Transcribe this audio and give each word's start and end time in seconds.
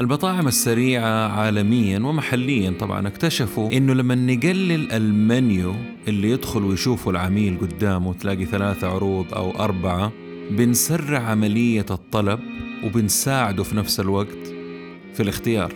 المطاعم 0.00 0.48
السريعة 0.48 1.28
عالميا 1.28 1.98
ومحليا 1.98 2.70
طبعا. 2.70 3.08
اكتشفوا 3.08 3.72
إنه 3.72 3.94
لما 3.94 4.14
نقلل 4.14 4.92
المنيو 4.92 5.74
اللي 6.08 6.30
يدخل 6.30 6.64
ويشوفه 6.64 7.10
العميل 7.10 7.58
قدامه 7.58 8.14
تلاقي 8.14 8.44
ثلاثة 8.44 8.88
عروض 8.88 9.34
أو 9.34 9.50
أربعة 9.50 10.12
بنسرع 10.50 11.18
عملية 11.18 11.86
الطلب 11.90 12.40
وبنساعده 12.84 13.62
في 13.62 13.76
نفس 13.76 14.00
الوقت 14.00 14.46
في 15.14 15.20
الاختيار. 15.20 15.72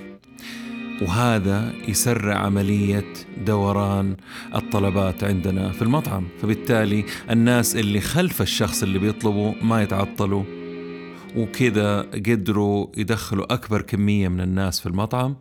وهذا 1.03 1.73
يسرع 1.89 2.35
عملية 2.35 3.13
دوران 3.47 4.17
الطلبات 4.55 5.25
عندنا 5.25 5.73
في 5.73 5.83
المطعم. 5.83 6.25
فبالتالي 6.43 7.05
الناس 7.31 7.77
اللي 7.77 8.01
خلف 8.01 8.43
الشخص 8.43 8.83
اللي 8.83 8.99
بيطلبوا 8.99 9.53
ما 9.63 9.83
يتعطلوا. 9.83 10.60
وكذا 11.37 12.01
قدروا 12.01 12.87
يدخلوا 12.97 13.55
أكبر 13.55 13.83
كمية 13.83 14.29
من 14.29 14.41
الناس 14.41 14.81
في 14.81 14.87
المطعم 14.87 15.37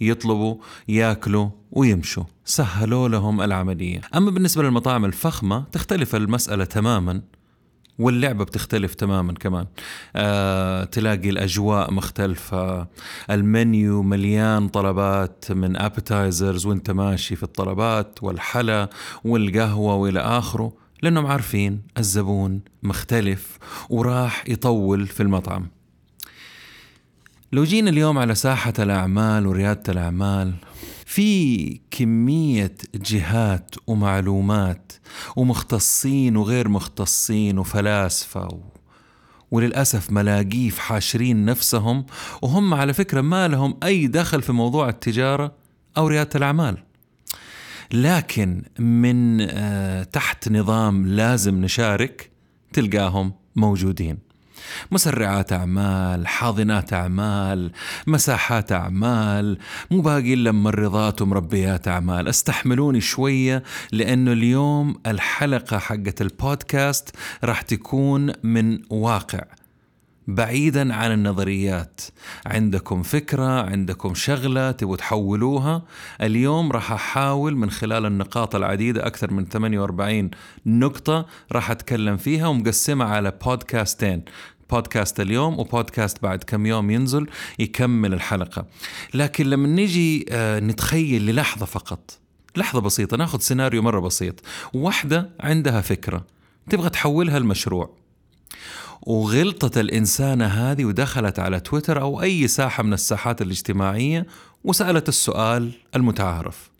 يطلبوا 0.00 0.56
ياكلوا 0.88 1.48
ويمشوا. 1.72 2.24
سهلوا 2.44 3.08
لهم 3.08 3.40
العملية. 3.40 4.00
أما 4.14 4.30
بالنسبة 4.30 4.62
للمطاعم 4.62 5.04
الفخمة 5.04 5.64
تختلف 5.72 6.14
المسألة 6.16 6.64
تماما 6.64 7.22
واللعبة 7.98 8.44
بتختلف 8.44 8.94
تماما 8.94 9.32
كمان. 9.32 9.66
آه، 10.16 10.84
تلاقي 10.84 11.30
الأجواء 11.30 11.92
مختلفة 11.92 12.88
المنيو 13.30 14.02
مليان 14.02 14.68
طلبات 14.68 15.44
من 15.52 15.76
ابيتايزرز 15.76 16.66
وانت 16.66 16.90
ماشي 16.90 17.36
في 17.36 17.42
الطلبات 17.42 18.22
والحلا 18.22 18.90
والقهوة 19.24 19.94
وإلى 19.94 20.20
آخره. 20.20 20.83
لأنهم 21.04 21.26
عارفين 21.26 21.82
الزبون 21.98 22.60
مختلف 22.82 23.58
وراح 23.90 24.44
يطول 24.48 25.06
في 25.06 25.22
المطعم. 25.22 25.66
لو 27.52 27.64
جينا 27.64 27.90
اليوم 27.90 28.18
على 28.18 28.34
ساحة 28.34 28.72
الأعمال 28.78 29.46
وريادة 29.46 29.92
الأعمال 29.92 30.54
في 31.06 31.80
كمية 31.90 32.74
جهات 32.94 33.74
ومعلومات 33.86 34.92
ومختصين 35.36 36.36
وغير 36.36 36.68
مختصين 36.68 37.58
وفلاسفة 37.58 38.46
و... 38.46 38.58
وللأسف 39.50 40.10
ملاقيف 40.10 40.78
حاشرين 40.78 41.44
نفسهم 41.44 42.06
وهم 42.42 42.74
على 42.74 42.92
فكرة 42.92 43.20
ما 43.20 43.48
لهم 43.48 43.78
أي 43.82 44.06
دخل 44.06 44.42
في 44.42 44.52
موضوع 44.52 44.88
التجارة 44.88 45.52
أو 45.96 46.06
ريادة 46.06 46.30
الأعمال. 46.34 46.93
لكن 47.92 48.62
من 48.78 49.40
آه، 49.50 50.02
تحت 50.02 50.48
نظام 50.48 51.06
لازم 51.06 51.60
نشارك 51.60 52.30
تلقاهم 52.72 53.32
موجودين. 53.56 54.18
مسرعات 54.92 55.52
أعمال 55.52 56.26
حاضنات 56.26 56.92
أعمال 56.92 57.72
مساحات 58.06 58.72
أعمال 58.72 59.58
مو 59.90 60.00
باقي 60.00 60.34
إلا 60.34 60.52
ممرضات 60.52 61.22
ومربيات 61.22 61.88
أعمال. 61.88 62.28
استحملوني 62.28 63.00
شوية 63.00 63.62
لأنه 63.92 64.32
اليوم 64.32 64.96
الحلقة 65.06 65.78
حقت 65.78 66.22
البودكاست 66.22 67.16
راح 67.44 67.62
تكون 67.62 68.32
من 68.42 68.78
واقع. 68.90 69.44
بعيدا 70.28 70.94
عن 70.94 71.12
النظريات. 71.12 72.00
عندكم 72.46 73.02
فكرة 73.02 73.62
عندكم 73.70 74.14
شغلة 74.14 74.70
تبوا 74.70 74.96
تحولوها. 74.96 75.82
اليوم 76.22 76.72
راح 76.72 76.92
أحاول 76.92 77.56
من 77.56 77.70
خلال 77.70 78.06
النقاط 78.06 78.54
العديدة 78.54 79.06
أكثر 79.06 79.32
من 79.32 79.44
48 79.44 80.30
نقطة 80.66 81.26
راح 81.52 81.70
أتكلم 81.70 82.16
فيها 82.16 82.46
ومقسمة 82.46 83.04
على 83.04 83.32
بودكاستين. 83.44 84.22
بودكاست 84.70 85.20
اليوم 85.20 85.58
وبودكاست 85.58 86.22
بعد 86.22 86.44
كم 86.44 86.66
يوم 86.66 86.90
ينزل 86.90 87.26
يكمل 87.58 88.14
الحلقة. 88.14 88.66
لكن 89.14 89.46
لما 89.46 89.68
نيجي 89.68 90.26
آه، 90.30 90.60
نتخيل 90.60 91.26
للحظة 91.26 91.66
فقط 91.66 92.18
لحظة 92.56 92.80
بسيطة 92.80 93.16
ناخذ 93.16 93.38
سيناريو 93.38 93.82
مرة 93.82 94.00
بسيط. 94.00 94.40
واحدة 94.74 95.30
عندها 95.40 95.80
فكرة 95.80 96.24
تبغى 96.70 96.90
تحولها 96.90 97.38
لمشروع. 97.38 98.03
وغلطت 99.02 99.78
الإنسانة 99.78 100.46
هذه 100.46 100.84
ودخلت 100.84 101.38
على 101.38 101.60
تويتر 101.60 102.00
أو 102.00 102.22
أي 102.22 102.48
ساحة 102.48 102.82
من 102.82 102.92
الساحات 102.92 103.42
الاجتماعية 103.42 104.26
وسألت 104.64 105.08
السؤال 105.08 105.72
المتعارف. 105.96 106.70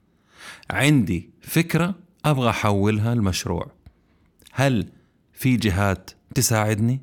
عندي 0.70 1.30
فكرة 1.42 1.94
أبغى 2.24 2.50
أحولها 2.50 3.14
لمشروع. 3.14 3.70
هل 4.52 4.86
في 5.32 5.56
جهات 5.56 6.10
تساعدني؟ 6.34 7.00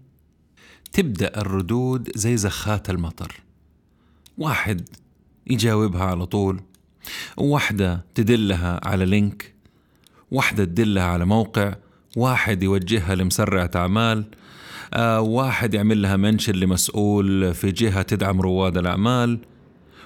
تبدأ 0.94 1.42
الردود 1.42 2.10
زي 2.16 2.38
زخات 2.38 2.90
المطر. 2.90 3.42
واحد 4.38 4.90
يجاوبها 5.48 6.04
على 6.04 6.26
طول. 6.26 6.62
واحدة 7.38 8.06
تدلها 8.16 8.88
على 8.88 9.06
لينك. 9.06 9.54
واحدة 10.32 10.66
تدلها 10.66 11.04
على 11.04 11.26
موقع. 11.26 11.76
واحد 12.16 12.64
يوجهها 12.64 13.16
لمسرعة 13.16 13.72
أعمال. 13.76 14.26
واحد 15.20 15.74
يعمل 15.74 16.02
لها 16.02 16.18
منشن 16.18 16.54
لمسؤول 16.54 17.54
في 17.54 17.72
جهة 17.72 18.02
تدعم 18.02 18.42
رواد 18.42 18.78
الأعمال. 18.78 19.40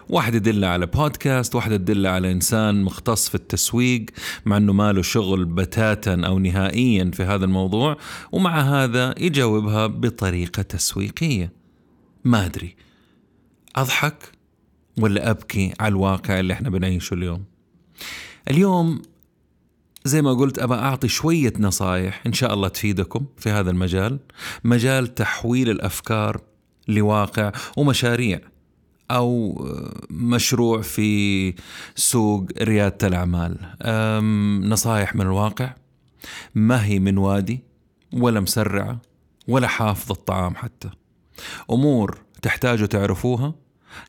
واحد 0.09 0.35
يدل 0.35 0.65
على 0.65 0.85
بودكاست 0.85 1.55
واحد 1.55 1.71
يدل 1.71 2.07
على 2.07 2.31
إنسان 2.31 2.83
مختص 2.83 3.29
في 3.29 3.35
التسويق 3.35 4.05
مع 4.45 4.57
أنه 4.57 4.73
ما 4.73 4.93
له 4.93 5.01
شغل 5.01 5.45
بتاتا 5.45 6.21
أو 6.25 6.39
نهائيا 6.39 7.11
في 7.13 7.23
هذا 7.23 7.45
الموضوع 7.45 7.97
ومع 8.31 8.59
هذا 8.59 9.15
يجاوبها 9.17 9.87
بطريقة 9.87 10.61
تسويقية. 10.61 11.51
ما 12.23 12.45
أدري 12.45 12.75
أضحك 13.75 14.31
ولا 14.99 15.29
أبكي 15.29 15.73
على 15.79 15.91
الواقع 15.91 16.39
اللي 16.39 16.53
إحنا 16.53 16.69
بنعيشه 16.69 17.13
اليوم؟ 17.13 17.43
اليوم 18.51 19.01
زي 20.05 20.21
ما 20.21 20.33
قلت 20.33 20.59
أبى 20.59 20.73
أعطي 20.73 21.07
شوية 21.07 21.53
نصايح 21.59 22.23
إن 22.27 22.33
شاء 22.33 22.53
الله 22.53 22.67
تفيدكم 22.67 23.25
في 23.37 23.49
هذا 23.49 23.71
المجال. 23.71 24.19
مجال 24.63 25.15
تحويل 25.15 25.69
الأفكار 25.69 26.41
لواقع 26.87 27.51
ومشاريع 27.77 28.39
أو 29.11 29.55
مشروع 30.09 30.81
في 30.81 31.53
سوق 31.95 32.45
ريادة 32.61 33.07
الأعمال. 33.07 33.57
نصايح 34.69 35.15
من 35.15 35.21
الواقع. 35.21 35.73
ما 36.55 36.85
هي 36.85 36.99
من 36.99 37.17
وادي 37.17 37.63
ولا 38.13 38.39
مسرعة 38.39 39.01
ولا 39.47 39.67
حافظ 39.67 40.11
الطعام 40.11 40.55
حتى. 40.55 40.89
أمور 41.71 42.17
تحتاجوا 42.41 42.87
تعرفوها 42.87 43.53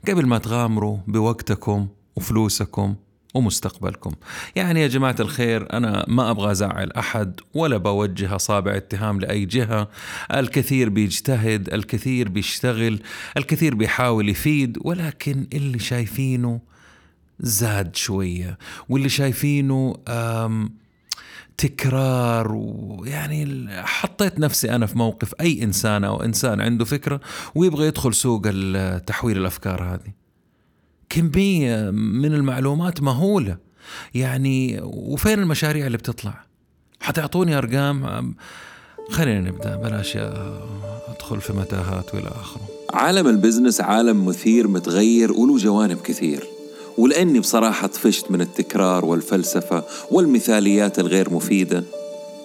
قبل 0.09 0.27
ما 0.27 0.39
تغامروا 0.39 0.99
بوقتكم 1.07 1.89
وفلوسكم 2.17 2.95
ومستقبلكم. 3.35 4.13
يعني 4.57 4.81
يا 4.81 4.87
جماعة 4.87 5.17
الخير 5.21 5.73
أنا 5.73 6.05
ما 6.09 6.31
أبغى 6.31 6.51
أزعل 6.51 6.93
أحد 6.93 7.41
ولا 7.55 7.77
بوجه 7.77 8.37
أصابع 8.37 8.77
اتهام 8.77 9.21
لأي 9.21 9.45
جهة. 9.45 9.89
الكثير 10.35 10.89
بيجتهد 10.89 11.75
الكثير 11.75 12.29
بيشتغل 12.29 13.01
الكثير 13.37 13.75
بيحاول 13.75 14.29
يفيد 14.29 14.79
ولكن 14.81 15.47
اللي 15.53 15.79
شايفينه 15.79 16.61
زاد 17.41 17.97
شوية 17.97 18.59
واللي 18.89 19.09
شايفينه 19.09 19.95
تكرار 21.59 22.53
ويعني 22.53 23.69
حطيت 23.85 24.39
نفسي 24.39 24.75
أنا 24.75 24.87
في 24.87 24.99
موقف 24.99 25.35
أي 25.41 25.63
إنسان 25.63 26.05
أو 26.05 26.23
إنسان 26.23 26.61
عنده 26.61 26.85
فكرة 26.85 27.21
ويبغى 27.55 27.87
يدخل 27.87 28.15
سوق 28.15 28.43
تحويل 29.07 29.39
الأفكار 29.39 29.83
هذه. 29.83 30.26
كمية 31.11 31.91
من 31.91 32.35
المعلومات 32.35 33.03
مهولة. 33.03 33.57
يعني 34.15 34.81
وفين 34.83 35.39
المشاريع 35.39 35.87
اللي 35.87 35.99
بتطلع؟ 35.99 36.45
حتعطوني 37.01 37.59
أرقام؟ 37.59 38.35
خلينا 39.11 39.41
نبدأ 39.41 39.77
بلاش 39.77 40.17
أدخل 41.09 41.41
في 41.41 41.53
متاهات 41.53 42.15
وإلى 42.15 42.29
آخره. 42.29 42.69
عالم 42.93 43.29
البزنس 43.29 43.81
عالم 43.81 44.27
مثير 44.27 44.69
متغير 44.69 45.33
وله 45.33 45.57
جوانب 45.57 45.99
كثير. 46.01 46.45
ولأني 46.99 47.41
بصراحة 47.41 47.87
طفشت 47.87 48.31
من 48.31 48.41
التكرار 48.41 49.05
والفلسفة 49.05 49.85
والمثاليات 50.11 50.99
الغير 50.99 51.35
مفيدة 51.35 51.85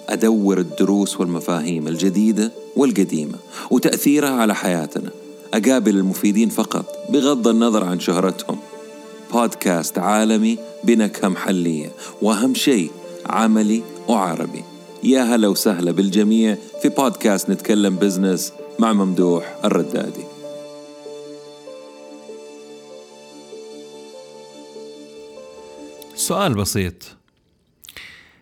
أدور 0.10 0.58
الدروس 0.58 1.19
والمفاهيم 1.19 1.88
الجديدة 1.88 2.52
والقديمة 2.75 3.38
وتأثيرها 3.72 4.30
على 4.42 4.56
حياتنا. 4.56 5.10
أقابل 5.53 5.98
المفيدين 5.98 6.50
فقط 6.50 6.86
بغض 7.09 7.48
النظر 7.48 7.83
عن 7.83 8.00
شهرتهم. 8.00 8.59
بودكاست 9.33 10.00
عالمي 10.00 10.57
بنكهة 10.83 11.27
محلية 11.27 11.92
وأهم 12.21 12.53
شيء 12.53 12.92
عملي 13.25 13.83
وعربي. 14.07 14.63
يا 15.03 15.21
هلا 15.21 15.48
وسهلا 15.48 15.92
بالجميع 15.92 16.57
في 16.81 16.89
بودكاست 16.89 17.50
نتكلم 17.50 17.95
بزنس 17.95 18.53
مع 18.80 18.94
ممدوح 18.94 19.56
الردادي. 19.65 20.24
سؤال 26.15 26.53
بسيط. 26.53 26.94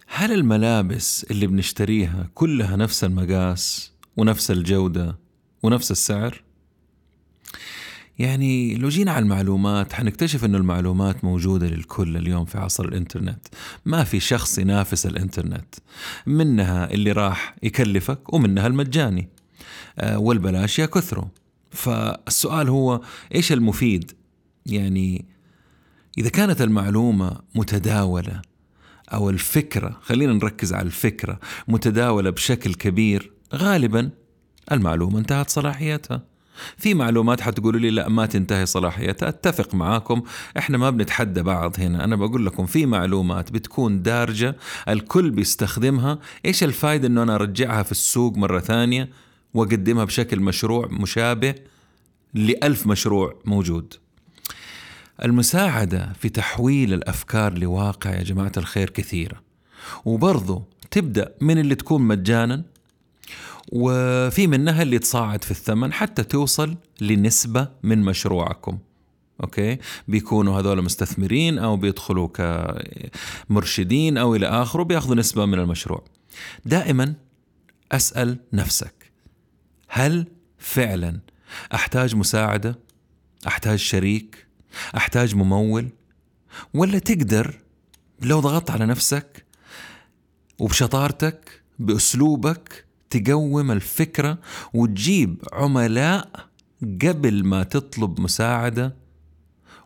هل 0.08 0.32
الملابس 0.32 1.26
اللي 1.32 1.48
بنشتريها 1.48 2.30
كلها 2.36 2.76
نفس 2.76 3.04
المقاس 3.04 3.92
ونفس 4.18 4.52
الجودة 4.52 5.18
ونفس 5.64 5.92
السعر؟ 5.92 6.49
يعني 8.20 8.76
لو 8.76 8.90
جينا 8.90 9.12
على 9.12 9.24
المعلومات 9.24 9.94
حنكتشف 9.94 10.46
أن 10.46 10.56
المعلومات 10.56 11.24
موجودة 11.24 11.68
للكل 11.68 12.18
اليوم 12.18 12.46
في 12.46 12.58
عصر 12.58 12.86
الإنترنت. 12.86 13.48
ما 13.86 14.04
في 14.04 14.20
شخص 14.20 14.58
ينافس 14.58 15.06
الإنترنت. 15.06 15.76
منها 16.26 16.92
اللي 16.92 17.12
راح 17.12 17.56
يكلفك 17.64 18.34
ومنها 18.34 18.68
المجاني. 18.68 19.30
آه، 20.00 20.18
والبلاش 20.18 20.80
يا 20.80 20.86
كثروا 20.86 21.26
فالسؤال 21.72 22.70
هو 22.70 23.02
إيش 23.36 23.52
المفيد؟ 23.52 24.12
يعني 24.66 25.26
إذا 26.18 26.30
كانت 26.30 26.62
المعلومة 26.62 27.38
متداولة 27.56 28.42
أو 29.14 29.30
الفكرة 29.30 30.00
خلينا 30.02 30.34
نركز 30.34 30.74
على 30.74 30.86
الفكرة 30.86 31.40
متداولة 31.68 32.30
بشكل 32.30 32.74
كبير 32.74 33.32
غالبا 33.56 34.10
المعلومة 34.72 35.20
انتهت 35.20 35.50
صلاحيتها. 35.50 36.29
في 36.78 36.94
معلومات 36.94 37.42
حتقولوا 37.42 37.80
لي 37.80 37.90
لا 37.90 38.10
ما 38.10 38.26
تنتهي 38.26 38.66
صلاحيتها. 38.66 39.30
أتفق 39.30 39.76
معاكم. 39.76 40.22
إحنا 40.58 40.78
ما 40.78 40.90
بنتحدى 40.90 41.42
بعض 41.42 41.80
هنا. 41.80 42.04
أنا 42.04 42.16
بقول 42.16 42.46
لكم 42.46 42.66
في 42.66 42.86
معلومات 42.86 43.52
بتكون 43.52 44.02
دارجة 44.02 44.56
الكل 44.90 45.32
بيستخدمها. 45.32 46.20
إيش 46.46 46.64
الفايدة 46.64 47.08
إنه 47.08 47.24
أنا 47.24 47.36
أرجعها 47.36 47.84
في 47.84 47.92
السوق 47.92 48.38
مرة 48.38 48.60
ثانية 48.60 49.10
وأقدمها 49.54 50.04
بشكل 50.04 50.40
مشروع 50.40 50.88
مشابه 50.92 51.56
لألف 52.34 52.88
مشروع 52.88 53.36
موجود؟ 53.46 53.94
المساعدة 55.24 56.14
في 56.20 56.30
تحويل 56.30 56.94
الأفكار 56.94 57.58
لواقع 57.58 58.10
يا 58.10 58.24
جماعة 58.24 58.52
الخير 58.58 58.90
كثيرة. 58.90 59.42
وبرضو 60.06 60.64
تبدأ 60.92 61.32
من 61.42 61.58
اللي 61.58 61.76
تكون 61.76 62.02
مجانا 62.02 62.64
وفي 63.72 64.48
منها 64.48 64.82
اللي 64.82 65.00
تصاعد 65.00 65.44
في 65.44 65.52
الثمن 65.52 65.94
حتى 65.94 66.24
توصل 66.24 66.78
لنسبة 67.02 67.68
من 67.84 68.02
مشروعكم 68.02 68.80
أوكي؟ 69.44 69.78
بيكونوا 70.08 70.60
هذول 70.60 70.82
مستثمرين 70.82 71.58
أو 71.58 71.78
بيدخلوا 71.78 72.28
كمرشدين 73.50 74.18
أو 74.18 74.36
إلى 74.36 74.48
آخره 74.48 74.84
بياخذوا 74.84 75.16
نسبة 75.16 75.46
من 75.46 75.60
المشروع. 75.60 76.04
دائما 76.66 77.14
أسأل 77.92 78.40
نفسك 78.54 79.12
هل 79.88 80.28
فعلا 80.58 81.20
أحتاج 81.74 82.16
مساعدة؟ 82.16 82.80
أحتاج 83.48 83.80
شريك؟ 83.80 84.48
أحتاج 84.98 85.36
ممول؟ 85.36 85.90
ولا 86.74 87.00
تقدر 87.00 87.60
لو 88.22 88.40
ضغطت 88.40 88.72
على 88.72 88.86
نفسك 88.86 89.46
وبشطارتك 90.60 91.62
بأسلوبك 91.80 92.89
تقوم 93.10 93.72
الفكرة 93.72 94.38
وتجيب 94.74 95.44
عملاء 95.54 96.50
قبل 96.82 97.44
ما 97.44 97.64
تطلب 97.64 98.20
مساعدة 98.20 98.96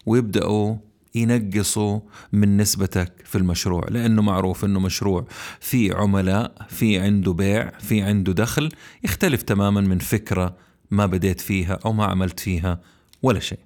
ويبدأوا 0.05 0.75
ينقصوا 1.15 1.99
من 2.33 2.57
نسبتك 2.57 3.13
في 3.25 3.37
المشروع. 3.37 3.87
لأنه 3.89 4.21
معروف 4.21 4.65
إنه 4.65 4.79
مشروع 4.79 5.25
في 5.59 5.93
عملاء 5.93 6.67
في 6.69 6.99
عنده 6.99 7.33
بيع 7.33 7.71
في 7.79 8.01
عنده 8.01 8.33
دخل 8.33 8.69
يختلف 9.03 9.41
تماما 9.41 9.81
من 9.81 9.99
فكرة 9.99 10.57
ما 10.91 11.05
بديت 11.05 11.41
فيها 11.41 11.79
أو 11.85 11.93
ما 11.93 12.05
عملت 12.05 12.39
فيها 12.39 12.79
ولا 13.23 13.39
شيء. 13.39 13.59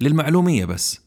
للمعلومية 0.00 0.64
بس 0.64 1.00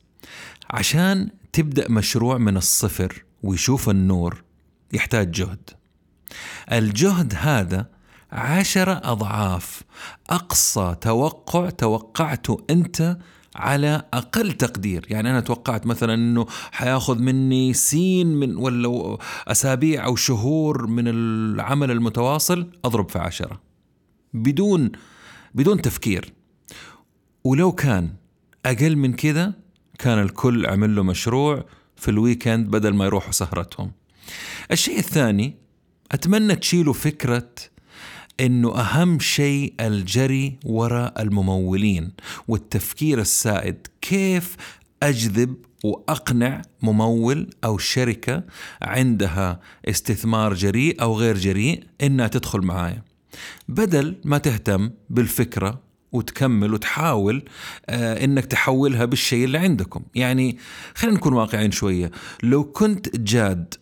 عشان 0.70 1.30
تبدأ 1.54 1.92
مشروع 1.92 2.38
من 2.38 2.58
الصفر 2.58 3.24
ويشوف 3.44 3.90
النور 3.90 4.44
يحتاج 4.94 5.32
جهد. 5.32 5.70
الجهد 6.72 7.34
هذا 7.38 7.86
عشرة 8.32 9.02
أضعاف. 9.04 9.82
أقصى 10.30 10.96
توقع 11.02 11.70
توقعته 11.70 12.66
أنت 12.70 13.18
على 13.56 14.02
أقل 14.14 14.52
تقدير. 14.52 15.06
يعني 15.10 15.30
أنا 15.30 15.40
توقعت 15.40 15.86
مثلا 15.86 16.14
أنه 16.14 16.46
حيأخذ 16.72 17.20
مني 17.20 17.74
سين 17.74 18.28
من 18.28 18.56
ولا 18.56 19.18
أسابيع 19.48 20.06
أو 20.06 20.16
شهور 20.16 20.88
من 20.88 21.08
العمل 21.08 21.92
المتواصل 21.92 22.72
أضرب 22.86 23.10
في 23.10 23.20
عشرة. 23.20 23.62
بدون 24.34 24.92
بدون 25.56 25.82
تفكير. 25.82 26.34
ولو 27.44 27.72
كان 27.72 28.14
أقل 28.66 28.96
من 28.96 29.14
كذا 29.14 29.54
كان 30.00 30.20
الكل 30.20 30.66
عمل 30.66 30.96
له 30.96 31.04
مشروع 31.04 31.66
في 31.96 32.12
الويكند 32.12 32.72
بدل 32.72 32.94
ما 32.94 33.06
يروحوا 33.06 33.32
سهرتهم. 33.32 33.92
الشيء 34.72 35.00
الثاني 35.00 35.65
أتمنى 36.16 36.56
تشيلوا 36.56 36.94
فكرة 36.94 37.50
إنه 38.40 38.80
أهم 38.80 39.20
شيء 39.20 39.74
الجري 39.80 40.58
وراء 40.66 41.22
الممولين 41.22 42.12
والتفكير 42.48 43.22
السائد. 43.22 43.88
كيف 44.02 44.56
أجذب 45.04 45.56
وأقنع 45.84 46.62
ممول 46.82 47.50
أو 47.64 47.78
شركة 47.78 48.44
عندها 48.82 49.60
استثمار 49.90 50.54
جريء 50.54 51.02
أو 51.02 51.18
غير 51.18 51.38
جريء 51.38 51.84
إنها 52.02 52.28
تدخل 52.28 52.62
معايا؟ 52.62 53.02
بدل 53.68 54.16
ما 54.26 54.38
تهتم 54.38 54.92
بالفكرة 55.10 55.82
وتكمل 56.12 56.74
وتحاول 56.74 57.44
آه 57.90 58.24
إنك 58.24 58.46
تحولها 58.46 59.06
بالشيء 59.06 59.46
اللي 59.46 59.58
عندكم. 59.58 60.02
يعني 60.16 60.58
خلينا 60.96 61.18
نكون 61.18 61.34
واقعين 61.34 61.72
شوية. 61.72 62.12
لو 62.44 62.64
كنت 62.64 63.18
جاد 63.18 63.74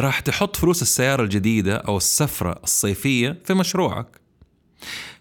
راح 0.00 0.20
تحط 0.20 0.56
فلوس 0.56 0.82
السيارة 0.82 1.22
الجديدة 1.22 1.76
أو 1.76 1.96
السفرة 1.96 2.60
الصيفية 2.64 3.38
في 3.44 3.54
مشروعك. 3.54 4.20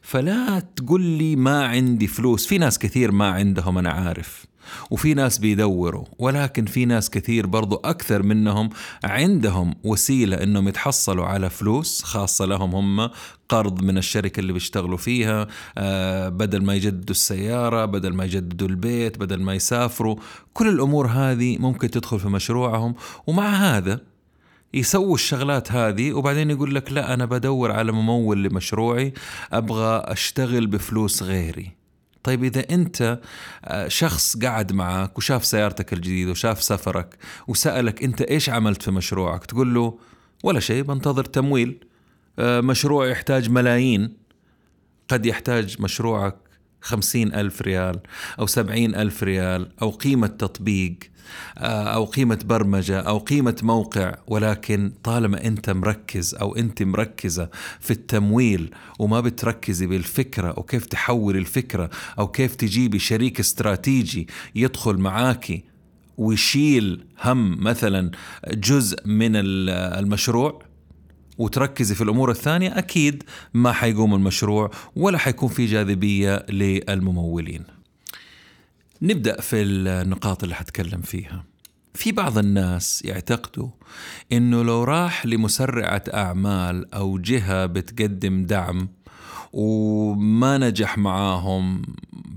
فلا 0.02 0.60
تقول 0.76 1.02
لي 1.02 1.36
ما 1.36 1.66
عندي 1.66 2.08
فلوس. 2.08 2.46
في 2.46 2.58
ناس 2.58 2.80
كثير 2.80 3.12
ما 3.12 3.30
عندهم 3.30 3.78
أنا 3.78 3.90
عارف. 3.90 4.46
وفي 4.92 5.14
ناس 5.14 5.38
بيدوروا. 5.38 6.06
ولكن 6.20 6.66
في 6.66 6.86
ناس 6.86 7.10
كثير 7.10 7.48
برضو 7.48 7.76
أكثر 7.76 8.24
منهم 8.24 8.70
عندهم 9.04 9.76
وسيلة 9.84 10.44
أنهم 10.44 10.68
يتحصلوا 10.68 11.26
على 11.26 11.50
فلوس 11.50 12.04
خاصة 12.04 12.46
لهم 12.46 12.76
هم 12.76 13.10
قرض 13.50 13.84
من 13.84 13.98
الشركة 13.98 14.40
اللي 14.40 14.54
بيشتغلوا 14.54 14.98
فيها. 14.98 15.48
آه 15.78 16.30
بدل 16.30 16.64
ما 16.64 16.76
يجددوا 16.76 17.16
السيارة 17.16 17.86
بدل 17.86 18.14
ما 18.14 18.26
يجددوا 18.26 18.68
البيت 18.68 19.18
بدل 19.18 19.42
ما 19.42 19.54
يسافروا. 19.54 20.16
كل 20.54 20.68
الأمور 20.68 21.08
هذه 21.08 21.58
ممكن 21.58 21.92
تدخل 21.92 22.20
في 22.20 22.28
مشروعهم. 22.28 22.96
ومع 23.28 23.50
هذا 23.50 24.15
يسووا 24.76 25.16
الشغلات 25.16 25.72
هذه 25.72 26.14
وبعدين 26.14 26.52
يقول 26.52 26.76
لك 26.76 26.92
لا 26.92 27.14
أنا 27.14 27.26
بدور 27.26 27.72
على 27.72 27.92
ممول 27.92 28.44
لمشروعي 28.44 29.14
أبغى 29.54 29.98
أشتغل 29.98 30.68
بفلوس 30.68 31.24
غيري. 31.24 31.72
طيب 32.24 32.44
إذا 32.44 32.66
أنت 32.70 33.20
آه، 33.66 33.88
شخص 33.88 34.38
قعد 34.38 34.72
معك 34.72 35.18
وشاف 35.18 35.46
سيارتك 35.46 35.94
الجديدة 35.94 36.32
وشاف 36.32 36.64
سفرك 36.64 37.18
وسألك 37.48 38.04
أنت 38.04 38.22
إيش 38.22 38.50
عملت 38.50 38.82
في 38.82 38.92
مشروعك 38.92 39.46
تقول 39.46 39.74
له 39.74 40.00
ولا 40.44 40.60
شيء 40.60 40.84
بنتظر 40.84 41.24
تمويل. 41.24 41.86
آه، 42.40 42.62
مشروع 42.62 43.08
يحتاج 43.08 43.50
ملايين 43.50 44.18
قد 45.08 45.26
يحتاج 45.26 45.82
مشروعك 45.82 46.36
خمسين 46.86 47.34
ألف 47.34 47.62
ريال 47.62 48.00
أو 48.40 48.46
سبعين 48.48 48.96
ألف 48.96 49.24
ريال 49.24 49.68
أو 49.82 49.90
قيمة 49.90 50.28
تطبيق 50.28 50.96
آه، 51.58 51.84
أو 51.84 52.06
قيمة 52.06 52.40
برمجة 52.46 53.00
أو 53.00 53.18
قيمة 53.18 53.56
موقع. 53.64 54.16
ولكن 54.28 54.92
طالما 55.04 55.46
أنت 55.46 55.70
مركز 55.70 56.36
أو 56.36 56.56
أنت 56.56 56.84
مركزة 56.84 57.50
في 57.80 57.92
التمويل 57.92 58.72
وما 59.00 59.22
بتركزي 59.22 59.88
بالفكرة 59.88 60.60
وكيف 60.60 60.86
تحول 60.86 61.38
الفكرة 61.38 61.90
أو 62.20 62.28
كيف 62.28 62.56
تجيبي 62.56 63.00
شريك 63.00 63.40
استراتيجي 63.40 64.28
يدخل 64.56 64.98
معاكي 64.98 65.64
ويشيل 66.18 67.06
هم 67.24 67.64
مثلا 67.64 68.12
جزء 68.48 69.08
من 69.08 69.32
المشروع 69.36 70.65
وتركزي 71.38 71.96
في 71.96 72.02
الأمور 72.02 72.32
الثانية 72.32 72.78
أكيد 72.78 73.24
ما 73.54 73.72
حيقوم 73.72 74.14
المشروع 74.14 74.72
ولا 74.96 75.18
حيكون 75.18 75.50
في 75.50 75.66
جاذبية 75.66 76.46
للممولين. 76.50 77.64
نبدأ 79.02 79.42
في 79.42 79.62
النقاط 79.62 80.44
اللي 80.44 80.56
حتكلم 80.56 81.02
فيها. 81.02 81.44
في 81.94 82.12
بعض 82.12 82.38
الناس 82.38 83.06
يعتقدوا 83.06 83.70
إنه 84.32 84.64
لو 84.64 84.84
راح 84.84 85.26
لمسرعة 85.26 86.04
أعمال 86.14 86.94
أو 86.94 87.18
جهة 87.18 87.66
بتقدم 87.66 88.46
دعم 88.46 88.90
وما 89.56 90.58
نجح 90.58 90.98
معاهم 90.98 91.82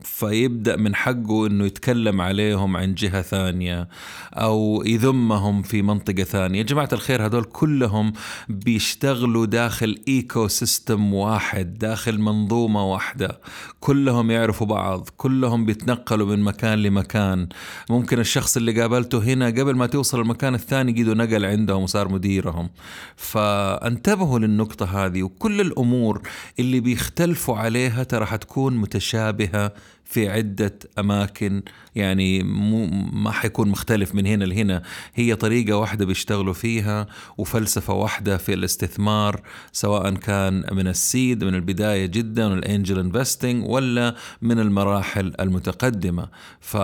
فيبدأ 0.03 0.77
من 0.77 0.95
حقه 0.95 1.47
أنه 1.47 1.65
يتكلم 1.65 2.21
عليهم 2.21 2.77
عن 2.77 2.95
جهة 2.95 3.23
ثانية 3.23 3.89
أو 4.33 4.83
يذمهم 4.87 5.63
في 5.63 5.83
منطقة 5.83 6.25
ثانية. 6.25 6.63
جماعة 6.63 6.89
الخير 6.93 7.27
هذول 7.27 7.45
كلهم 7.45 8.13
بيشتغلوا 8.49 9.47
داخل 9.47 9.99
إيكو 10.09 10.49
سيستم 10.49 11.15
واحد 11.15 11.79
داخل 11.79 12.19
منظومة 12.19 12.93
واحدة. 12.93 13.41
كلهم 13.81 14.31
يعرفوا 14.31 14.67
بعض 14.67 15.09
كلهم 15.17 15.65
بيتنقلوا 15.65 16.27
من 16.27 16.41
مكان 16.43 16.83
لمكان. 16.83 17.49
ممكن 17.91 18.19
الشخص 18.19 18.57
اللي 18.57 18.81
قابلته 18.81 19.19
هنا 19.19 19.47
قبل 19.47 19.77
ما 19.77 19.87
توصل 19.87 20.21
المكان 20.21 20.55
الثاني 20.55 20.93
قيدوا 20.93 21.15
نقل 21.15 21.45
عندهم 21.45 21.83
وصار 21.83 22.09
مديرهم. 22.09 22.71
فانتبهوا 23.17 24.39
للنقطة 24.39 25.07
هذه 25.07 25.23
وكل 25.23 25.61
الأمور 25.61 26.23
اللي 26.59 26.81
بيختلفوا 27.09 27.57
عليها 27.57 28.03
ترى 28.03 28.27
حتكون 28.27 28.77
متشابهة 28.77 29.73
في 30.05 30.29
عدة 30.29 30.79
أماكن. 30.99 31.62
يعني 31.95 32.43
مو 32.43 32.87
ما 33.12 33.31
حيكون 33.31 33.69
مختلف 33.69 34.15
من 34.15 34.27
هنا 34.27 34.45
لهنا. 34.45 34.83
هي 35.15 35.35
طريقة 35.35 35.77
واحدة 35.77 36.07
بيشتغلوا 36.07 36.53
فيها 36.53 37.07
وفلسفة 37.38 37.95
واحدة 37.95 38.37
في 38.37 38.55
الاستثمار 38.55 39.43
سواء 39.73 40.15
كان 40.15 40.65
من 40.73 40.88
السيد 40.88 41.45
من 41.45 41.55
البداية 41.55 42.07
جدا 42.07 42.47
والانجل 42.47 42.99
انفستنج 42.99 43.65
ولا 43.67 44.15
من 44.43 44.59
المراحل 44.59 45.35
المتقدمة. 45.41 46.29
ف 46.61 46.77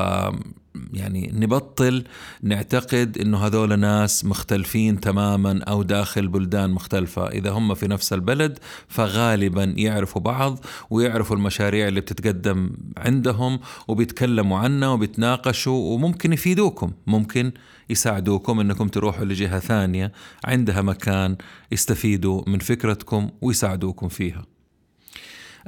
يعني 0.92 1.30
نبطل 1.34 2.04
نعتقد 2.42 3.18
إنه 3.18 3.38
هذول 3.46 3.78
ناس 3.78 4.24
مختلفين 4.24 5.00
تماما 5.00 5.62
أو 5.62 5.82
داخل 5.82 6.28
بلدان 6.28 6.70
مختلفة، 6.70 7.28
إذا 7.28 7.50
هم 7.50 7.74
في 7.74 7.86
نفس 7.86 8.12
البلد 8.12 8.58
فغالبا 8.88 9.74
يعرفوا 9.76 10.22
بعض 10.22 10.64
ويعرفوا 10.90 11.36
المشاريع 11.36 11.88
اللي 11.88 12.00
بتتقدم 12.00 12.70
عندهم 12.96 13.60
وبيتكلموا 13.88 14.58
عنها 14.58 14.88
وبيتناقشوا 14.88 15.94
وممكن 15.94 16.32
يفيدوكم، 16.32 16.92
ممكن 17.06 17.52
يساعدوكم 17.90 18.60
إنكم 18.60 18.88
تروحوا 18.88 19.24
لجهة 19.24 19.58
ثانية 19.58 20.12
عندها 20.44 20.82
مكان 20.82 21.36
يستفيدوا 21.72 22.42
من 22.46 22.58
فكرتكم 22.58 23.30
ويساعدوكم 23.42 24.08
فيها. 24.08 24.46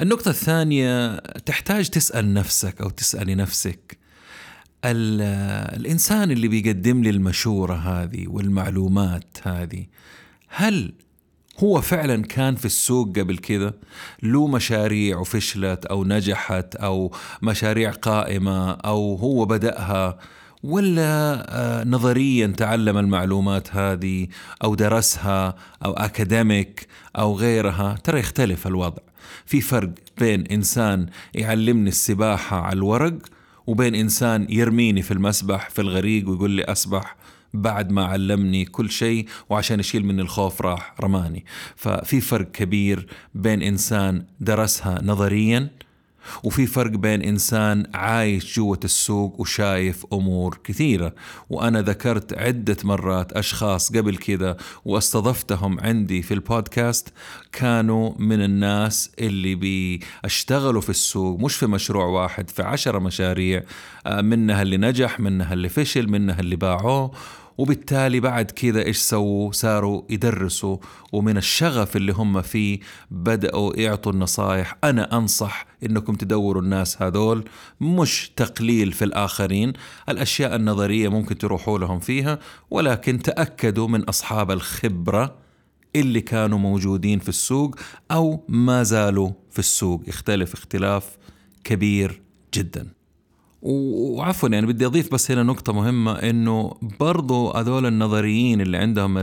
النقطة 0.01 0.29
الثانية 0.29 1.17
تحتاج 1.19 1.89
تسأل 1.89 2.35
نفسك 2.35 2.81
أو 2.81 2.91
تسألي 2.91 3.35
نفسك 3.35 4.06
الإنسان 4.85 6.31
اللي 6.31 6.49
بيقدم 6.49 7.03
لي 7.03 7.11
المشورة 7.11 7.75
هذه 7.75 8.29
والمعلومات 8.29 9.39
هذه 9.43 9.87
هل 10.49 10.93
هو 11.59 11.81
فعلا 11.81 12.23
كان 12.23 12.55
في 12.55 12.65
السوق 12.65 13.19
قبل 13.19 13.39
كذا؟ 13.39 13.75
له 14.23 14.47
مشاريع 14.47 15.19
وفشلت 15.19 15.87
أو 15.87 16.05
نجحت 16.05 16.75
أو 16.77 17.13
مشاريع 17.43 17.91
قائمة 17.91 18.71
أو 18.71 19.15
هو 19.15 19.45
بدأها؟ 19.45 20.19
ولا 20.63 21.47
آه، 21.49 21.85
نظريا 21.85 22.47
تعلم 22.47 22.99
المعلومات 22.99 23.77
هذه 23.77 24.29
أو 24.65 24.75
درسها 24.75 25.57
أو 25.85 25.93
أكاديميك 25.93 26.87
أو 27.19 27.37
غيرها؟ 27.37 27.97
ترى 28.05 28.19
يختلف 28.19 28.67
الوضع. 28.67 29.03
في 29.47 29.61
فرق 29.61 29.91
بين 30.19 30.47
إنسان 30.47 31.07
يعلمني 31.35 31.89
السباحة 31.89 32.61
على 32.61 32.77
الورق 32.77 33.19
وبين 33.67 33.95
إنسان 33.95 34.47
يرميني 34.51 35.03
في 35.03 35.11
المسبح 35.11 35.71
في 35.71 35.81
الغريق 35.83 36.29
ويقول 36.29 36.51
لي 36.51 36.65
أسبح. 36.65 37.17
بعد 37.55 37.91
ما 37.91 38.05
علمني 38.05 38.65
كل 38.65 38.91
شيء 38.91 39.27
وعشان 39.51 39.81
يشيل 39.81 40.05
مني 40.07 40.23
الخوف 40.23 40.63
راح 40.63 40.95
رماني. 41.01 41.45
ففي 41.77 42.21
فرق 42.21 42.51
كبير 42.51 43.07
بين 43.35 43.63
إنسان 43.63 44.25
درسها 44.41 45.03
نظريا 45.03 45.71
وفي 46.43 46.67
فرق 46.67 46.91
بين 46.91 47.23
إنسان 47.23 47.87
عايش 47.95 48.57
جوة 48.57 48.81
السوق 48.85 49.41
وشايف 49.41 50.07
أمور 50.13 50.59
كثيرة. 50.65 51.15
وأنا 51.51 51.83
ذكرت 51.83 52.39
عدة 52.39 52.77
مرات 52.85 53.33
أشخاص 53.33 53.93
قبل 53.97 54.17
كذا 54.17 54.57
واستضفتهم 54.85 55.81
عندي 55.81 56.23
في 56.23 56.35
البودكاست 56.35 57.13
كانوا 57.53 58.13
من 58.19 58.43
الناس 58.43 59.11
اللي 59.19 59.55
بيشتغلوا 59.55 60.81
في 60.81 60.91
السوق 60.91 61.41
مش 61.41 61.57
في 61.57 61.67
مشروع 61.67 62.05
واحد 62.05 62.51
في 62.51 62.63
عشرة 62.63 62.99
مشاريع 62.99 63.63
آه، 64.07 64.21
منها 64.21 64.63
اللي 64.63 64.77
نجح 64.77 65.21
منها 65.21 65.53
اللي 65.53 65.69
فشل 65.69 66.09
منها 66.09 66.41
اللي 66.41 66.57
باعوه. 66.57 67.11
وبالتالي 67.59 68.21
بعد 68.21 68.51
كذا 68.51 68.83
إيش 68.83 68.99
سووا؟ 68.99 69.53
صاروا 69.53 70.03
يدرسوا. 70.11 70.77
ومن 71.13 71.37
الشغف 71.37 71.97
اللي 71.97 72.13
هم 72.13 72.43
فيه 72.43 72.81
بدأوا 73.11 73.77
يعطوا 73.77 74.13
النصائح 74.13 74.77
أنا 74.85 75.17
أنصح 75.19 75.67
إنكم 75.83 76.15
تدوروا 76.15 76.63
الناس 76.63 77.03
هذول 77.03 77.45
مش 77.81 78.33
تقليل 78.37 78.93
في 78.93 79.05
الآخرين. 79.05 79.73
الأشياء 80.09 80.57
النظرية 80.57 81.09
ممكن 81.09 81.39
تروحوا 81.39 81.79
لهم 81.79 82.01
فيها 82.01 82.39
ولكن 82.71 83.23
تأكدوا 83.23 83.89
من 83.89 84.03
أصحاب 84.03 84.51
الخبرة 84.51 85.35
اللي 85.97 86.21
كانوا 86.21 86.59
موجودين 86.59 87.19
في 87.19 87.29
السوق 87.29 87.77
أو 88.11 88.45
ما 88.49 88.83
زالوا 88.83 89.31
في 89.51 89.59
السوق. 89.59 90.03
يختلف 90.09 90.55
اختلاف 90.55 91.17
كبير 91.65 92.23
جدا. 92.55 92.96
وعفوا 93.63 94.49
يعني 94.49 94.67
بدي 94.67 94.87
أضيف 94.87 95.13
بس 95.13 95.31
هنا 95.31 95.43
نقطة 95.43 95.73
مهمة 95.73 96.13
إنه 96.13 96.77
برضو 97.01 97.51
هذول 97.51 97.87
النظريين 97.87 98.61
اللي 98.61 98.77
عندهم 98.77 99.19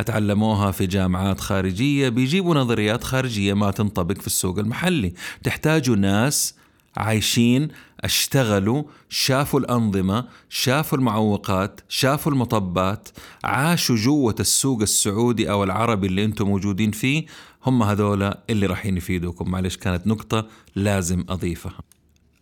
أتعلموها 0.00 0.70
في 0.70 0.86
جامعات 0.86 1.40
خارجية 1.40 2.08
بيجيبوا 2.08 2.54
نظريات 2.54 3.04
خارجية 3.04 3.54
ما 3.54 3.70
تنطبق 3.70 4.20
في 4.20 4.26
السوق 4.26 4.58
المحلي. 4.58 5.12
تحتاجوا 5.44 5.96
ناس 5.96 6.54
عايشين 6.96 7.68
اشتغلوا 8.00 8.82
شافوا 9.08 9.60
الأنظمة 9.60 10.24
شافوا 10.48 10.98
المعوقات 10.98 11.80
شافوا 11.88 12.32
المطبات 12.32 13.08
عاشوا 13.44 13.96
جوة 13.96 14.34
السوق 14.40 14.82
السعودي 14.82 15.50
أو 15.50 15.64
العربي 15.64 16.06
اللي 16.06 16.24
أنتم 16.24 16.46
موجودين 16.46 16.90
فيه 16.90 17.26
هم 17.66 17.82
هذولا 17.82 18.40
اللي 18.50 18.66
راح 18.66 18.86
يفيدوكم 18.86 19.50
معلش 19.50 19.76
كانت 19.76 20.06
نقطة 20.06 20.46
لازم 20.76 21.24
أضيفها. 21.28 21.89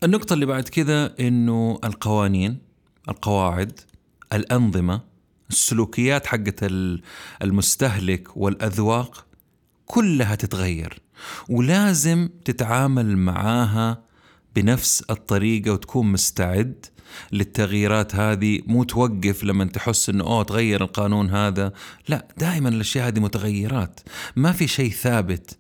النقطة 0.03 0.35
اللي 0.35 0.47
بعد 0.47 0.69
كذا 0.69 1.15
إنه 1.21 1.79
القوانين 1.85 2.59
القواعد 3.09 3.81
الأنظمة 4.33 5.01
السلوكيات 5.51 6.27
حقت 6.27 6.67
المستهلك 7.43 8.37
والأذواق 8.37 9.27
كلها 9.87 10.35
تتغير 10.35 10.99
ولازم 11.49 12.29
تتعامل 12.45 13.17
معاها 13.17 14.03
بنفس 14.57 15.05
الطريقة 15.11 15.73
وتكون 15.73 16.13
مستعد 16.13 16.87
للتغييرات 17.33 18.15
هذه 18.15 18.61
مو 18.67 18.85
توقف 18.85 19.45
لما 19.45 19.65
تحس 19.65 20.09
إنه 20.09 20.25
أوه 20.25 20.43
تغير 20.43 20.83
القانون 20.83 21.31
هذا 21.31 21.73
لا 22.09 22.29
دائما 22.37 22.69
الأشياء 22.69 23.09
هذه 23.09 23.21
متغيرات 23.21 24.01
ما 24.37 24.53
في 24.53 24.67
شيء 24.67 24.91
ثابت. 24.91 25.59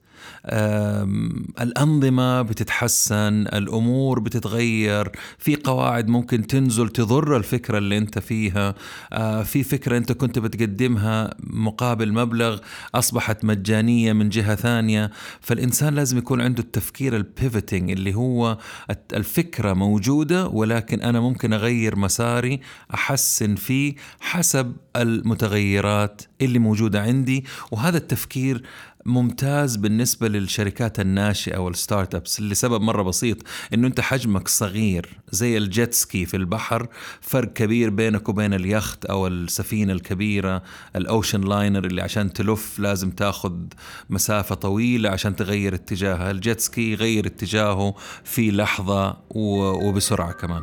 الأنظمة 1.60 2.42
بتتحسن 2.42 3.46
الأمور 3.46 4.20
بتتغير 4.20 5.10
في 5.38 5.56
قواعد 5.56 6.08
ممكن 6.08 6.46
تنزل 6.46 6.88
تضر 6.88 7.36
الفكرة 7.36 7.78
اللي 7.78 7.98
أنت 7.98 8.18
فيها 8.18 8.74
آه، 9.12 9.42
في 9.42 9.62
فكرة 9.62 9.96
أنت 9.96 10.12
كنت 10.12 10.38
بتقدمها 10.38 11.34
مقابل 11.40 12.12
مبلغ 12.12 12.58
أصبحت 12.94 13.44
مجانية 13.44 14.12
من 14.12 14.28
جهة 14.28 14.54
ثانية. 14.54 15.10
فالإنسان 15.40 15.94
لازم 15.94 16.18
يكون 16.18 16.40
عنده 16.40 16.62
التفكير 16.62 17.16
البيفتنج 17.16 17.90
اللي 17.90 18.14
هو 18.14 18.58
الفكرة 19.12 19.72
موجودة 19.72 20.46
ولكن 20.46 21.00
أنا 21.00 21.20
ممكن 21.20 21.52
أغير 21.52 21.96
مساري 21.96 22.60
أحسن 22.94 23.54
فيه 23.54 23.94
حسب 24.20 24.76
المتغيرات 24.96 26.22
اللي 26.40 26.58
موجودة 26.58 27.02
عندي. 27.02 27.44
وهذا 27.70 27.96
التفكير 27.98 28.62
ممتاز 29.08 29.76
بالنسبة 29.76 30.28
للشركات 30.28 31.00
الناشئة 31.00 31.58
وال 31.58 32.14
startups 32.14 32.40
لسبب 32.40 32.80
مرة 32.80 33.02
بسيط 33.02 33.36
إنه 33.74 33.86
أنت 33.86 34.00
حجمك 34.00 34.48
صغير 34.48 35.08
زي 35.30 35.58
ال 35.58 35.67
jet 35.67 35.94
ski 35.94 36.26
في 36.26 36.36
البحر 36.36 36.86
فرق 37.20 37.52
كبير 37.52 37.90
بينك 37.90 38.28
وبين 38.28 38.54
اليخت 38.54 39.04
أو 39.04 39.26
السفينة 39.26 39.92
الكبيرة 39.92 40.62
ال 40.96 41.03
ocean 41.03 41.40
liner 41.40 41.84
اللي 41.84 42.02
عشان 42.02 42.32
تلف 42.32 42.78
لازم 42.78 43.10
تاخذ 43.10 43.52
مسافة 44.10 44.54
طويلة 44.54 45.10
عشان 45.10 45.36
تغير 45.36 45.74
اتجاهها 45.74 46.30
ال 46.30 46.38
jet 46.38 46.60
ski 46.60 46.92
يغير 46.92 47.26
اتجاهه 47.26 47.94
في 48.24 48.50
لحظة 48.50 49.16
وبسرعة 49.30 50.32
كمان. 50.32 50.62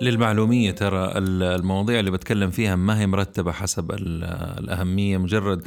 للمعلومية 0.00 0.70
ترى 0.70 1.12
المواضيع 1.18 2.00
اللي 2.00 2.10
بتكلم 2.10 2.50
فيها 2.50 2.76
ما 2.76 3.00
هي 3.00 3.06
مرتبة 3.06 3.52
حسب 3.52 3.92
الأهمية 3.92 5.18
مجرد 5.18 5.62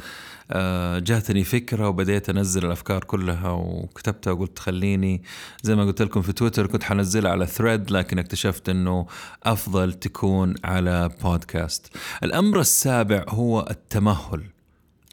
جاتني 0.98 1.44
فكرة 1.44 1.88
وبديت 1.88 2.28
أنزل 2.30 2.66
الأفكار 2.66 3.04
كلها 3.04 3.50
وكتبتها 3.50 4.30
وقلت 4.30 4.58
خليني 4.58 5.22
زي 5.62 5.74
ما 5.74 5.84
قلت 5.84 6.02
لكم 6.02 6.22
في 6.22 6.32
تويتر 6.32 6.66
كنت 6.66 6.82
حنزلها 6.82 7.30
على 7.30 7.46
ثريد 7.46 7.90
لكن 7.90 8.18
اكتشفت 8.18 8.68
أنه 8.68 9.06
أفضل 9.44 9.92
تكون 9.92 10.54
على 10.64 11.10
بودكاست 11.22 11.96
الأمر 12.22 12.60
السابع 12.60 13.24
هو 13.28 13.66
التمهل 13.70 14.44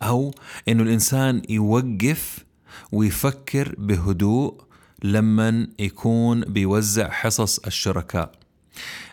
أو 0.04 0.34
أنه 0.68 0.84
الإنسان 0.84 1.42
يوقف 1.50 2.46
ويفكر 2.92 3.75
بهدوء 3.78 4.63
لما 5.04 5.68
يكون 5.80 6.42
بيوزع 6.42 7.10
حصص 7.10 7.60
الشركاء. 7.60 8.32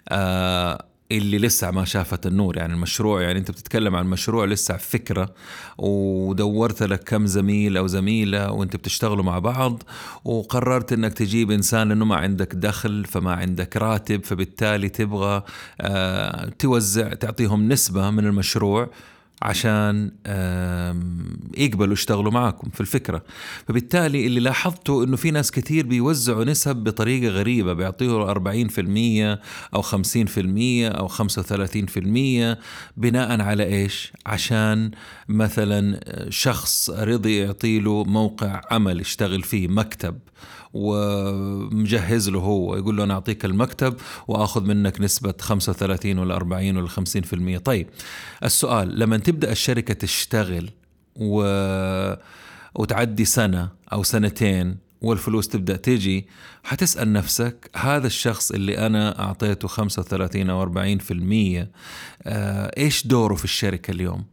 آه 0.09 0.85
اللي 1.13 1.39
لسه 1.39 1.71
ما 1.71 1.85
شافت 1.85 2.27
النور. 2.27 2.57
يعني 2.57 2.73
المشروع 2.73 3.23
يعني 3.23 3.39
أنت 3.39 3.51
بتتكلم 3.51 3.97
عن 3.97 4.07
مشروع 4.07 4.45
لسه 4.45 4.77
فكرة 4.77 5.35
ودورت 5.79 6.83
لك 6.83 7.05
كم 7.05 7.27
زميل 7.27 7.77
أو 7.77 7.87
زميلة 7.87 8.51
وأنت 8.53 8.77
بتشتغلوا 8.77 9.25
مع 9.25 9.39
بعض 9.39 9.83
وقررت 10.25 10.93
إنك 10.93 11.13
تجيب 11.13 11.51
إنسان 11.51 11.89
لأنه 11.89 12.05
ما 12.05 12.17
عندك 12.17 12.55
دخل 12.55 13.05
فما 13.05 13.33
عندك 13.33 13.77
راتب 13.77 14.25
فبالتالي 14.25 14.89
تبغى 14.89 15.43
آه 15.81 16.49
توزع 16.59 17.15
تعطيهم 17.15 17.69
نسبة 17.69 18.11
من 18.11 18.27
المشروع. 18.27 18.91
عشان 19.43 20.11
يقبلوا 21.57 21.93
يشتغلوا 21.93 22.33
معكم 22.33 22.71
في 22.71 22.81
الفكرة. 22.81 23.23
فبالتالي 23.69 24.27
اللي 24.27 24.41
لاحظته 24.41 25.05
إنه 25.05 25.17
في 25.17 25.31
ناس 25.31 25.51
كثير 25.51 25.87
بيوزعوا 25.87 26.45
نسب 26.45 26.77
بطريقة 26.77 27.29
غريبة 27.29 27.73
بيعطيه 27.73 28.35
40% 28.35 29.39
أو 29.75 29.83
50% 29.83 29.89
أو 30.85 31.09
35% 31.09 32.59
بناء 32.97 33.41
على 33.41 33.65
إيش؟ 33.65 34.13
عشان 34.27 34.91
مثلا 35.29 36.01
شخص 36.29 36.91
رضي 36.91 37.37
يعطيله 37.37 38.05
موقع 38.05 38.61
عمل 38.71 39.01
يشتغل 39.01 39.43
فيه 39.43 39.69
مكتب. 39.69 40.19
ومجهز 40.75 42.29
له 42.29 42.39
هو 42.39 42.77
يقول 42.77 42.97
له 42.97 43.05
أنا 43.05 43.15
أعطيك 43.15 43.45
المكتب 43.45 43.97
وأخذ 44.29 44.65
منك 44.65 45.01
نسبة 45.01 45.35
35 45.41 46.19
ولا 46.19 46.37
40 46.37 46.77
ولا 46.77 46.89
50% 47.59 47.59
طيب 47.65 47.89
السؤال 48.45 48.99
لما 48.99 49.17
تبدأ 49.17 49.53
الشركة 49.53 49.95
تشتغل 49.95 50.71
و 51.17 51.43
وتعدي 52.75 53.25
سنة 53.25 53.69
أو 53.93 54.03
سنتين 54.03 54.77
والفلوس 55.01 55.49
تبدأ 55.49 55.77
تيجي 55.77 56.29
حتسأل 56.65 57.13
نفسك 57.13 57.71
هذا 57.77 58.07
الشخص 58.07 58.51
اللي 58.51 58.87
أنا 58.87 59.21
أعطيته 59.21 59.69
35 59.69 60.51
أو 60.51 60.67
40% 60.67 61.67
آه، 62.23 62.71
إيش 62.77 63.07
دوره 63.07 63.35
في 63.35 63.45
الشركة 63.45 63.91
اليوم؟ 63.91 64.25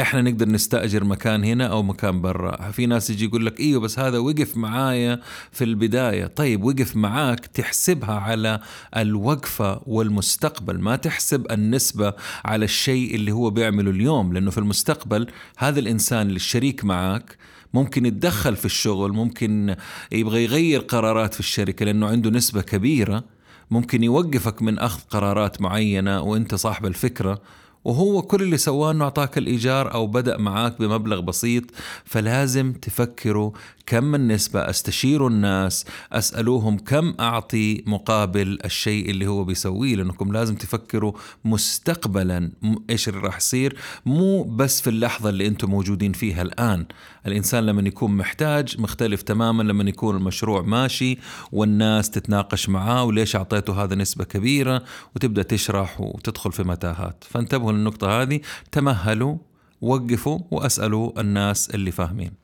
إحنا 0.00 0.22
نقدر 0.22 0.48
نستأجر 0.48 1.04
مكان 1.04 1.44
هنا 1.44 1.66
أو 1.66 1.82
مكان 1.82 2.20
برا. 2.20 2.70
في 2.70 2.86
ناس 2.86 3.10
يجي 3.10 3.24
يقول 3.24 3.46
لك 3.46 3.60
إيوه 3.60 3.80
بس 3.80 3.98
هذا 3.98 4.18
وقف 4.18 4.56
معايا 4.56 5.20
في 5.52 5.64
البداية. 5.64 6.26
طيب 6.26 6.64
وقف 6.64 6.96
معاك 6.96 7.46
تحسبها 7.46 8.14
على 8.14 8.60
الوقفة 8.96 9.80
والمستقبل 9.86 10.80
ما 10.80 10.96
تحسب 10.96 11.52
النسبة 11.52 12.12
على 12.44 12.64
الشيء 12.64 13.14
اللي 13.14 13.32
هو 13.32 13.50
بيعمله 13.50 13.90
اليوم 13.90 14.32
لأنه 14.32 14.50
في 14.50 14.58
المستقبل 14.58 15.26
هذا 15.58 15.80
الإنسان 15.80 16.26
اللي 16.26 16.36
الشريك 16.36 16.84
معاك 16.84 17.36
ممكن 17.74 18.06
يتدخل 18.06 18.56
في 18.56 18.64
الشغل 18.64 19.12
ممكن 19.12 19.76
يبغى 20.12 20.44
يغير 20.44 20.80
قرارات 20.80 21.34
في 21.34 21.40
الشركة 21.40 21.84
لأنه 21.84 22.06
عنده 22.06 22.30
نسبة 22.30 22.62
كبيرة 22.62 23.24
ممكن 23.70 24.02
يوقفك 24.02 24.62
من 24.62 24.78
أخذ 24.78 25.00
قرارات 25.10 25.60
معينة 25.60 26.22
وأنت 26.22 26.54
صاحب 26.54 26.86
الفكرة. 26.86 27.42
وهو 27.84 28.22
كل 28.22 28.42
اللي 28.42 28.56
سواه 28.56 28.90
إنه 28.90 29.04
أعطاك 29.04 29.38
الإيجار 29.38 29.94
أو 29.94 30.06
بدأ 30.06 30.36
معاك 30.36 30.78
بمبلغ 30.78 31.20
بسيط 31.20 31.64
فلازم 32.04 32.72
تفكروا 32.72 33.50
كم 33.86 34.14
النسبة 34.14 34.70
أستشيروا 34.70 35.30
الناس 35.30 35.84
أسألوهم 36.12 36.78
كم 36.78 37.14
أعطي 37.20 37.84
مقابل 37.86 38.58
الشيء 38.64 39.10
اللي 39.10 39.26
هو 39.26 39.44
بيسويه 39.44 39.96
لأنكم 39.96 40.32
لازم 40.32 40.54
تفكروا 40.54 41.12
مستقبلا 41.44 42.50
إيش 42.90 43.08
اللي 43.08 43.20
راح 43.20 43.36
يصير 43.36 43.76
مو 44.06 44.42
بس 44.42 44.80
في 44.80 44.90
اللحظة 44.90 45.28
اللي 45.28 45.46
أنتم 45.46 45.70
موجودين 45.70 46.12
فيها 46.12 46.42
الآن. 46.42 46.86
الإنسان 47.26 47.66
لما 47.66 47.82
يكون 47.88 48.16
محتاج 48.16 48.80
مختلف 48.80 49.22
تماما 49.22 49.62
لما 49.62 49.88
يكون 49.88 50.16
المشروع 50.16 50.62
ماشي 50.62 51.18
والناس 51.52 52.10
تتناقش 52.10 52.68
معاه 52.68 53.04
وليش 53.04 53.36
أعطيته 53.36 53.84
هذا 53.84 53.94
نسبة 53.94 54.24
كبيرة 54.24 54.82
وتبدأ 55.16 55.42
تشرح 55.42 56.00
وتدخل 56.00 56.52
في 56.52 56.62
متاهات. 56.62 57.24
فانتبهوا 57.30 57.71
للنقطة 57.72 58.22
هذه 58.22 58.40
تمهلوا 58.72 59.36
وقفوا 59.80 60.38
وأسألوا 60.50 61.20
الناس 61.20 61.70
اللي 61.70 61.90
فاهمين 61.90 62.42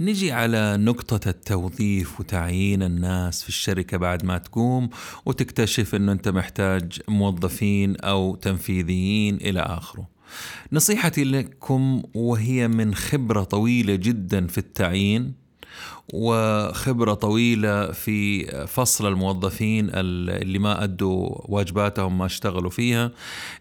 نجي 0.00 0.32
على 0.32 0.76
نقطة 0.76 1.28
التوظيف 1.28 2.20
وتعيين 2.20 2.82
الناس 2.82 3.42
في 3.42 3.48
الشركة 3.48 3.96
بعد 3.96 4.24
ما 4.24 4.38
تقوم 4.38 4.90
وتكتشف 5.26 5.94
إنه 5.94 6.12
أنت 6.12 6.28
محتاج 6.28 7.00
موظفين 7.08 7.96
أو 7.96 8.34
تنفيذيين 8.34 9.36
إلى 9.36 9.60
آخره. 9.60 10.08
نصيحتي 10.72 11.24
لكم 11.24 12.02
وهي 12.14 12.68
من 12.68 12.94
خبرة 12.94 13.42
طويلة 13.44 13.94
جدا 13.94 14.46
في 14.46 14.58
التعيين 14.58 15.41
وخبرة 16.12 17.14
طويلة 17.14 17.92
في 17.92 18.46
فصل 18.66 19.08
الموظفين 19.08 19.90
اللي 19.94 20.58
ما 20.58 20.84
أدوا 20.84 21.28
واجباتهم 21.44 22.18
ما 22.18 22.26
اشتغلوا 22.26 22.70
فيها 22.70 23.10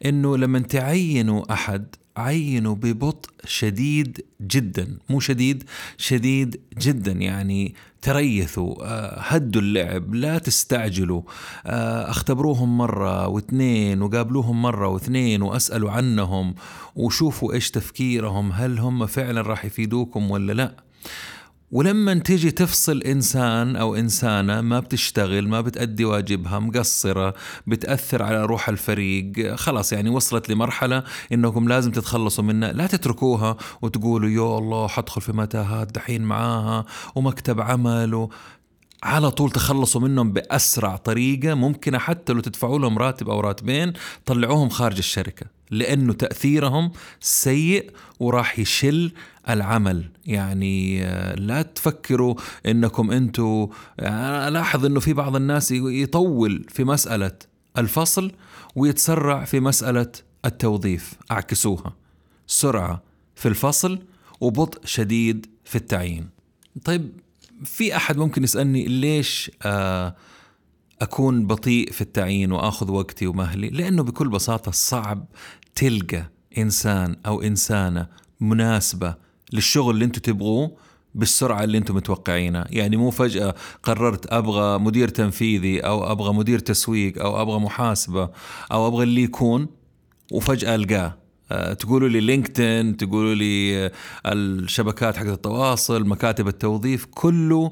إنه 0.05 0.37
لما 0.37 0.59
تعينوا 0.59 1.53
أحد 1.53 1.95
عينوا 2.17 2.75
ببطء 2.75 3.29
شديد 3.45 4.25
جدا 4.41 4.97
مو 5.09 5.19
شديد 5.19 5.63
شديد 5.97 6.61
جدا 6.77 7.11
يعني 7.11 7.75
تريثوا 8.01 8.75
آه، 8.85 9.19
هدوا 9.19 9.61
اللعب 9.61 10.15
لا 10.15 10.37
تستعجلوا 10.37 11.21
آه، 11.65 12.09
اختبروهم 12.09 12.77
مرة 12.77 13.27
واثنين 13.27 14.01
وقابلوهم 14.01 14.61
مرة 14.61 14.87
واثنين 14.87 15.41
وأسألوا 15.41 15.91
عنهم 15.91 16.55
وشوفوا 16.95 17.53
إيش 17.53 17.71
تفكيرهم 17.71 18.51
هل 18.51 18.79
هم 18.79 19.05
فعلا 19.05 19.41
راح 19.41 19.65
يفيدوكم 19.65 20.31
ولا 20.31 20.53
لا. 20.53 20.75
ولما 21.71 22.13
تيجي 22.13 22.51
تفصل 22.51 23.01
إنسان 23.01 23.75
أو 23.75 23.95
إنسانة 23.95 24.61
ما 24.61 24.79
بتشتغل 24.79 25.47
ما 25.47 25.61
بتأدي 25.61 26.05
واجبها 26.05 26.59
مقصرة 26.59 27.33
بتأثر 27.67 28.23
على 28.23 28.45
روح 28.45 28.69
الفريق 28.69 29.55
خلاص 29.55 29.93
يعني 29.93 30.09
وصلت 30.09 30.49
لمرحلة 30.49 31.03
إنكم 31.31 31.67
لازم 31.67 31.91
تتخلصوا 31.91 32.43
منها. 32.43 32.71
لا 32.71 32.87
تتركوها 32.87 33.57
وتقولوا 33.81 34.29
يا 34.29 34.57
الله 34.57 34.87
حدخل 34.87 35.21
في 35.21 35.31
متاهات 35.31 35.91
دحين 35.91 36.21
معاها 36.21 36.85
ومكتب 37.15 37.61
عمل 37.61 38.27
على 39.03 39.31
طول 39.31 39.51
تخلصوا 39.51 40.01
منهم 40.01 40.33
بأسرع 40.33 40.95
طريقة 40.95 41.53
ممكنة 41.53 41.97
حتى 41.97 42.33
لو 42.33 42.39
تدفعوا 42.39 42.79
لهم 42.79 42.97
راتب 42.97 43.29
أو 43.29 43.39
راتبين 43.39 43.93
طلعوهم 44.25 44.69
خارج 44.69 44.97
الشركة. 44.97 45.60
لأنه 45.71 46.13
تأثيرهم 46.13 46.91
سيء 47.19 47.91
وراح 48.19 48.59
يشل 48.59 49.11
العمل. 49.49 50.09
يعني 50.25 51.05
آه، 51.05 51.35
لا 51.35 51.61
تفكروا 51.61 52.35
إنكم 52.65 53.11
أنتم 53.11 53.67
أنا 53.99 54.47
ألاحظ 54.47 54.85
إنه 54.85 54.99
في 54.99 55.13
بعض 55.13 55.35
الناس 55.35 55.71
يطول 55.71 56.65
في 56.69 56.83
مسألة 56.83 57.31
الفصل 57.77 58.31
ويتسرع 58.75 59.43
في 59.43 59.59
مسألة 59.59 60.11
التوظيف. 60.45 61.13
أعكسوها. 61.31 61.95
سرعة 62.47 63.01
في 63.35 63.47
الفصل 63.47 63.99
وبطء 64.41 64.85
شديد 64.85 65.45
في 65.65 65.75
التعيين. 65.75 66.29
طيب 66.85 67.11
في 67.63 67.95
أحد 67.95 68.17
ممكن 68.17 68.43
يسألني 68.43 68.85
ليش 68.85 69.51
آه 69.63 70.15
أكون 71.01 71.47
بطيء 71.47 71.91
في 71.91 72.01
التعيين 72.01 72.51
وآخذ 72.51 72.91
وقتي 72.91 73.27
ومهلي؟ 73.27 73.69
لأنه 73.69 74.03
بكل 74.03 74.29
بساطة 74.29 74.71
صعب 74.71 75.25
تلقى 75.75 76.29
إنسان 76.57 77.15
أو 77.25 77.41
إنسانة 77.41 78.07
مناسبة 78.39 79.15
للشغل 79.53 79.93
اللي 79.93 80.05
أنتم 80.05 80.21
تبغوه 80.21 80.77
بالسرعة 81.15 81.63
اللي 81.63 81.77
أنتم 81.77 81.95
متوقعينها. 81.95 82.65
يعني 82.69 82.97
مو 82.97 83.09
فجأة 83.09 83.55
قررت 83.83 84.33
أبغى 84.33 84.79
مدير 84.79 85.07
تنفيذي 85.07 85.79
أو 85.79 86.11
أبغى 86.11 86.33
مدير 86.33 86.59
تسويق 86.59 87.21
أو 87.21 87.41
أبغى 87.41 87.59
محاسبة 87.59 88.29
أو 88.71 88.87
أبغى 88.87 89.03
اللي 89.03 89.23
يكون 89.23 89.67
وفجأة 90.31 90.75
ألقاه. 90.75 91.17
آه، 91.51 91.73
تقولوا 91.73 92.09
لي 92.09 92.19
LinkedIn 92.19 92.97
تقولوا 92.97 93.35
لي 93.35 93.85
آه، 93.85 93.91
الشبكات 94.25 95.17
حقت 95.17 95.27
التواصل 95.27 96.07
مكاتب 96.07 96.47
التوظيف 96.47 97.05
كله 97.05 97.71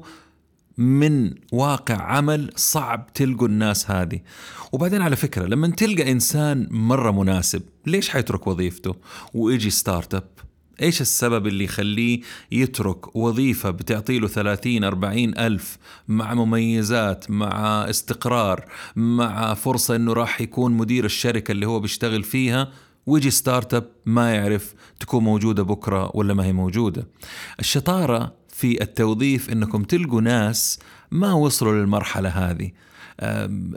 من 0.80 1.34
واقع 1.52 1.94
عمل 1.94 2.50
صعب 2.56 3.12
تلقوا 3.14 3.48
الناس 3.48 3.90
هذه. 3.90 4.20
وبعدين 4.72 5.02
على 5.02 5.16
فكرة 5.16 5.46
لما 5.46 5.68
تلقى 5.68 6.12
إنسان 6.12 6.68
مرة 6.70 7.10
مناسب 7.10 7.62
ليش 7.86 8.08
حيترك 8.08 8.46
وظيفته 8.46 8.96
ويجي 9.34 9.70
startup 9.70 10.28
إيش 10.82 11.00
السبب 11.00 11.46
اللي 11.46 11.64
يخليه 11.64 12.20
يترك 12.52 13.16
وظيفة 13.16 13.70
بتعطي 13.70 14.18
له 14.18 14.28
30 14.28 14.84
40 14.84 15.38
ألف 15.38 15.78
مع 16.08 16.34
مميزات 16.34 17.30
مع 17.30 17.90
استقرار 17.90 18.64
مع 18.96 19.54
فرصة 19.54 19.96
إنه 19.96 20.12
راح 20.12 20.40
يكون 20.40 20.72
مدير 20.72 21.04
الشركة 21.04 21.52
اللي 21.52 21.66
هو 21.66 21.80
بيشتغل 21.80 22.22
فيها؟ 22.22 22.72
ويجي 23.06 23.30
startup 23.30 23.86
ما 24.06 24.34
يعرف 24.34 24.74
تكون 25.00 25.24
موجودة 25.24 25.62
بكرة 25.62 26.10
ولا 26.14 26.34
ما 26.34 26.44
هي 26.44 26.52
موجودة. 26.52 27.08
الشطارة 27.60 28.39
في 28.60 28.82
التوظيف 28.82 29.50
إنكم 29.50 29.84
تلقوا 29.84 30.20
ناس 30.20 30.78
ما 31.10 31.32
وصلوا 31.32 31.72
للمرحلة 31.72 32.28
هذه. 32.28 32.70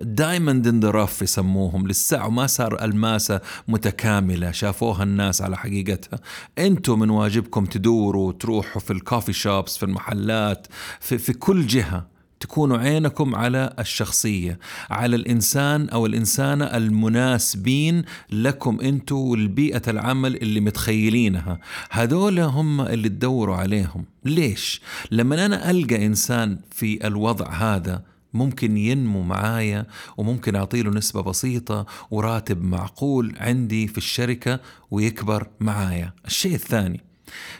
diamond 0.01 0.67
in 0.67 0.79
the 0.79 0.91
rough 0.91 1.21
يسموهم. 1.21 1.87
لسه 1.87 2.25
وما 2.25 2.47
صار 2.47 2.83
ألماسة 2.83 3.41
متكاملة. 3.67 4.51
شافوها 4.51 5.03
الناس 5.03 5.41
على 5.41 5.57
حقيقتها. 5.57 6.19
أنتم 6.57 6.99
من 6.99 7.09
واجبكم 7.09 7.65
تدوروا 7.65 8.31
تروحوا 8.31 8.81
في 8.81 8.93
الكوفي 8.93 9.33
شوبس 9.33 9.77
في 9.77 9.83
المحلات 9.83 10.67
في, 10.99 11.17
في 11.17 11.33
كل 11.33 11.67
جهة. 11.67 12.12
تكونوا 12.43 12.77
عينكم 12.77 13.35
على 13.35 13.73
الشخصية 13.79 14.59
على 14.89 15.15
الإنسان 15.15 15.89
أو 15.89 16.05
الإنسانة 16.05 16.65
المناسبين 16.65 18.03
لكم 18.31 18.79
أنتم 18.81 19.15
والبيئة 19.15 19.81
العمل 19.87 20.35
اللي 20.35 20.59
متخيلينها. 20.59 21.59
هذول 21.91 22.39
هم 22.39 22.81
اللي 22.81 23.09
تدوروا 23.09 23.55
عليهم. 23.55 24.05
ليش؟ 24.25 24.81
لما 25.11 25.45
أنا 25.45 25.71
ألقى 25.71 26.05
إنسان 26.05 26.59
في 26.71 27.07
الوضع 27.07 27.49
هذا 27.51 28.03
ممكن 28.33 28.77
ينمو 28.77 29.21
معايا 29.21 29.85
وممكن 30.17 30.55
أعطيله 30.55 30.91
نسبة 30.91 31.21
بسيطة 31.21 31.85
وراتب 32.11 32.63
معقول 32.63 33.35
عندي 33.39 33.87
في 33.87 33.97
الشركة 33.97 34.59
ويكبر 34.91 35.47
معايا. 35.59 36.13
الشيء 36.25 36.55
الثاني 36.55 37.12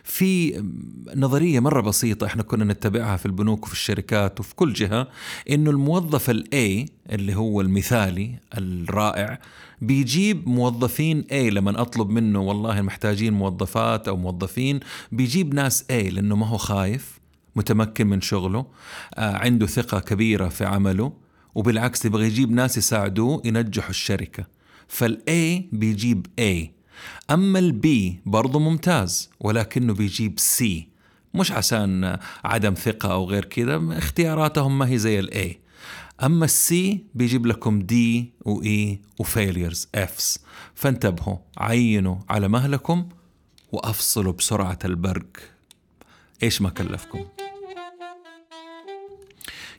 في 0.03 0.63
نظرية 1.15 1.59
مرة 1.59 1.81
بسيطة 1.81 2.25
إحنا 2.27 2.43
كنا 2.43 2.73
نتبعها 2.73 3.17
في 3.17 3.25
البنوك 3.25 3.63
وفي 3.65 3.73
الشركات 3.73 4.39
وفي 4.39 4.55
كل 4.55 4.73
جهة 4.73 5.07
إنه 5.49 5.71
الموظف 5.71 6.29
الاي 6.29 6.85
اللي 7.11 7.35
هو 7.35 7.61
المثالي 7.61 8.39
الرائع 8.57 9.39
بيجيب 9.81 10.47
موظفين 10.47 11.23
A 11.31 11.33
لما 11.33 11.81
أطلب 11.81 12.09
منه 12.09 12.41
والله 12.41 12.81
محتاجين 12.81 13.33
موظفات 13.33 14.07
أو 14.07 14.17
موظفين 14.17 14.79
بيجيب 15.11 15.53
ناس 15.53 15.83
A 15.83 15.93
لأنه 15.93 16.35
ما 16.35 16.47
هو 16.47 16.57
خايف 16.57 17.19
متمكن 17.55 18.07
من 18.07 18.21
شغله 18.21 18.65
آه 19.15 19.35
عنده 19.37 19.67
ثقة 19.67 19.99
كبيرة 19.99 20.47
في 20.49 20.65
عمله 20.65 21.13
وبالعكس 21.55 22.05
يبغى 22.05 22.25
يجيب 22.25 22.51
ناس 22.51 22.77
يساعدوه 22.77 23.41
ينجحوا 23.45 23.89
الشركة. 23.89 24.45
فال 24.99 25.41
A 25.41 25.61
بيجيب 25.71 26.27
A. 26.41 26.82
أما 27.31 27.59
ال 27.59 27.89
B 27.89 28.19
برضه 28.25 28.59
ممتاز 28.59 29.29
ولكنه 29.39 29.93
بيجيب 29.93 30.39
C 30.39 30.87
مش 31.33 31.51
عشان 31.51 32.17
عدم 32.43 32.73
ثقة 32.73 33.11
أو 33.13 33.25
غير 33.25 33.45
كذا 33.45 33.97
اختياراتهم 33.97 34.77
ما 34.77 34.87
هي 34.89 34.97
زي 34.97 35.19
ال 35.19 35.39
A 35.39 35.59
أما 36.23 36.45
ال 36.45 36.74
C 36.74 37.03
بيجيب 37.15 37.45
لكم 37.45 37.79
D 37.81 38.31
و 38.41 39.01
E 39.19 39.26
و 39.26 39.33
failures 39.33 39.87
Fs 39.95 40.39
فانتبهوا 40.75 41.37
عينوا 41.57 42.15
على 42.29 42.47
مهلكم 42.47 43.09
وأفصلوا 43.71 44.33
بسرعة 44.33 44.79
البرق. 44.85 45.27
إيش 46.43 46.61
ما 46.61 46.69
كلفكم. 46.69 47.25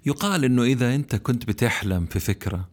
يقال 0.07 0.45
إنه 0.45 0.63
إذا 0.63 0.95
أنت 0.95 1.17
كنت 1.17 1.45
بتحلم 1.45 2.07
في 2.07 2.21
فكرة 2.21 2.69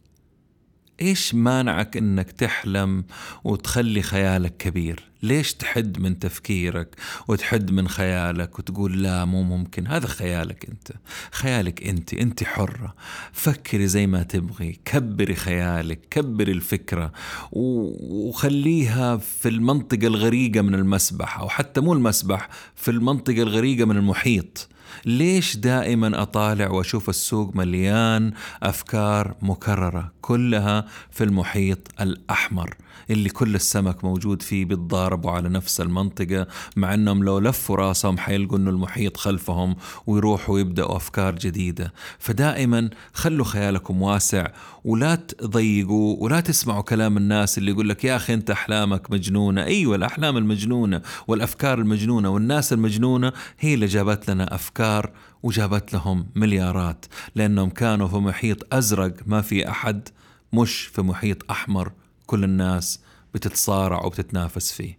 إيش 1.01 1.35
مانعك 1.35 1.97
إنك 1.97 2.31
تحلم 2.31 3.03
وتخلي 3.43 4.01
خيالك 4.01 4.57
كبير؟ 4.57 5.11
ليش 5.23 5.53
تحد 5.53 5.99
من 5.99 6.19
تفكيرك 6.19 6.95
وتحد 7.27 7.71
من 7.71 7.87
خيالك 7.87 8.59
وتقول 8.59 9.03
لا 9.03 9.25
مو 9.25 9.43
ممكن؟ 9.43 9.87
هذا 9.87 10.07
خيالك 10.07 10.69
أنت. 10.69 10.91
خيالك 11.31 11.87
أنت 11.87 12.13
أنت 12.13 12.43
حرة. 12.43 12.95
فكري 13.31 13.87
زي 13.87 14.07
ما 14.07 14.23
تبغي. 14.23 14.79
كبري 14.85 15.35
خيالك 15.35 15.99
كبري 16.11 16.51
الفكرة 16.51 17.11
وخليها 17.51 19.17
في 19.17 19.49
المنطقة 19.49 20.07
الغريقة 20.07 20.61
من 20.61 20.75
المسبح 20.75 21.39
أو 21.39 21.49
حتى 21.49 21.81
مو 21.81 21.93
المسبح 21.93 22.49
في 22.75 22.91
المنطقة 22.91 23.41
الغريقة 23.41 23.85
من 23.85 23.97
المحيط. 23.97 24.67
ليش 25.05 25.57
دائما 25.57 26.21
أطالع 26.21 26.69
وأشوف 26.69 27.09
السوق 27.09 27.55
مليان 27.55 28.31
أفكار 28.63 29.35
مكررة؟ 29.41 30.11
كلها 30.21 30.85
في 31.11 31.23
المحيط 31.23 31.77
الأحمر. 32.01 32.75
اللي 33.09 33.29
كل 33.29 33.55
السمك 33.55 34.03
موجود 34.03 34.41
فيه 34.41 34.65
بيتضاربوا 34.65 35.31
على 35.31 35.49
نفس 35.49 35.81
المنطقة 35.81 36.47
مع 36.75 36.93
أنهم 36.93 37.23
لو 37.23 37.39
لفوا 37.39 37.75
راسهم 37.75 38.17
حيلقوا 38.17 38.57
أنه 38.57 38.69
المحيط 38.69 39.17
خلفهم 39.17 39.75
ويروحوا 40.07 40.59
يبدأوا 40.59 40.95
أفكار 40.95 41.35
جديدة. 41.35 41.93
فدائما 42.19 42.89
خلوا 43.13 43.45
خيالكم 43.45 44.01
واسع 44.01 44.47
ولا 44.83 45.15
تضيقوا 45.15 46.15
ولا 46.19 46.39
تسمعوا 46.39 46.81
كلام 46.81 47.17
الناس 47.17 47.57
اللي 47.57 47.71
يقول 47.71 47.89
لك 47.89 48.03
يا 48.05 48.15
أخي 48.15 48.33
أنت 48.33 48.51
أحلامك 48.51 49.11
مجنونة. 49.11 49.63
أيوة 49.63 49.95
الأحلام 49.95 50.37
المجنونة 50.37 51.01
والأفكار 51.27 51.79
المجنونة 51.79 52.29
والناس 52.29 52.73
المجنونة 52.73 53.33
هي 53.59 53.73
اللي 53.73 53.85
جابت 53.85 54.29
لنا 54.29 54.55
أفكار 54.55 55.11
وجابت 55.43 55.93
لهم 55.93 56.27
مليارات 56.35 57.05
لأنهم 57.35 57.69
كانوا 57.69 58.07
في 58.07 58.15
محيط 58.15 58.73
أزرق 58.73 59.13
ما 59.25 59.41
في 59.41 59.69
أحد 59.69 60.09
مش 60.53 60.81
في 60.81 61.01
محيط 61.01 61.51
أحمر. 61.51 61.91
كل 62.31 62.43
الناس 62.43 62.99
بتتصارع 63.33 64.05
وبتتنافس 64.05 64.71
فيه. 64.71 64.97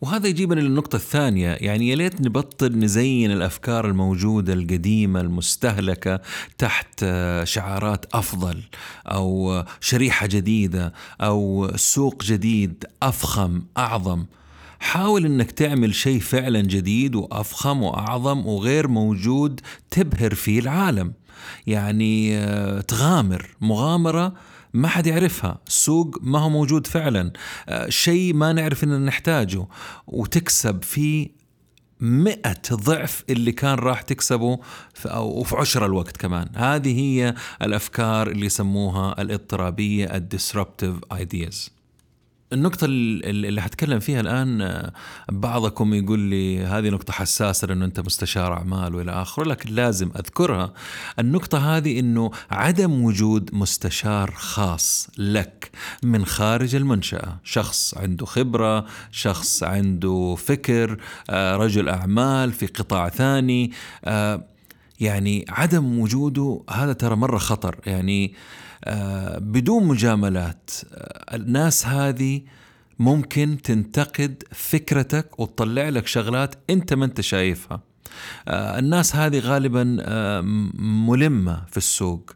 وهذا 0.00 0.26
يجيبنا 0.28 0.60
للنقطة 0.60 0.96
الثانية 0.96 1.48
يعني 1.48 1.88
يا 1.88 1.96
ليت 1.96 2.20
نبطل 2.20 2.78
نزين 2.78 3.30
الأفكار 3.30 3.86
الموجودة 3.86 4.52
القديمة 4.52 5.20
المستهلكة 5.20 6.20
تحت 6.58 7.06
شعارات 7.44 8.06
أفضل 8.14 8.62
أو 9.06 9.64
شريحة 9.80 10.26
جديدة 10.26 10.92
أو 11.20 11.70
سوق 11.76 12.24
جديد 12.24 12.84
أفخم 13.02 13.62
أعظم. 13.76 14.24
حاول 14.80 15.26
إنك 15.26 15.50
تعمل 15.50 15.94
شيء 15.94 16.20
فعلا 16.20 16.60
جديد 16.60 17.14
وأفخم 17.14 17.82
وأعظم 17.82 18.46
وغير 18.46 18.88
موجود 18.88 19.60
تبهر 19.90 20.34
فيه 20.34 20.58
العالم. 20.58 21.12
يعني 21.66 22.40
تغامر. 22.82 23.48
مغامرة 23.60 24.34
ما 24.72 24.88
حد 24.88 25.06
يعرفها. 25.06 25.58
السوق 25.66 26.18
ما 26.22 26.38
هو 26.38 26.48
موجود 26.48 26.86
فعلا. 26.86 27.32
آه، 27.68 27.88
شيء 27.88 28.34
ما 28.34 28.52
نعرف 28.52 28.84
ان 28.84 29.04
نحتاجه. 29.04 29.66
وتكسب 30.06 30.82
فيه 30.82 31.38
مئة 32.00 32.62
ضعف 32.72 33.24
اللي 33.30 33.52
كان 33.52 33.74
راح 33.74 34.02
تكسبه 34.02 34.58
في 34.94 35.08
أو 35.08 35.42
في 35.42 35.56
عشر 35.56 35.86
الوقت 35.86 36.16
كمان. 36.16 36.48
هذه 36.54 37.00
هي 37.00 37.34
الأفكار 37.62 38.30
اللي 38.30 38.46
يسموها 38.46 39.22
الاضطرابية 39.22 40.16
الديسربتيف 40.16 40.94
ايدياز 41.12 41.77
النقطة 42.52 42.84
اللي 42.84 43.62
حتكلم 43.62 44.00
فيها 44.00 44.20
الآن 44.20 44.82
بعضكم 45.32 45.94
يقول 45.94 46.18
لي 46.18 46.60
هذه 46.60 46.88
نقطة 46.90 47.12
حساسة 47.12 47.66
لأنه 47.66 47.84
أنت 47.84 48.00
مستشار 48.00 48.52
أعمال 48.52 48.94
وإلى 48.94 49.12
آخره 49.12 49.44
لكن 49.44 49.74
لازم 49.74 50.10
أذكرها. 50.16 50.72
النقطة 51.18 51.76
هذه 51.76 52.00
أنه 52.00 52.30
عدم 52.50 53.04
وجود 53.04 53.50
مستشار 53.52 54.30
خاص 54.30 55.08
لك 55.18 55.70
من 56.02 56.24
خارج 56.24 56.74
المنشأة. 56.74 57.38
شخص 57.44 57.94
عنده 57.96 58.26
خبرة 58.26 58.86
شخص 59.12 59.62
عنده 59.62 60.36
فكر 60.38 60.98
آه، 61.30 61.56
رجل 61.56 61.88
أعمال 61.88 62.52
في 62.52 62.66
قطاع 62.66 63.08
ثاني. 63.08 63.72
آه، 64.04 64.44
يعني 65.00 65.44
عدم 65.48 65.98
وجوده 65.98 66.62
هذا 66.70 66.92
ترى 66.92 67.16
مرة 67.16 67.38
خطر. 67.38 67.76
يعني 67.86 68.24
آه، 68.34 68.67
بدون 69.38 69.84
مجاملات 69.84 70.70
آه، 70.92 71.36
الناس 71.36 71.86
هذه 71.86 72.42
ممكن 72.98 73.58
تنتقد 73.64 74.42
فكرتك 74.52 75.40
وتطلع 75.40 75.88
لك 75.88 76.06
شغلات 76.06 76.54
انت 76.70 76.94
ما 76.94 77.04
انت 77.04 77.20
شايفها. 77.20 77.80
آه، 78.48 78.78
الناس 78.78 79.16
هذه 79.16 79.38
غالبا 79.38 79.84
ملمة 81.08 81.64
في 81.70 81.76
السوق. 81.76 82.32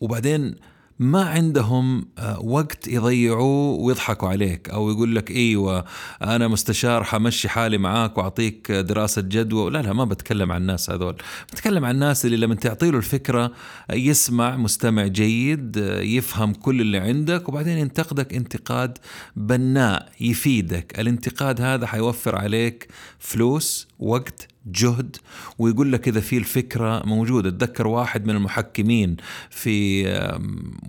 وبعدين 0.00 0.54
ما 0.98 1.24
عندهم 1.24 2.06
آه، 2.18 2.40
وقت 2.40 2.88
يضيعوه 2.88 3.80
ويضحكوا 3.80 4.28
عليك 4.28 4.70
أو 4.70 4.90
يقول 4.90 5.16
لك 5.16 5.30
إيوه 5.30 5.84
أنا 6.22 6.48
مستشار 6.48 7.04
حمشي 7.04 7.48
حالي 7.48 7.78
معاك 7.78 8.18
وأعطيك 8.18 8.72
دراسة 8.72 9.22
جدوى. 9.22 9.70
لا 9.70 9.82
لا 9.82 9.92
ما 9.92 10.04
بتكلم 10.04 10.52
عن 10.52 10.60
الناس 10.60 10.90
هذول. 10.90 11.16
بتكلم 11.52 11.84
عن 11.84 11.94
الناس 11.94 12.24
اللي 12.26 12.36
لما 12.36 12.54
تعطي 12.54 12.90
له 12.90 12.98
الفكرة 12.98 13.52
يسمع 13.92 14.56
مستمع 14.56 15.06
جيد 15.06 15.76
يفهم 16.02 16.52
كل 16.52 16.80
اللي 16.80 16.98
عندك 16.98 17.48
وبعدين 17.48 17.78
ينتقدك 17.78 18.34
انتقاد 18.34 18.98
بناء 19.36 20.08
يفيدك. 20.20 20.98
الانتقاد 21.00 21.60
هذا 21.60 21.86
حيوفر 21.86 22.36
عليك 22.36 22.88
فلوس 23.18 23.88
وقت 23.98 24.53
جهد 24.66 25.16
ويقول 25.58 25.92
لك 25.92 26.08
إذا 26.08 26.20
في 26.20 26.38
الفكرة 26.38 27.02
موجودة. 27.06 27.48
اتذكر 27.48 27.86
واحد 27.86 28.26
من 28.26 28.36
المحكمين 28.36 29.16
في 29.50 30.04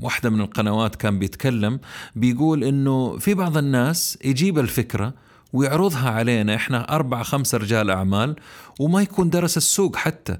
واحدة 0.01 0.29
من 0.29 0.41
القنوات 0.41 0.95
كان 0.95 1.19
بيتكلم 1.19 1.79
بيقول 2.15 2.63
إنه 2.63 3.17
في 3.17 3.33
بعض 3.33 3.57
الناس 3.57 4.17
يجيب 4.25 4.59
الفكرة 4.59 5.13
ويعرضها 5.53 6.09
علينا 6.09 6.55
إحنا 6.55 6.95
أربع 6.95 7.23
خمسة 7.23 7.57
رجال 7.57 7.89
أعمال 7.89 8.35
وما 8.79 9.01
يكون 9.01 9.29
درس 9.29 9.57
السوق 9.57 9.95
حتى. 9.95 10.37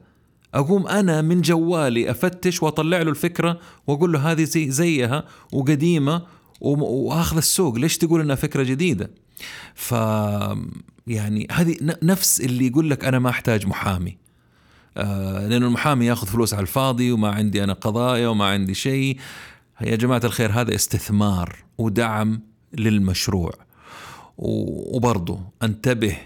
أقوم 0.53 0.87
أنا 0.87 1.21
من 1.21 1.41
جوالي 1.41 2.11
أفتش 2.11 2.63
وأطلع 2.63 3.01
له 3.01 3.09
الفكرة 3.09 3.59
وأقول 3.87 4.13
له 4.13 4.31
هذه 4.31 4.43
زي 4.43 4.71
زيها 4.71 5.23
وقديمة 5.51 6.21
وآخذ 6.61 7.37
السوق. 7.37 7.75
ليش 7.75 7.97
تقول 7.97 8.21
إنها 8.21 8.35
فكرة 8.35 8.63
جديدة؟ 8.63 9.11
ف 9.75 9.93
يعني 11.07 11.47
هذه 11.51 11.77
نفس 12.03 12.41
اللي 12.41 12.67
يقول 12.67 12.89
لك 12.89 13.05
أنا 13.05 13.19
ما 13.19 13.29
أحتاج 13.29 13.67
محامي. 13.67 14.17
آه 14.97 15.47
لأنه 15.47 15.67
المحامي 15.67 16.05
ياخذ 16.05 16.27
فلوس 16.27 16.53
على 16.53 16.61
الفاضي 16.61 17.11
وما 17.11 17.29
عندي 17.29 17.63
أنا 17.63 17.73
قضايا 17.73 18.27
وما 18.27 18.45
عندي 18.45 18.73
شيء. 18.73 19.17
يا 19.81 19.95
جماعة 19.95 20.21
الخير 20.23 20.51
هذا 20.51 20.75
استثمار 20.75 21.55
ودعم 21.77 22.41
للمشروع. 22.73 23.53
وبرضه 24.37 25.39
أنتبه 25.63 26.17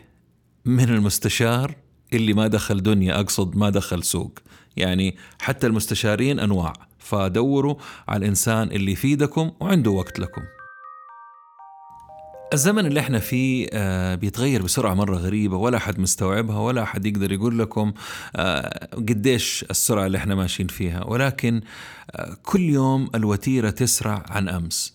من 0.66 0.84
المستشار 0.84 1.76
اللي 2.14 2.34
ما 2.34 2.48
دخل 2.48 2.84
دنيا 2.84 3.20
أقصد 3.20 3.58
ما 3.58 3.70
دخل 3.70 4.04
سوق. 4.04 4.40
يعني 4.78 5.16
حتى 5.42 5.68
المستشارين 5.68 6.40
أنواع 6.40 6.74
فدوروا 7.00 7.76
على 8.08 8.18
الإنسان 8.18 8.72
اللي 8.72 8.92
يفيدكم 8.92 9.52
وعنده 9.60 9.92
وقت 9.92 10.20
لكم. 10.20 10.42
الزمن 12.54 12.86
اللي 12.86 13.00
إحنا 13.00 13.20
فيه 13.20 13.68
آه، 13.74 14.16
بيتغير 14.16 14.62
بسرعة 14.62 14.94
مرة 14.94 15.18
غريبة 15.18 15.58
ولا 15.58 15.78
أحد 15.78 16.00
مستوعبها 16.00 16.60
ولا 16.60 16.84
أحد 16.84 17.06
يقدر 17.06 17.32
يقول 17.32 17.60
لكم 17.60 17.94
آه، 18.36 18.90
قديش 18.96 19.66
السرعة 19.70 20.06
اللي 20.06 20.18
إحنا 20.18 20.36
ماشيين 20.36 20.68
فيها. 20.68 21.04
ولكن 21.04 21.62
آه، 22.12 22.38
كل 22.44 22.62
يوم 22.62 23.10
الوتيرة 23.16 23.70
تسرع 23.70 24.26
عن 24.30 24.50
أمس 24.50 24.94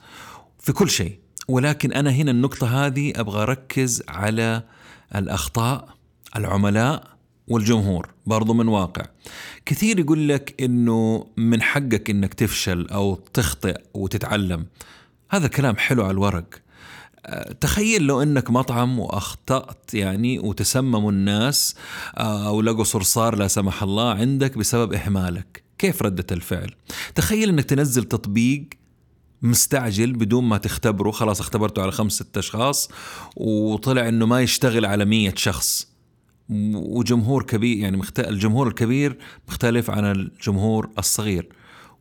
في 0.58 0.72
كل 0.72 0.90
شيء. 0.90 1.18
ولكن 1.48 1.92
أنا 1.92 2.10
هنا 2.10 2.30
النقطة 2.30 2.86
هذه 2.86 3.12
أبغى 3.16 3.42
أركز 3.42 4.02
على 4.08 4.62
الأخطاء 5.14 5.88
العملاء 6.36 7.04
والجمهور 7.48 8.08
برضو 8.26 8.54
من 8.54 8.68
واقع. 8.68 9.02
كثير 9.66 9.98
يقول 9.98 10.28
لك 10.28 10.54
إنه 10.60 11.26
من 11.36 11.62
حقك 11.62 12.10
إنك 12.10 12.34
تفشل 12.34 12.86
أو 12.88 13.14
تخطئ 13.14 13.80
وتتعلم. 13.94 14.66
هذا 15.30 15.48
كلام 15.48 15.76
حلو 15.76 16.02
على 16.02 16.10
الورق. 16.10 16.63
تخيل 17.60 18.02
لو 18.02 18.22
إنك 18.22 18.50
مطعم 18.50 18.98
وأخطأت 18.98 19.94
يعني 19.94 20.38
وتسمموا 20.38 21.10
الناس 21.10 21.74
آه، 22.16 22.48
أو 22.48 22.62
لقوا 22.62 22.84
صرصار 22.84 23.37
لا 23.37 23.48
سمح 23.48 23.82
الله 23.82 24.10
عندك 24.10 24.58
بسبب 24.58 24.92
إهمالك. 24.92 25.64
كيف 25.78 26.02
ردة 26.02 26.26
الفعل؟ 26.32 26.70
تخيل 27.14 27.48
إنك 27.48 27.64
تنزل 27.64 28.04
تطبيق 28.04 28.64
مستعجل 29.42 30.12
بدون 30.12 30.44
ما 30.44 30.58
تختبره 30.58 31.10
خلاص 31.10 31.40
اختبرته 31.40 31.82
على 31.82 31.92
خمسة 31.92 32.24
ستة 32.24 32.38
أشخاص 32.38 32.90
وطلع 33.37 34.08
إنه 34.08 34.26
ما 34.26 34.40
يشتغل 34.40 34.84
على 34.84 35.04
مية 35.04 35.34
شخص. 35.37 35.88
وجمهور 36.74 37.42
كبير 37.42 37.78
يعني 37.78 38.02
الجمهور 38.18 38.68
الكبير 38.68 39.18
مختلف 39.48 39.90
عن 39.90 40.04
الجمهور 40.04 40.90
الصغير. 40.98 41.48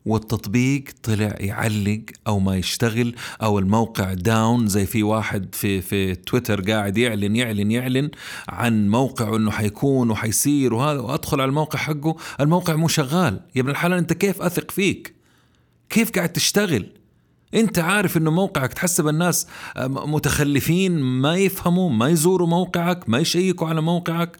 والتطبيق 0.04 0.84
طلع 1.02 1.34
يعلق 1.40 2.02
أو 2.26 2.38
ما 2.38 2.56
يشتغل 2.56 3.14
أو 3.42 3.58
الموقع 3.58 4.12
داون 4.12 4.68
زي 4.68 4.86
في 4.86 5.02
واحد 5.02 5.54
في 5.54 5.80
في 5.80 6.14
تويتر 6.14 6.70
قاعد 6.70 6.98
يعلن 6.98 7.36
يعلن 7.36 7.70
يعلن 7.70 8.10
عن 8.48 8.88
موقعه 8.88 9.36
إنه 9.36 9.50
حيكون 9.50 10.10
وحيصير 10.10 10.74
وهذا 10.74 11.00
وأدخل 11.00 11.40
على 11.40 11.48
الموقع 11.48 11.78
حقه 11.78 12.16
الموقع 12.40 12.76
مو 12.76 12.88
شغال. 12.88 13.40
يا 13.54 13.60
ابن 13.60 13.70
الحلال 13.70 13.98
أنت 13.98 14.12
كيف 14.12 14.42
أثق 14.42 14.70
فيك؟ 14.70 15.14
كيف 15.90 16.10
قاعد 16.10 16.28
تشتغل؟ 16.28 16.86
أنت 17.54 17.78
عارف 17.78 18.16
إنه 18.16 18.30
موقعك 18.30 18.72
تحسب 18.72 19.08
الناس 19.08 19.46
متخلفين 19.86 20.98
ما 20.98 21.36
يفهموا 21.36 21.90
ما 21.90 22.08
يزوروا 22.08 22.48
موقعك 22.48 23.08
ما 23.08 23.18
يشيكوا 23.18 23.68
على 23.68 23.80
موقعك؟ 23.80 24.36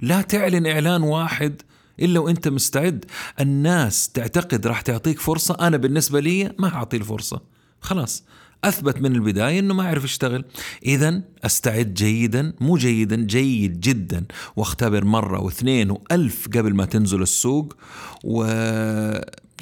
لا 0.00 0.22
تعلن 0.22 0.66
إعلان 0.66 1.02
واحد 1.02 1.62
إلا 2.00 2.20
وأنت 2.20 2.48
مستعد 2.48 3.04
الناس 3.40 4.08
تعتقد 4.08 4.66
راح 4.66 4.80
تعطيك 4.80 5.20
فرصة 5.20 5.56
أنا 5.60 5.76
بالنسبة 5.76 6.20
لي 6.20 6.54
ما 6.58 6.68
حاعطيه 6.68 6.98
الفرصة. 6.98 7.40
خلاص 7.80 8.24
أثبت 8.64 9.00
من 9.00 9.14
البداية 9.14 9.58
إنه 9.58 9.74
ما 9.74 9.84
يعرف 9.84 10.04
يشتغل 10.04 10.44
اذا 10.84 11.22
أستعد 11.44 11.94
جيدا 11.94 12.52
مو 12.60 12.76
جيدا 12.76 13.16
جيد 13.16 13.80
جدا. 13.80 14.24
وأختبر 14.56 15.04
مرة 15.04 15.40
واثنين 15.40 15.90
وألف 15.90 16.48
قبل 16.48 16.74
ما 16.74 16.84
تنزل 16.84 17.22
السوق. 17.22 17.76
و 18.24 18.44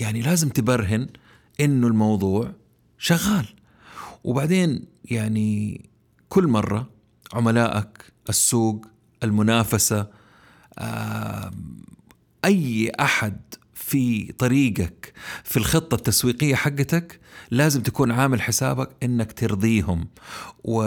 يعني 0.01 0.23
لازم 0.23 0.49
تبرهن 0.49 1.07
إنه 1.61 1.87
الموضوع 1.87 2.53
شغال. 2.99 3.47
وبعدين 4.25 4.85
يعني 5.05 5.81
كل 6.29 6.47
مرة 6.47 6.91
عملائك 7.33 8.13
السوق 8.29 8.87
المنافسة 9.23 10.07
أي 12.45 12.93
أحد 13.01 13.41
في 13.75 14.33
طريقك 14.33 15.13
في 15.45 15.57
الخطة 15.57 15.95
التسويقية 15.95 16.55
حقتك 16.55 17.21
لازم 17.51 17.83
تكون 17.83 18.11
عامل 18.11 18.43
حسابك 18.43 18.89
إنك 19.03 19.33
ترضيهم. 19.33 20.09
و 20.65 20.83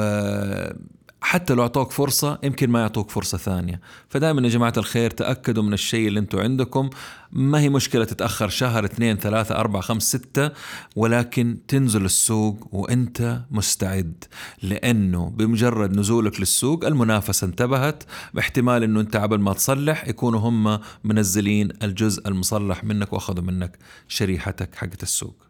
حتى 1.25 1.53
لو 1.53 1.61
أعطوك 1.61 1.91
فرصة 1.91 2.39
يمكن 2.43 2.69
ما 2.69 2.79
يعطوك 2.79 3.11
فرصة 3.11 3.37
ثانية. 3.37 3.81
فدائما 4.09 4.41
يا 4.41 4.49
جماعة 4.49 4.73
الخير 4.77 5.11
تأكدوا 5.11 5.63
من 5.63 5.73
الشيء 5.73 6.07
اللي 6.07 6.19
أنتم 6.19 6.39
عندكم. 6.39 6.89
ما 7.31 7.59
هي 7.59 7.69
مشكلة 7.69 8.05
تتأخر 8.05 8.49
شهر 8.49 8.85
اثنين 8.85 9.17
ثلاثة 9.17 9.55
أربعة 9.55 9.81
خمسة 9.81 10.17
ستة 10.17 10.51
ولكن 10.95 11.57
تنزل 11.67 12.05
السوق 12.05 12.67
وأنت 12.71 13.41
مستعد. 13.51 14.23
لأنه 14.63 15.29
بمجرد 15.29 15.93
نزولك 15.99 16.39
للسوق 16.39 16.85
المنافسة 16.85 17.45
انتبهت 17.45 18.03
باحتمال 18.33 18.83
إنه 18.83 18.99
أنت 18.99 19.17
قبل 19.17 19.39
ما 19.39 19.53
تصلح 19.53 20.07
يكونوا 20.07 20.39
هم 20.39 20.79
منزلين 21.03 21.69
الجزء 21.83 22.27
المصلح 22.27 22.83
منك 22.83 23.13
وأخذوا 23.13 23.43
منك 23.43 23.77
شريحتك 24.07 24.75
حقت 24.75 25.03
السوق. 25.03 25.42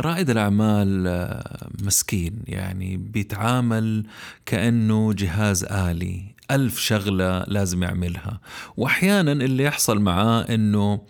رائد 0.00 0.30
الأعمال 0.30 1.06
آه، 1.06 1.68
مسكين 1.82 2.42
يعني 2.46 2.96
بيتعامل 2.96 4.06
كأنه 4.46 5.12
جهاز 5.12 5.64
آلي. 5.64 6.36
ألف 6.50 6.78
شغلة 6.78 7.44
لازم 7.48 7.82
يعملها. 7.82 8.40
وأحيانا 8.76 9.32
اللي 9.32 9.64
يحصل 9.64 9.98
معاه 9.98 10.40
أنه 10.42 11.00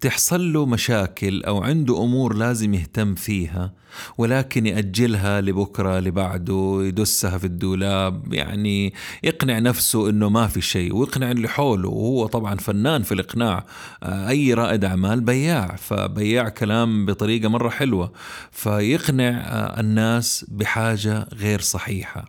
تحصل 0.00 0.52
له 0.52 0.66
مشاكل 0.66 1.44
أو 1.44 1.62
عنده 1.62 2.02
أمور 2.04 2.34
لازم 2.34 2.74
يهتم 2.74 3.14
فيها 3.14 3.72
ولكن 4.18 4.66
يأجلها 4.66 5.40
لبكرة 5.40 6.00
لبعده 6.00 6.78
يدسها 6.82 7.38
في 7.38 7.44
الدولاب 7.44 8.34
يعني 8.34 8.94
يقنع 9.22 9.58
نفسه 9.58 10.10
أنه 10.10 10.28
ما 10.28 10.46
في 10.46 10.60
شيء 10.60 10.94
ويقنع 10.94 11.30
اللي 11.30 11.48
حوله 11.48 11.88
وهو 11.88 12.26
طبعا 12.26 12.54
فنان 12.54 13.02
في 13.02 13.12
الإقناع. 13.12 13.66
آه، 14.02 14.28
أي 14.28 14.54
رائد 14.54 14.84
أعمال 14.84 15.20
بياع 15.20 15.76
فبياع 15.76 16.48
كلام 16.48 17.06
بطريقة 17.06 17.48
مرة 17.48 17.68
حلوة 17.68 18.12
فيقنع 18.50 19.28
آه، 19.28 19.80
الناس 19.80 20.44
بحاجة 20.48 21.26
غير 21.34 21.60
صحيحة. 21.60 22.24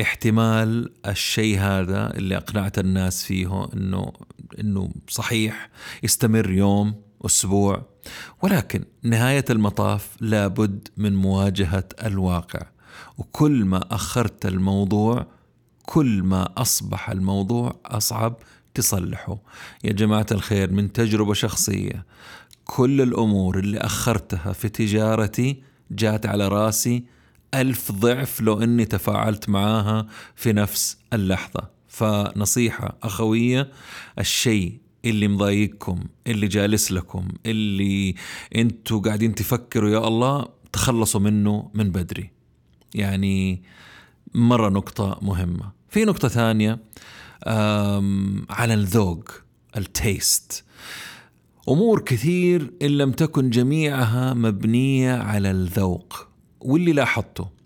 احتمال 0.00 0.90
الشيء 1.06 1.58
هذا 1.58 2.14
اللي 2.16 2.36
أقنعت 2.36 2.78
الناس 2.78 3.24
فيه 3.24 3.68
إنه 3.74 4.12
إنه 4.60 4.90
صحيح 5.08 5.70
يستمر 6.02 6.50
يوم 6.50 6.94
أسبوع 7.26 7.86
ولكن 8.42 8.84
نهاية 9.02 9.44
المطاف 9.50 10.16
لابد 10.20 10.88
من 10.96 11.16
مواجهة 11.16 11.84
الواقع. 12.04 12.66
وكل 13.18 13.64
ما 13.64 13.94
أخرت 13.94 14.46
الموضوع 14.46 15.26
كل 15.82 16.22
ما 16.22 16.48
أصبح 16.56 17.10
الموضوع 17.10 17.80
أصعب 17.86 18.36
تصلحه. 18.74 19.38
يا 19.84 19.92
جماعة 19.92 20.26
الخير 20.32 20.72
من 20.72 20.92
تجربة 20.92 21.34
شخصية 21.34 22.06
كل 22.64 23.00
الأمور 23.00 23.58
اللي 23.58 23.78
أخرتها 23.78 24.52
في 24.52 24.68
تجارتي 24.68 25.62
جات 25.90 26.26
على 26.26 26.48
رأسي 26.48 27.04
ألف 27.54 27.92
ضعف 27.92 28.40
لو 28.40 28.62
أني 28.62 28.84
تفاعلت 28.84 29.48
معاها 29.48 30.06
في 30.34 30.52
نفس 30.52 30.98
اللحظة. 31.12 31.79
فنصيحة 31.90 32.98
أخوية 33.02 33.70
الشيء 34.18 34.78
اللي 35.04 35.28
مضايقكم 35.28 36.00
اللي 36.26 36.46
جالس 36.48 36.92
لكم 36.92 37.28
اللي 37.46 38.14
أنتوا 38.56 39.00
قاعدين 39.00 39.34
تفكروا 39.34 39.90
يا 39.90 40.08
الله 40.08 40.48
تخلصوا 40.72 41.20
منه 41.20 41.70
من 41.74 41.90
بدري. 41.90 42.30
يعني 42.94 43.62
مرة 44.34 44.68
نقطة 44.68 45.18
مهمة. 45.22 45.72
في 45.88 46.04
نقطة 46.04 46.28
ثانية 46.28 46.78
على 48.50 48.74
الذوق 48.74 49.30
التيست. 49.76 50.64
أمور 51.68 52.00
كثير 52.00 52.72
إن 52.82 52.88
لم 52.88 53.12
تكن 53.12 53.50
جميعها 53.50 54.34
مبنية 54.34 55.12
على 55.12 55.50
الذوق 55.50 56.28
واللي 56.60 56.92
لاحظته 56.92 57.59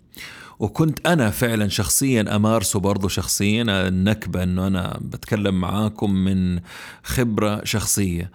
وكنت 0.59 1.07
أنا 1.07 1.29
فعلا 1.29 1.67
شخصيا 1.67 2.35
أمارسه 2.35 2.79
برضه 2.79 3.07
شخصيا 3.07 3.87
النكبة 3.87 4.43
إنه 4.43 4.67
أنا 4.67 4.99
بتكلم 5.01 5.61
معاكم 5.61 6.11
من 6.11 6.59
خبرة 7.03 7.63
شخصية. 7.63 8.31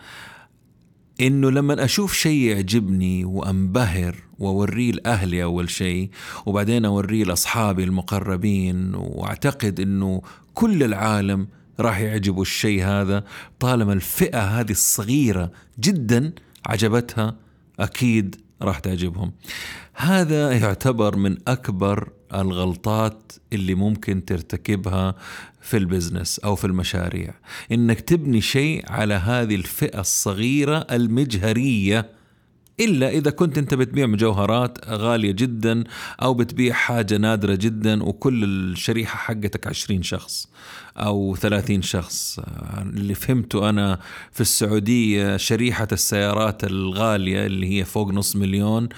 إنه 1.20 1.50
لما 1.50 1.84
أشوف 1.84 2.14
شيء 2.14 2.40
يعجبني 2.40 3.24
وأنبهر 3.24 4.16
وأوريه 4.38 4.92
لأهلي 4.92 5.42
أول 5.42 5.70
شيء 5.70 6.10
وبعدين 6.46 6.84
أوريه 6.84 7.24
لأصحابي 7.24 7.84
المقربين 7.84 8.94
وأعتقد 8.94 9.80
إنه 9.80 10.22
كل 10.54 10.82
العالم 10.82 11.48
راح 11.80 12.00
يعجبه 12.00 12.42
الشيء 12.42 12.84
هذا 12.84 13.24
طالما 13.60 13.92
الفئة 13.92 14.40
هذه 14.40 14.70
الصغيرة 14.70 15.50
جدا 15.80 16.32
عجبتها 16.66 17.36
أكيد 17.80 18.36
راح 18.62 18.78
تعجبهم. 18.78 19.32
هذا 19.94 20.52
يعتبر 20.52 21.16
من 21.16 21.36
أكبر 21.48 22.08
الغلطات 22.34 23.32
اللي 23.52 23.74
ممكن 23.74 24.24
ترتكبها 24.24 25.14
في 25.60 25.76
البزنس 25.76 26.38
أو 26.38 26.56
في 26.56 26.64
المشاريع. 26.64 27.34
إنك 27.72 28.00
تبني 28.00 28.40
شيء 28.40 28.84
على 28.92 29.14
هذه 29.14 29.54
الفئة 29.54 30.00
الصغيرة 30.00 30.86
المجهرية 30.90 32.19
إلا 32.80 33.08
إذا 33.08 33.30
كنت 33.30 33.58
أنت 33.58 33.74
بتبيع 33.74 34.06
مجوهرات 34.06 34.78
غالية 34.88 35.32
جدا 35.32 35.84
أو 36.22 36.34
بتبيع 36.34 36.74
حاجة 36.74 37.16
نادرة 37.16 37.54
جدا 37.54 38.02
وكل 38.02 38.44
الشريحة 38.44 39.16
حقتك 39.16 39.66
عشرين 39.66 40.02
شخص 40.02 40.48
أو 40.96 41.36
ثلاثين 41.36 41.82
شخص. 41.82 42.40
اللي 42.82 43.14
فهمته 43.14 43.68
أنا 43.68 44.00
في 44.32 44.40
السعودية 44.40 45.36
شريحة 45.36 45.88
السيارات 45.92 46.64
الغالية 46.64 47.46
اللي 47.46 47.78
هي 47.78 47.84
فوق 47.84 48.10
نص 48.10 48.36
مليون 48.36 48.88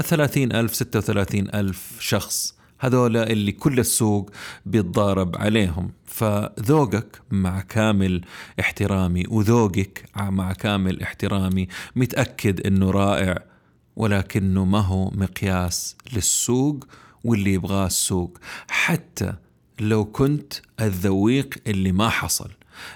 ثلاثين 0.00 0.52
ألف 0.52 0.74
ستة 0.74 0.98
وثلاثين 0.98 1.48
ألف 1.54 1.96
شخص. 2.00 2.59
هذول 2.80 3.16
اللي 3.16 3.52
كل 3.52 3.78
السوق 3.78 4.30
بيتضارب 4.66 5.36
عليهم. 5.36 5.90
فذوقك 6.06 7.22
مع 7.30 7.60
كامل 7.60 8.20
احترامي 8.60 9.24
وذوقك 9.28 10.04
مع 10.16 10.52
كامل 10.52 11.02
احترامي 11.02 11.68
متأكد 11.96 12.66
إنه 12.66 12.90
رائع 12.90 13.44
ولكنه 13.96 14.64
ما 14.64 14.80
هو 14.80 15.10
مقياس 15.10 15.96
للسوق 16.12 16.86
واللي 17.24 17.52
يبغاه 17.52 17.86
السوق. 17.86 18.38
حتى 18.68 19.34
لو 19.80 20.04
كنت 20.04 20.52
الذويق 20.80 21.54
اللي 21.66 21.92
ما 21.92 22.08
حصل 22.08 22.50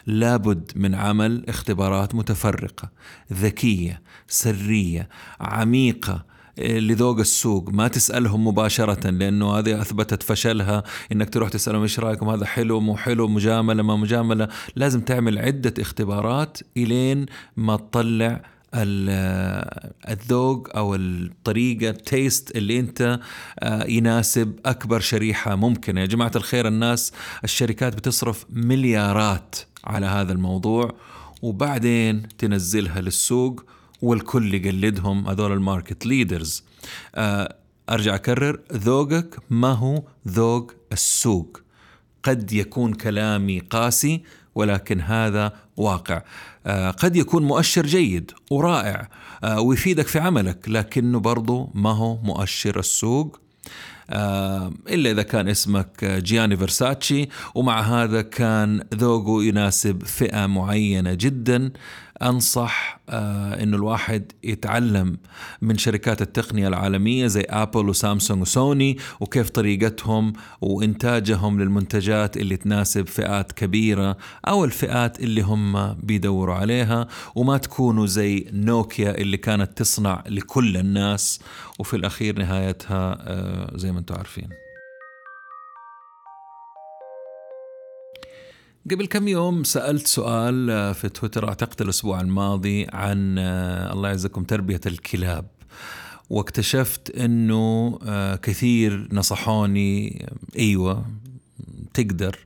لابد 0.07 0.73
من 0.77 0.94
عمل 0.94 1.44
اختبارات 1.49 2.14
متفرقة 2.14 2.90
ذكية 3.33 4.03
سرية 4.29 5.09
عميقة 5.40 6.25
لذوق 6.59 7.19
السوق 7.19 7.71
ما 7.71 7.88
تسألهم 7.88 8.47
مباشرة 8.47 9.11
لأنه 9.11 9.59
هذه 9.59 9.81
أثبتت 9.81 10.23
فشلها. 10.23 10.83
إنك 11.12 11.31
تروح 11.31 11.49
تسألهم 11.49 11.83
إيش 11.83 12.01
رأيكم 12.01 12.29
هذا 12.29 12.47
حلو 12.47 12.81
مو 12.81 12.97
حلو 12.97 13.29
مجاملة 13.29 13.83
ما 13.83 13.97
مجاملة. 13.97 14.49
لازم 14.77 15.01
تعمل 15.01 15.38
عدة 15.38 15.75
اختبارات 15.79 16.59
إلين 16.77 17.27
ما 17.57 17.77
تطلع 17.77 18.43
الذوق 20.09 20.77
أو 20.77 20.95
الطريقة 20.95 21.90
ال 21.90 22.02
taste 22.02 22.57
اللي 22.57 22.81
أنت 22.81 23.21
آه، 23.59 23.85
يناسب 23.85 24.53
أكبر 24.67 25.01
شريحة 25.01 25.57
ممكنة. 25.57 26.01
يا 26.01 26.07
جماعة 26.07 26.33
الخير 26.37 26.69
الناس 26.69 27.12
الشركات 27.45 27.97
بتصرف 27.97 28.47
مليارات 28.51 29.57
على 29.85 30.07
هذا 30.07 30.33
الموضوع 30.33 30.95
وبعدين 31.43 32.23
تنزلها 32.38 33.01
للسوق 33.01 33.64
والكل 34.05 34.55
يقلدهم 34.55 35.29
هذول 35.29 35.53
ال 35.53 35.60
market 35.60 36.07
leaders 36.07 36.64
آه، 37.14 37.57
أرجع 37.90 38.14
أكرر 38.14 38.61
ذوقك 38.73 39.38
ما 39.51 39.73
هو 39.73 40.03
ذوق 40.29 40.73
السوق؟ 40.93 41.61
قد 42.23 42.53
يكون 42.53 42.95
كلامي 42.95 43.59
قاسي 43.59 44.23
ولكن 44.55 45.01
هذا 45.01 45.53
واقع. 45.77 46.23
آه، 46.67 46.90
قد 46.90 47.17
يكون 47.17 47.43
مؤشر 47.43 47.87
جيد 47.87 48.31
ورائع 48.51 49.09
آه، 49.45 49.61
ويفيدك 49.61 50.07
في 50.07 50.19
عملك 50.19 50.69
لكنه 50.69 51.21
برضو 51.21 51.71
ما 51.75 51.90
هو 51.90 52.17
مؤشر 52.23 52.79
السوق. 52.79 53.40
إلا 54.88 55.11
إذا 55.11 55.23
كان 55.23 55.49
اسمك 55.49 56.05
جياني 56.05 56.57
فرساتشي 56.57 57.29
ومع 57.55 57.81
هذا 57.81 58.23
كان 58.23 58.85
ذوقه 58.95 59.45
يناسب 59.45 60.03
فئة 60.03 60.47
معينة 60.47 61.14
جدا. 61.14 61.73
أنصح 62.25 63.01
آه 63.09 63.63
إنه 63.63 63.77
الواحد 63.77 64.33
يتعلم 64.45 65.17
من 65.63 65.79
شركات 65.79 66.23
التقنية 66.23 66.69
العالمية 66.69 67.27
زي 67.27 67.41
ابل 67.41 67.89
وسامسونج 67.89 68.43
وسوني 68.43 68.97
وكيف 69.21 69.51
طريقتهم 69.51 70.33
وإنتاجهم 70.61 71.61
للمنتجات 71.61 72.37
اللي 72.37 72.57
تناسب 72.57 73.07
فئات 73.07 73.53
كبيرة 73.53 74.17
أو 74.49 74.65
الفئات 74.65 75.21
اللي 75.21 75.41
هم 75.41 75.93
بيدوروا 75.95 76.55
عليها 76.55 77.09
وما 77.35 77.59
تكونوا 77.59 78.07
زي 78.07 78.47
نوكيا 78.53 79.19
اللي 79.19 79.37
كانت 79.37 79.79
تصنع 79.79 80.25
لكل 80.29 80.77
الناس 80.77 81.41
وفي 81.79 81.97
الأخير 81.97 82.39
نهايتها 82.39 83.17
آه 83.21 83.77
زي 83.77 83.93
ما 83.93 83.99
أنتم 83.99 84.15
عارفين. 84.15 84.63
قبل 88.90 89.07
كم 89.07 89.29
يوم 89.29 89.64
سألت 89.64 90.07
سؤال 90.07 90.70
آه، 90.70 90.92
في 90.92 91.09
تويتر 91.09 91.49
أعتقد 91.49 91.83
الأسبوع 91.83 92.20
الماضي 92.20 92.87
عن 92.92 93.38
آه، 93.38 93.92
الله 93.92 94.09
يعزكم 94.09 94.44
تربية 94.44 94.81
الكلاب. 94.87 95.47
واكتشفت 96.31 97.11
أنه 97.11 97.99
آه، 98.07 98.37
كثير 98.37 99.09
نصحوني 99.12 100.27
أيوة 100.59 101.05
تقدر 101.94 102.38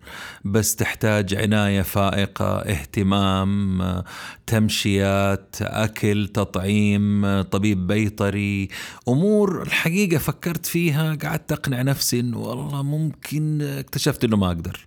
بس 0.44 0.76
تحتاج 0.76 1.34
عناية 1.34 1.82
فائقة 1.82 2.58
اهتمام 2.58 4.02
تمشيات 4.46 5.56
أكل 5.62 6.28
تطعيم 6.34 7.42
طبيب 7.42 7.86
بيطري. 7.86 8.68
أمور 9.08 9.62
الحقيقة 9.62 10.18
فكرت 10.18 10.66
فيها 10.66 11.14
قعدت 11.14 11.52
أقنع 11.52 11.82
نفسي 11.82 12.20
أنه 12.20 12.38
والله 12.38 12.82
ممكن 12.82 13.62
اكتشفت 13.62 14.24
أنه 14.24 14.36
ما 14.36 14.46
أقدر. 14.46 14.86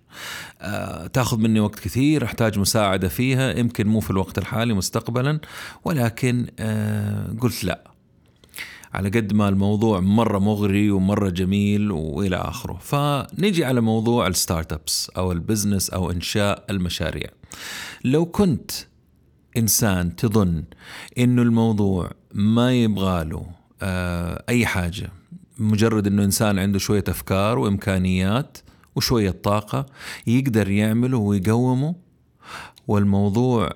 أه 0.60 1.06
تأخذ 1.06 1.38
مني 1.38 1.60
وقت 1.60 1.80
كثير 1.80 2.24
أحتاج 2.24 2.58
مساعدة 2.58 3.08
فيها 3.08 3.58
يمكن 3.58 3.86
مو 3.86 4.00
في 4.00 4.10
الوقت 4.10 4.38
الحالي 4.38 4.74
مستقبلا 4.74 5.40
ولكن 5.84 6.46
أه 6.58 7.34
قلت 7.40 7.64
لا. 7.64 7.91
على 8.92 9.08
قد 9.08 9.32
ما 9.32 9.48
الموضوع 9.48 10.00
مرة 10.00 10.38
مغري 10.38 10.90
ومرة 10.90 11.28
جميل 11.28 11.90
وإلى 11.90 12.36
آخره. 12.36 12.78
فنجي 12.80 13.64
على 13.64 13.80
موضوع 13.80 14.26
ال 14.26 14.72
startups 14.72 15.10
أو 15.16 15.32
ال 15.32 15.38
business 15.38 15.90
أو 15.90 16.10
إنشاء 16.10 16.64
المشاريع. 16.70 17.30
لو 18.04 18.26
كنت 18.26 18.70
إنسان 19.56 20.16
تظن 20.16 20.64
إنه 21.18 21.42
الموضوع 21.42 22.10
ما 22.34 22.72
يبغاله 22.72 23.46
آه 23.82 24.44
أي 24.48 24.66
حاجة 24.66 25.10
مجرد 25.58 26.06
إنه 26.06 26.24
إنسان 26.24 26.58
عنده 26.58 26.78
شوية 26.78 27.04
أفكار 27.08 27.58
وإمكانيات 27.58 28.58
وشوية 28.96 29.30
طاقة 29.30 29.86
يقدر 30.26 30.70
يعمله 30.70 31.18
ويقومه 31.18 31.94
والموضوع 32.88 33.70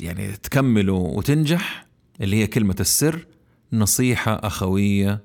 يعني 0.00 0.32
تكمله 0.42 0.92
وتنجح 0.92 1.86
اللي 2.20 2.36
هي 2.36 2.46
كلمة 2.46 2.76
السر 2.80 3.26
نصيحة 3.72 4.32
أخوية 4.32 5.20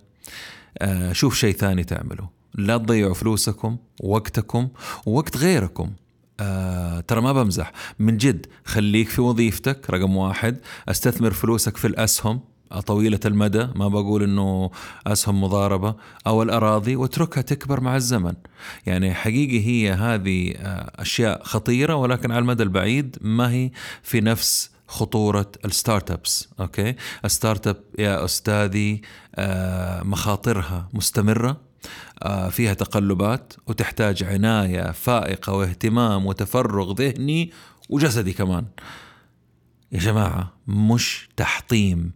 آه 0.78 1.14
شوف 1.14 1.36
شيء 1.36 1.54
ثاني 1.56 1.84
تعمله. 1.84 2.30
لا 2.56 2.78
تضيعوا 2.78 3.14
فلوسكم 3.14 3.78
وقتكم 4.00 4.68
ووقت 5.06 5.38
غيركم. 5.38 5.92
آه 6.40 7.00
ترى 7.00 7.22
ما 7.22 7.34
بمزح. 7.34 7.72
من 8.00 8.18
جد 8.18 8.46
خليك 8.66 9.10
في 9.10 9.22
وظيفتك 9.22 9.90
رقم 9.90 10.18
واحد. 10.18 10.58
أستثمر 10.90 11.32
فلوسك 11.32 11.78
في 11.78 11.88
الأسهم. 11.88 12.40
طويلة 12.86 13.20
المدى 13.26 13.68
ما 13.76 13.88
بقول 13.88 14.24
إنه 14.24 14.72
أسهم 15.08 15.44
مضاربة. 15.44 15.96
أو 16.28 16.44
الأراضي 16.44 16.96
واتركها 16.96 17.42
تكبر 17.42 17.82
مع 17.82 17.96
الزمن. 17.96 18.34
يعني 18.86 19.14
حقيقي 19.14 19.66
هي 19.66 19.92
هذه 19.92 20.54
آه، 20.58 20.92
أشياء 21.02 21.44
خطيرة 21.44 21.96
ولكن 21.96 22.32
على 22.32 22.40
المدى 22.40 22.64
البعيد 22.64 23.18
ما 23.22 23.52
هي 23.52 23.72
في 24.04 24.22
نفس 24.22 24.71
خطورة 24.92 25.52
ال 25.66 26.12
startups 26.12 26.50
okay؟ 26.60 26.96
ال 27.26 27.68
startup 27.68 27.84
يا 28.00 28.26
أستاذي 28.26 29.02
آه، 29.36 30.04
مخاطرها 30.04 30.90
مستمرة 30.94 31.62
آه، 32.24 32.50
فيها 32.50 32.74
تقلبات 32.74 33.54
وتحتاج 33.68 34.24
عناية 34.24 34.92
فائقة 34.92 35.54
واهتمام 35.54 36.26
وتفرغ 36.26 36.94
ذهني 36.94 37.52
وجسدي 37.90 38.34
كمان. 38.34 38.66
يا 39.92 40.00
جماعة 40.00 40.54
مش 40.68 41.30
تحطيم 41.38 42.12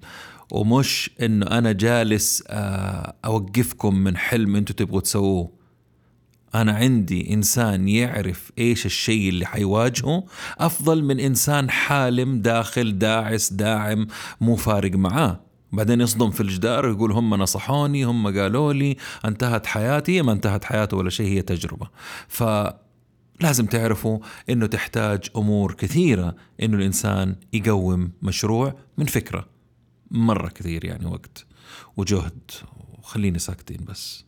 ومش 0.51 1.11
إنه 1.21 1.45
أنا 1.45 1.71
جالس 1.71 2.43
آه، 2.47 3.15
أوقفكم 3.25 3.95
من 3.95 4.17
حلم 4.17 4.55
أنتم 4.55 4.73
تبغوا 4.73 5.01
تسووه. 5.01 5.54
أنا 6.61 6.71
عندي 6.71 7.33
إنسان 7.33 7.87
يعرف 7.87 8.51
إيش 8.57 8.85
الشيء 8.85 9.29
اللي 9.29 9.45
حيواجهه 9.45 10.23
أفضل 10.57 11.03
من 11.03 11.19
إنسان 11.19 11.69
حالم 11.69 12.41
داخل 12.41 12.99
داعس 12.99 13.53
داعم 13.53 14.07
مو 14.41 14.55
فارق 14.55 14.91
معاه. 14.91 15.39
بعدين 15.71 16.01
يصدم 16.01 16.31
في 16.31 16.41
الجدار 16.41 16.85
ويقول 16.85 17.11
هم 17.11 17.33
نصحوني 17.33 18.03
هم 18.03 18.39
قالوا 18.39 18.73
لي 18.73 18.97
انتهت 19.25 19.65
حياتي 19.65 20.21
ما 20.21 20.31
انتهت 20.31 20.63
حياته 20.63 20.97
ولا 20.97 21.09
شيء 21.09 21.27
هي 21.27 21.41
تجربة. 21.41 21.87
ف 22.27 22.43
لازم 23.41 23.65
تعرفوا 23.65 24.19
إنه 24.49 24.65
تحتاج 24.65 25.29
أمور 25.35 25.73
كثيرة 25.73 26.35
إنه 26.61 26.77
الإنسان 26.77 27.35
يقوم 27.53 28.11
مشروع 28.21 28.75
من 28.97 29.05
فكرة. 29.05 29.47
مرة 30.11 30.47
كثير 30.47 30.85
يعني 30.85 31.05
وقت 31.05 31.45
وجهد. 31.97 32.51
وخليني 32.99 33.39
ساكتين 33.39 33.85
بس. 33.85 34.24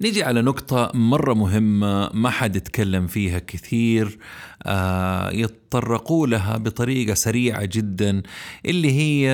نيجي 0.00 0.22
على 0.22 0.42
نقطة 0.42 0.90
مرة 0.94 1.34
مهمة 1.34 2.10
ما 2.14 2.30
حد 2.30 2.56
يتكلم 2.56 3.06
فيها 3.06 3.38
كثير 3.38 4.18
آه 4.62 5.30
يتطرقوا 5.30 6.26
لها 6.26 6.56
بطريقة 6.56 7.14
سريعة 7.14 7.64
جدا 7.64 8.22
اللي 8.66 8.92
هي 8.92 9.26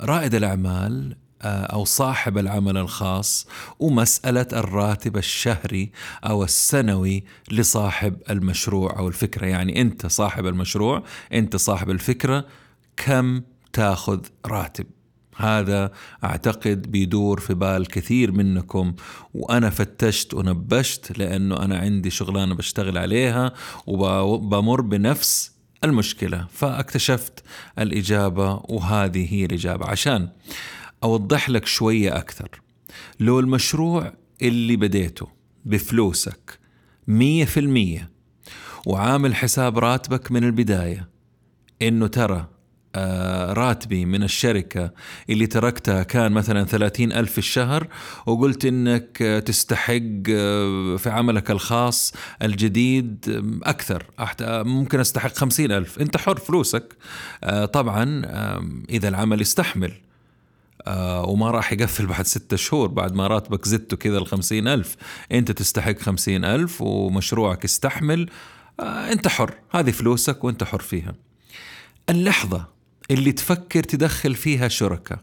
رائد 0.00 0.34
الأعمال 0.34 1.16
آه، 1.42 1.64
أو 1.64 1.84
صاحب 1.84 2.38
العمل 2.38 2.76
الخاص 2.76 3.46
ومسألة 3.78 4.46
الراتب 4.52 5.16
الشهري 5.16 5.92
أو 6.24 6.44
السنوي 6.44 7.24
لصاحب 7.50 8.16
المشروع 8.30 8.98
أو 8.98 9.08
الفكرة. 9.08 9.46
يعني 9.46 9.80
أنت 9.80 10.06
صاحب 10.06 10.46
المشروع 10.46 11.02
أنت 11.32 11.56
صاحب 11.56 11.90
الفكرة 11.90 12.46
كم 12.96 13.42
تاخذ 13.72 14.20
راتب؟ 14.46 14.86
هذا 15.36 15.92
أعتقد 16.24 16.90
بيدور 16.90 17.40
في 17.40 17.54
بال 17.54 17.86
كثير 17.86 18.32
منكم 18.32 18.94
وأنا 19.34 19.70
فتشت 19.70 20.34
ونبشت 20.34 21.18
لأنه 21.18 21.56
أنا 21.56 21.78
عندي 21.78 22.10
شغلانة 22.10 22.54
بشتغل 22.54 22.98
عليها 22.98 23.52
وبمر 23.86 24.80
بنفس 24.80 25.52
المشكلة 25.84 26.46
فاكتشفت 26.52 27.44
الإجابة 27.78 28.62
وهذه 28.68 29.34
هي 29.34 29.44
الإجابة. 29.44 29.86
عشان 29.86 30.28
أوضح 31.04 31.50
لك 31.50 31.66
شوية 31.66 32.16
أكثر 32.16 32.48
لو 33.20 33.40
المشروع 33.40 34.12
اللي 34.42 34.76
بديته 34.76 35.28
بفلوسك 35.64 36.58
مية 37.08 37.44
في 37.44 37.60
المية 37.60 38.10
وعامل 38.86 39.34
حساب 39.34 39.78
راتبك 39.78 40.32
من 40.32 40.44
البداية 40.44 41.08
إنه 41.82 42.06
ترى 42.06 42.48
راتبي 43.52 44.04
من 44.04 44.22
الشركة 44.22 44.90
اللي 45.30 45.46
تركتها 45.46 46.02
كان 46.02 46.32
مثلا 46.32 46.64
ثلاثين 46.64 47.12
ألف 47.12 47.32
في 47.32 47.38
الشهر 47.38 47.86
وقلت 48.26 48.64
إنك 48.64 49.16
تستحق 49.46 50.02
آه، 50.30 50.96
في 50.96 51.10
عملك 51.10 51.50
الخاص 51.50 52.14
الجديد 52.42 53.24
أكثر. 53.62 54.06
ممكن 54.42 55.00
أستحق 55.00 55.34
خمسين 55.36 55.72
ألف. 55.72 55.98
أنت 55.98 56.16
حر 56.16 56.36
فلوسك. 56.36 56.96
آه، 57.44 57.64
طبعا 57.64 58.22
إذا 58.90 59.08
العمل 59.08 59.40
يستحمل. 59.40 59.92
وما 61.24 61.50
راح 61.50 61.72
يقفل 61.72 62.06
بعد 62.06 62.26
ستة 62.26 62.56
شهور 62.56 62.88
بعد 62.88 63.14
ما 63.14 63.26
راتبك 63.26 63.68
زدته 63.68 63.96
كذا 63.96 64.18
الخمسين 64.18 64.68
ألف. 64.68 64.96
أنت 65.32 65.52
تستحق 65.52 65.98
خمسين 65.98 66.44
ألف 66.44 66.82
ومشروعك 66.82 67.64
يستحمل. 67.64 68.30
أنت 68.80 69.28
حر. 69.28 69.54
هذه 69.70 69.90
فلوسك 69.90 70.44
وأنت 70.44 70.64
حر 70.64 70.80
فيها. 70.80 71.14
اللحظة 72.10 72.71
اللي 73.12 73.32
تفكر 73.32 73.82
تدخل 73.82 74.34
فيها 74.34 74.68
شركاء 74.68 75.18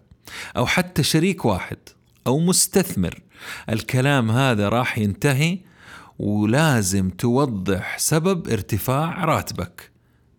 أو 0.58 0.66
حتى 0.66 1.04
شريك 1.04 1.46
واحد 1.46 1.78
أو 2.28 2.40
مستثمر. 2.40 3.22
الكلام 3.70 4.32
هذا 4.32 4.70
راح 4.70 4.98
ينتهي 4.98 5.60
ولازم 6.20 7.10
توضح 7.10 7.98
سبب 7.98 8.48
ارتفاع 8.48 9.26
راتبك. 9.26 9.92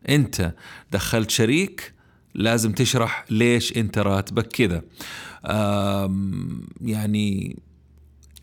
أنت 0.08 0.54
دخلت 0.92 1.30
شريك 1.30 1.94
لازم 2.34 2.72
تشرح 2.72 3.24
ليش 3.30 3.76
أنت 3.76 3.98
راتبك 3.98 4.46
كذا. 4.46 4.82
يعني 6.80 7.58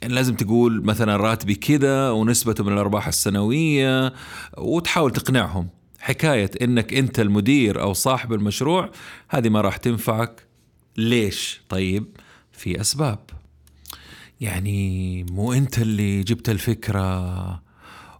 لازم 0.03 0.36
تقول 0.36 0.86
مثلا 0.86 1.18
راتبي 1.18 1.55
كذا 1.55 2.10
ونسبته 2.10 2.64
من 2.64 2.74
الأرباح 2.74 3.08
السنوية 3.08 4.14
وتحاول 4.58 5.12
تقنعهم. 5.12 5.70
حكاية 6.00 6.52
إنك 6.62 6.93
أنت 6.93 7.20
المدير 7.20 7.82
أو 7.82 7.93
صاحب 7.93 8.34
المشروع 8.34 8.91
هذه 9.30 9.50
ما 9.50 9.62
راح 9.62 9.78
تنفعك. 9.78 10.48
ليش؟ 10.98 11.62
طيب 11.70 12.06
في 12.52 12.82
أسباب. 12.82 13.20
يعني 14.41 15.24
مو 15.24 15.54
أنت 15.54 15.80
اللي 15.80 16.24
جبت 16.24 16.50
الفكرة 16.50 17.62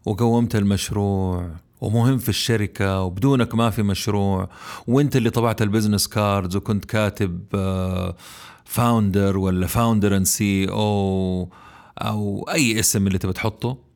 وقومت 0.05 0.55
المشروع 0.55 1.51
ومهم 1.82 2.17
في 2.17 2.30
الشركة 2.30 3.01
وبدونك 3.01 3.55
ما 3.55 3.69
في 3.69 3.84
مشروع 3.84 4.49
وأنت 4.88 5.15
اللي 5.15 5.30
طبعت 5.30 5.61
ال 5.61 5.67
business 5.67 6.07
cards 6.07 6.55
وكنت 6.55 6.86
كاتب 6.86 7.41
founder 8.65 9.35
آه، 9.36 9.38
ولا 9.38 9.67
founder 9.67 10.17
and 10.17 10.25
CEO 10.25 11.49
أو 11.97 12.49
أي 12.53 12.80
اسم 12.80 13.07
اللي 13.07 13.17
تبي 13.17 13.34
تحطه. 13.34 13.86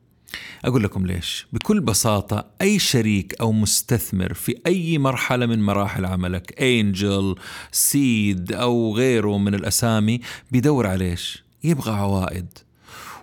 أقول 0.64 0.82
لكم 0.82 1.06
ليش. 1.06 1.46
بكل 1.52 1.80
بساطة 1.80 2.44
أي 2.60 2.78
شريك 2.78 3.34
أو 3.40 3.52
مستثمر 3.52 4.34
في 4.34 4.54
أي 4.66 4.98
مرحلة 4.98 5.46
من 5.46 5.62
مراحل 5.62 6.04
عملك 6.04 6.62
angel 6.62 7.36
seed 7.72 8.52
أو 8.52 8.96
غيره 8.96 9.38
من 9.38 9.54
الأسامي 9.54 10.20
بيدور 10.50 10.86
على 10.86 11.10
إيش؟ 11.10 11.44
يبغى 11.64 11.92
عوائد. 11.92 12.58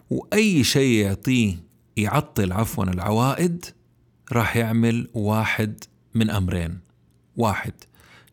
وأي 0.10 0.64
شيء 0.64 1.06
يعطيه 1.06 1.56
يعطل 1.98 2.52
عفوا 2.54 2.84
العوائد 2.84 3.66
راح 4.32 4.56
يعمل 4.56 5.08
واحد 5.14 5.84
من 6.16 6.30
أمرين. 6.30 6.80
واحد 7.38 7.74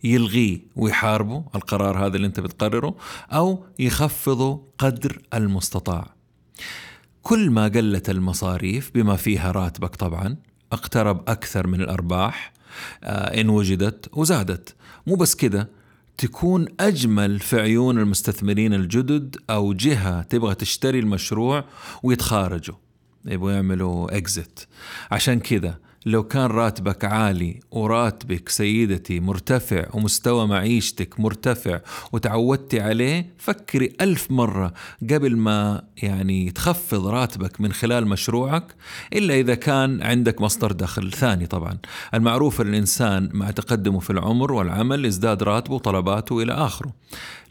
يلغيه 0.05 0.59
ويحاربه 0.77 1.45
القرار 1.55 2.07
هذا 2.07 2.17
اللي 2.17 2.27
أنت 2.27 2.41
بتقرره 2.41 2.97
أو 3.33 3.65
يخفضه 3.79 4.63
قدر 4.79 5.23
المستطاع. 5.35 6.17
كل 7.27 7.51
ما 7.51 7.69
قلت 7.69 8.11
المصاريف 8.11 8.91
بما 8.95 9.17
فيها 9.17 9.53
راتبك 9.53 9.97
طبعا 9.97 10.37
اقترب 10.73 11.29
أكثر 11.29 11.67
من 11.67 11.81
الأرباح 11.81 12.53
آه، 13.05 13.41
إن 13.41 13.49
وجدت 13.49 14.09
وزادت. 14.13 14.75
مو 15.07 15.15
بس 15.15 15.35
كده 15.35 15.69
تكون 16.19 16.67
أجمل 16.81 17.39
في 17.41 17.61
عيون 17.61 17.99
المستثمرين 17.99 18.75
الجدد 18.75 19.37
أو 19.51 19.73
جهة 19.73 20.23
تبغى 20.23 20.55
تشتري 20.55 20.99
المشروع 20.99 21.65
ويتخارجوا 22.03 22.77
يبغوا 23.25 23.53
يعملوا 23.53 24.17
اكزيت 24.17 24.61
عشان 25.11 25.41
كذا 25.41 25.79
لو 26.07 26.23
كان 26.23 26.47
راتبك 26.47 27.05
عالي 27.05 27.61
وراتبك 27.71 28.49
سيدتي 28.49 29.21
مرتفع 29.21 29.87
ومستوى 29.95 30.47
معيشتك 30.47 31.21
مرتفع 31.21 31.81
وتعودتي 32.13 32.81
عليه 32.81 33.35
فكري 33.39 33.93
ألف 34.01 34.31
مرة 34.31 34.73
قبل 35.11 35.37
ما 35.37 35.83
يعني 36.03 36.51
تخفض 36.51 37.07
راتبك 37.07 37.61
من 37.61 37.73
خلال 37.73 38.07
مشروعك 38.07 38.75
إلا 39.13 39.35
إذا 39.35 39.55
كان 39.55 40.03
عندك 40.03 40.41
مصدر 40.41 40.73
دخل 40.73 41.13
ثاني 41.13 41.47
طبعا. 41.47 41.79
المعروف 42.15 42.61
الإنسان 42.61 43.31
مع 43.33 43.51
تقدمه 43.51 44.01
في 44.01 44.11
العمر 44.11 44.53
والعمل 44.53 45.05
يزداد 45.05 45.43
راتبه 45.43 45.75
وطلباته 45.75 46.43
إلى 46.43 46.53
آخره. 46.53 46.93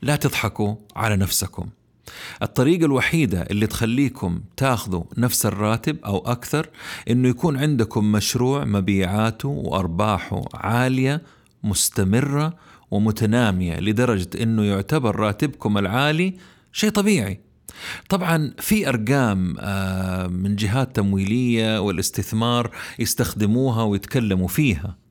لا 0.02 0.16
تضحكوا 0.16 0.76
على 0.96 1.16
نفسكم. 1.16 1.70
الطريقة 2.42 2.86
الوحيدة 2.86 3.42
اللي 3.42 3.68
تخليكم 3.68 4.42
تاخذوا 4.58 5.04
نفس 5.18 5.46
الراتب 5.46 5.98
أو 6.06 6.18
أكثر 6.18 6.70
إنه 7.10 7.28
يكون 7.30 7.58
عندكم 7.58 8.12
مشروع 8.12 8.66
مبيعاته 8.66 9.50
وأرباحه 9.50 10.44
عالية 10.54 11.22
مستمرة 11.64 12.54
ومتنامية 12.92 13.80
لدرجة 13.80 14.30
إنه 14.42 14.64
يعتبر 14.64 15.16
راتبكم 15.16 15.78
العالي 15.78 16.34
شيء 16.72 16.90
طبيعي. 16.90 17.40
طبعا 18.10 18.54
في 18.60 18.90
أرقام 18.90 19.56
آه، 19.60 20.28
من 20.28 20.56
جهات 20.56 20.96
تمويلية 20.96 21.82
والاستثمار 21.82 22.72
يستخدموها 23.00 23.84
ويتكلموا 23.84 24.48
فيها. 24.48 25.05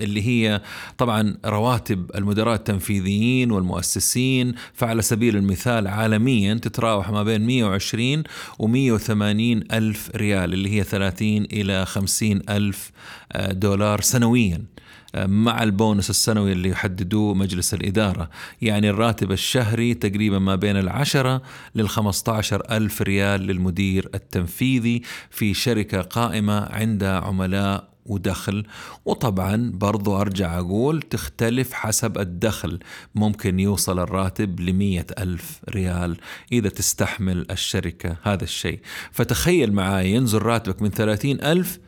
اللي 0.00 0.26
هي 0.26 0.62
طبعا 0.98 1.36
رواتب 1.44 2.10
المدراء 2.14 2.54
التنفيذيين 2.54 3.50
والمؤسسين 3.50 4.54
فعلى 4.74 5.02
سبيل 5.02 5.36
المثال 5.36 5.88
عالميا 5.88 6.54
تتراوح 6.54 7.10
ما 7.10 7.22
بين 7.22 7.46
120 7.46 8.22
و 8.58 8.66
180 8.66 9.62
ألف 9.72 10.10
ريال 10.16 10.52
اللي 10.52 10.78
هي 10.78 10.84
30 10.84 11.28
إلى 11.28 11.86
50 11.86 12.40
ألف 12.48 12.90
آه، 13.32 13.52
دولار 13.52 14.00
سنويا 14.00 14.76
مع 15.24 15.62
البونس 15.62 16.10
السنوي 16.10 16.52
اللي 16.52 16.68
يحددوه 16.68 17.34
مجلس 17.34 17.74
الإدارة. 17.74 18.30
يعني 18.62 18.90
الراتب 18.90 19.32
الشهري 19.32 19.94
تقريبا 19.94 20.38
ما 20.38 20.54
بين 20.54 20.76
العشرة 20.76 21.42
للخمسة 21.74 22.40
ألف 22.70 23.02
ريال 23.02 23.40
للمدير 23.40 24.10
التنفيذي 24.14 25.02
في 25.30 25.54
شركة 25.54 26.00
قائمة 26.00 26.60
عندها 26.60 27.20
عملاء 27.20 27.95
ودخل. 28.08 28.64
وطبعا 29.04 29.70
برضو 29.74 30.20
أرجع 30.20 30.58
أقول 30.58 31.02
تختلف 31.02 31.72
حسب 31.72 32.18
الدخل. 32.18 32.78
ممكن 33.14 33.60
يوصل 33.60 33.98
الراتب 33.98 34.60
لمية 34.60 35.06
ألف 35.18 35.60
ريال 35.70 36.16
إذا 36.52 36.68
تستحمل 36.68 37.46
الشركة 37.50 38.16
هذا 38.22 38.44
الشيء. 38.44 38.80
فتخيل 39.12 39.72
معي 39.72 40.12
ينزل 40.12 40.42
راتبك 40.42 40.82
من 40.82 40.90
ثلاثين 40.90 41.44
ألف 41.44 41.78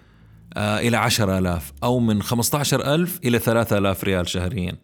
آه، 0.57 0.79
إلى 0.79 0.97
عشر 0.97 1.39
ألاف 1.39 1.73
أو 1.83 1.99
من 1.99 2.23
خمسة 2.23 2.59
عشر 2.59 2.95
ألف 2.95 3.21
إلى 3.25 3.39
ثلاثة 3.39 3.79
ألاف 3.79 4.05
ريال 4.05 4.29
شهريا. 4.29 4.77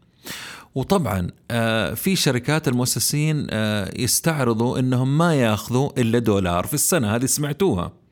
وطبعا 0.74 1.30
آه، 1.51 1.95
في 1.95 2.16
شركات 2.16 2.68
المؤسسين 2.68 3.47
آه، 3.51 3.91
يستعرضوا 3.97 4.78
إنهم 4.78 5.18
ما 5.18 5.35
يأخذوا 5.35 6.01
إلا 6.01 6.18
دولار 6.18 6.66
في 6.66 6.74
السنة 6.74 7.14
هذه 7.14 7.26
سمعتوها. 7.26 8.04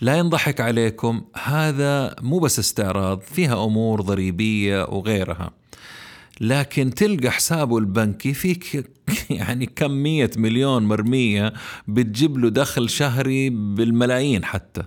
لا 0.00 0.16
ينضحك 0.16 0.60
عليكم 0.60 1.22
هذا 1.42 2.16
مو 2.20 2.38
بس 2.38 2.58
استعراض 2.58 3.20
فيها 3.20 3.64
أمور 3.64 4.00
ضريبية 4.00 4.82
وغيرها. 4.82 5.50
لكن 6.40 6.94
تلقى 6.94 7.30
حسابه 7.30 7.78
البنكي 7.78 8.34
فيك 8.34 8.90
يعني 9.30 9.66
كمية 9.66 10.30
مليون 10.36 10.82
مرمية 10.82 11.52
بتجيب 11.88 12.38
له 12.38 12.48
دخل 12.48 12.88
شهري 12.90 13.50
بالملايين 13.50 14.44
حتى 14.44 14.82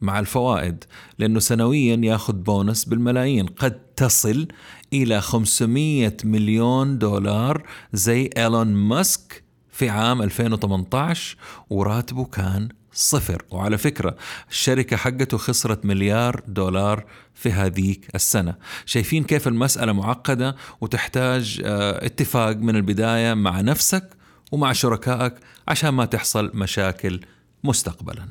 مع 0.00 0.18
الفوائد. 0.18 0.84
لأنه 1.18 1.40
سنويا 1.40 1.96
ياخذ 1.96 2.32
بونس 2.32 2.84
بالملايين. 2.84 3.46
قد 3.46 3.80
تصل 3.96 4.48
إلى 4.92 5.20
500 5.20 6.16
مليون 6.24 6.98
دولار 6.98 7.62
زي 7.92 8.30
إيلون 8.36 8.66
ماسك 8.66 9.44
في 9.70 9.88
عام 9.88 10.22
2018 10.22 11.36
وراتبه 11.70 12.24
كان 12.24 12.68
صفر. 12.94 13.42
وعلى 13.50 13.78
فكرة 13.78 14.16
الشركة 14.50 14.96
حقته 14.96 15.38
خسرت 15.38 15.84
مليار 15.84 16.42
دولار 16.48 17.04
في 17.34 17.52
هذيك 17.52 18.08
السنة. 18.14 18.54
شايفين 18.86 19.24
كيف 19.24 19.48
المسألة 19.48 19.92
معقدة 19.92 20.56
وتحتاج 20.80 21.62
آه، 21.64 22.06
اتفاق 22.06 22.56
من 22.56 22.76
البداية 22.76 23.34
مع 23.34 23.60
نفسك 23.60 24.10
ومع 24.52 24.72
شركائك 24.72 25.34
عشان 25.68 25.90
ما 25.90 26.04
تحصل 26.04 26.50
مشاكل 26.54 27.20
مستقبلا. 27.64 28.28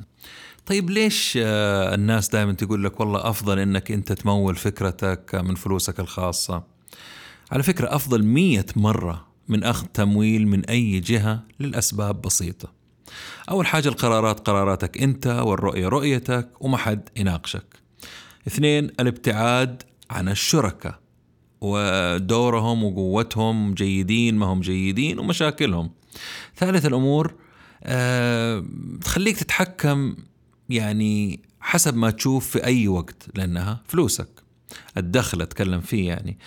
طيب 0.66 0.90
ليش 0.90 1.38
آه، 1.42 1.94
الناس 1.94 2.28
دائما 2.28 2.52
تقول 2.52 2.84
لك 2.84 3.00
والله 3.00 3.28
أفضل 3.28 3.58
أنك 3.58 3.92
أنت 3.92 4.12
تمول 4.12 4.56
فكرتك 4.56 5.34
من 5.34 5.54
فلوسك 5.54 6.00
الخاصة؟ 6.00 6.62
على 7.52 7.62
فكرة 7.62 7.94
أفضل 7.96 8.22
مية 8.24 8.66
مرة 8.76 9.26
من 9.48 9.64
أخذ 9.64 9.86
تمويل 9.86 10.48
من 10.48 10.64
أي 10.64 11.00
جهة 11.00 11.42
للأسباب 11.60 12.22
بسيطة. 12.22 12.83
أول 13.50 13.66
حاجة 13.66 13.88
القرارات 13.88 14.46
قراراتك 14.48 15.02
أنت 15.02 15.26
والرؤية 15.26 15.88
رؤيتك 15.88 16.48
وما 16.60 16.76
حد 16.76 17.08
يناقشك. 17.16 17.64
اثنين 18.46 18.90
الابتعاد 19.00 19.82
عن 20.10 20.28
الشركاء 20.28 20.98
ودورهم 21.60 22.84
وقوتهم 22.84 23.74
جيدين 23.74 24.34
ما 24.34 24.46
هم 24.46 24.60
جيدين 24.60 25.18
ومشاكلهم. 25.18 25.90
ثالث 26.56 26.86
الأمور 26.86 27.34
أه 27.82 28.64
تخليك 29.00 29.36
تتحكم 29.36 30.16
يعني 30.68 31.40
حسب 31.60 31.96
ما 31.96 32.10
تشوف 32.10 32.50
في 32.50 32.64
أي 32.64 32.88
وقت 32.88 33.26
لأنها 33.34 33.82
فلوسك. 33.86 34.28
الدخل 34.96 35.42
أتكلم 35.42 35.80
فيه 35.80 36.08
يعني. 36.08 36.38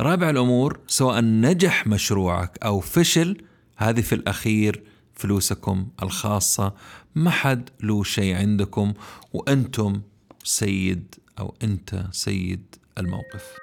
رابع 0.00 0.30
الأمور 0.30 0.80
سواء 0.86 1.20
نجح 1.20 1.86
مشروعك 1.86 2.58
أو 2.64 2.80
فشل 2.80 3.42
هذه 3.76 4.00
في 4.00 4.14
الأخير 4.14 4.82
فلوسكم 5.14 5.88
الخاصة. 6.02 6.72
ما 7.14 7.30
حد 7.30 7.70
له 7.80 8.04
شيء 8.04 8.36
عندكم 8.36 8.92
وأنتم 9.32 10.02
سيد 10.44 11.14
أو 11.38 11.54
أنت 11.62 12.04
سيد 12.12 12.76
الموقف. 12.98 13.56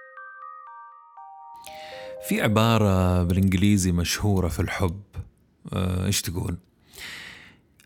في 2.27 2.41
عبارة 2.41 3.23
بالإنجليزي 3.23 3.91
مشهورة 3.91 4.47
في 4.47 4.59
الحب. 4.59 5.01
آه، 5.73 6.05
إيش 6.05 6.21
تقول؟ 6.21 6.57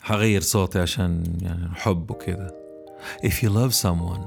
حغير 0.01 0.41
صوتي 0.41 0.79
عشان 0.79 1.37
يعني 1.41 1.75
حب 1.75 2.11
وكذا. 2.11 2.51
If 3.23 3.33
you 3.33 3.49
love 3.49 3.73
someone 3.73 4.25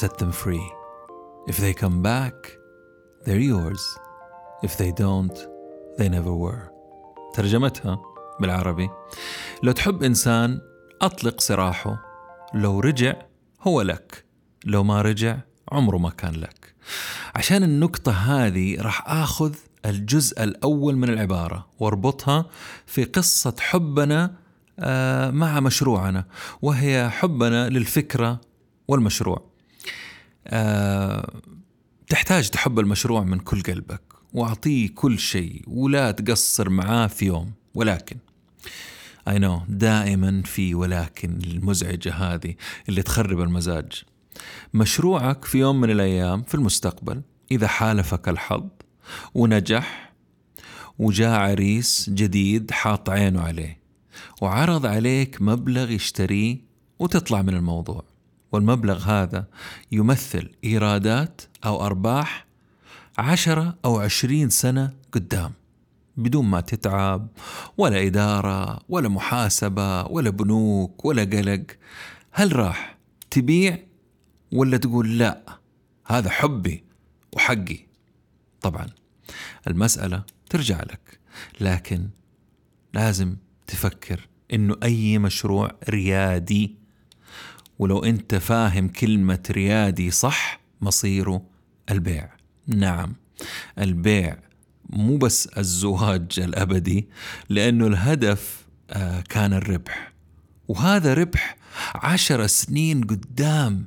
set 0.00 0.18
them 0.18 0.32
free. 0.32 0.72
If 1.50 1.56
they 1.56 1.74
come 1.82 2.02
back 2.02 2.34
they're 3.24 3.44
yours. 3.52 3.82
If 4.66 4.76
they 4.78 4.92
don't 4.92 5.38
they 5.98 6.08
never 6.08 6.34
were. 6.34 6.70
ترجمتها؟ 7.34 8.13
بالعربي. 8.40 8.88
لو 9.62 9.72
تحب 9.72 10.02
إنسان 10.02 10.60
أطلق 11.02 11.40
سراحه 11.40 12.02
لو 12.54 12.80
رجع 12.80 13.14
هو 13.62 13.82
لك. 13.82 14.24
لو 14.64 14.84
ما 14.84 15.02
رجع 15.02 15.38
عمره 15.72 15.96
ما 15.96 16.10
كان 16.10 16.34
لك. 16.34 16.74
عشان 17.34 17.62
النقطة 17.62 18.12
هذه 18.12 18.80
راح 18.80 19.10
آخذ 19.10 19.54
الجزء 19.86 20.44
الأول 20.44 20.96
من 20.96 21.08
العبارة 21.08 21.66
واربطها 21.78 22.46
في 22.86 23.04
قصة 23.04 23.54
حبنا 23.60 24.34
آه، 24.78 25.30
مع 25.30 25.60
مشروعنا 25.60 26.24
وهي 26.62 27.10
حبنا 27.10 27.68
للفكرة 27.68 28.40
والمشروع. 28.88 29.50
آه، 30.46 31.40
تحتاج 32.08 32.50
تحب 32.50 32.78
المشروع 32.78 33.24
من 33.24 33.38
كل 33.38 33.62
قلبك 33.62 34.02
وأعطيه 34.32 34.88
كل 34.94 35.18
شيء 35.18 35.62
ولا 35.66 36.10
تقصر 36.10 36.68
معاه 36.68 37.06
في 37.06 37.26
يوم. 37.26 37.52
ولكن 37.74 38.16
اي 39.28 39.38
نو 39.38 39.62
دائما 39.68 40.42
في 40.44 40.74
ولكن 40.74 41.38
المزعجة 41.44 42.14
هذه 42.14 42.54
اللي 42.88 43.02
تخرب 43.02 43.40
المزاج. 43.40 44.02
مشروعك 44.74 45.44
في 45.44 45.58
يوم 45.58 45.80
من 45.80 45.90
الأيام 45.90 46.42
في 46.42 46.54
المستقبل 46.54 47.22
إذا 47.50 47.66
حالفك 47.66 48.28
الحظ 48.28 48.68
ونجح 49.34 50.12
وجاء 50.98 51.40
عريس 51.40 52.10
جديد 52.10 52.70
حاط 52.70 53.10
عينه 53.10 53.40
عليه 53.40 53.78
وعرض 54.42 54.86
عليك 54.86 55.42
مبلغ 55.42 55.90
يشتريه 55.90 56.56
وتطلع 56.98 57.42
من 57.42 57.54
الموضوع. 57.54 58.04
والمبلغ 58.52 58.98
هذا 58.98 59.46
يمثل 59.92 60.50
إيرادات 60.64 61.40
أو 61.64 61.86
أرباح 61.86 62.46
عشرة 63.18 63.78
أو 63.84 64.00
عشرين 64.00 64.50
سنة 64.50 64.92
قدام. 65.12 65.52
بدون 66.16 66.44
ما 66.44 66.60
تتعب 66.60 67.28
ولا 67.76 68.06
إدارة 68.06 68.80
ولا 68.88 69.08
محاسبة 69.08 70.04
ولا 70.04 70.30
بنوك 70.30 71.04
ولا 71.04 71.24
قلق. 71.24 71.64
هل 72.32 72.56
راح 72.56 72.96
تبيع 73.30 73.78
ولا 74.52 74.76
تقول 74.76 75.18
لا؟ 75.18 75.58
هذا 76.06 76.30
حبي 76.30 76.84
وحقي. 77.32 77.78
طبعا 78.60 78.86
المسألة 79.66 80.24
ترجع 80.50 80.82
لك 80.82 81.18
لكن 81.60 82.08
لازم 82.94 83.36
تفكر 83.66 84.28
إنه 84.52 84.76
أي 84.82 85.18
مشروع 85.18 85.72
ريادي. 85.88 86.74
ولو 87.78 88.04
أنت 88.04 88.34
فاهم 88.34 88.88
كلمة 88.88 89.42
ريادي 89.50 90.10
صح 90.10 90.60
مصيره 90.80 91.42
البيع. 91.90 92.30
نعم 92.66 93.14
البيع 93.78 94.38
مو 94.94 95.16
بس 95.16 95.46
الزواج 95.46 96.26
الأبدي 96.38 97.08
لأنه 97.48 97.86
الهدف 97.86 98.64
آه، 98.90 99.20
كان 99.20 99.52
الربح. 99.52 100.12
وهذا 100.68 101.14
ربح 101.14 101.56
عشر 101.94 102.46
سنين 102.46 103.04
قدام 103.04 103.86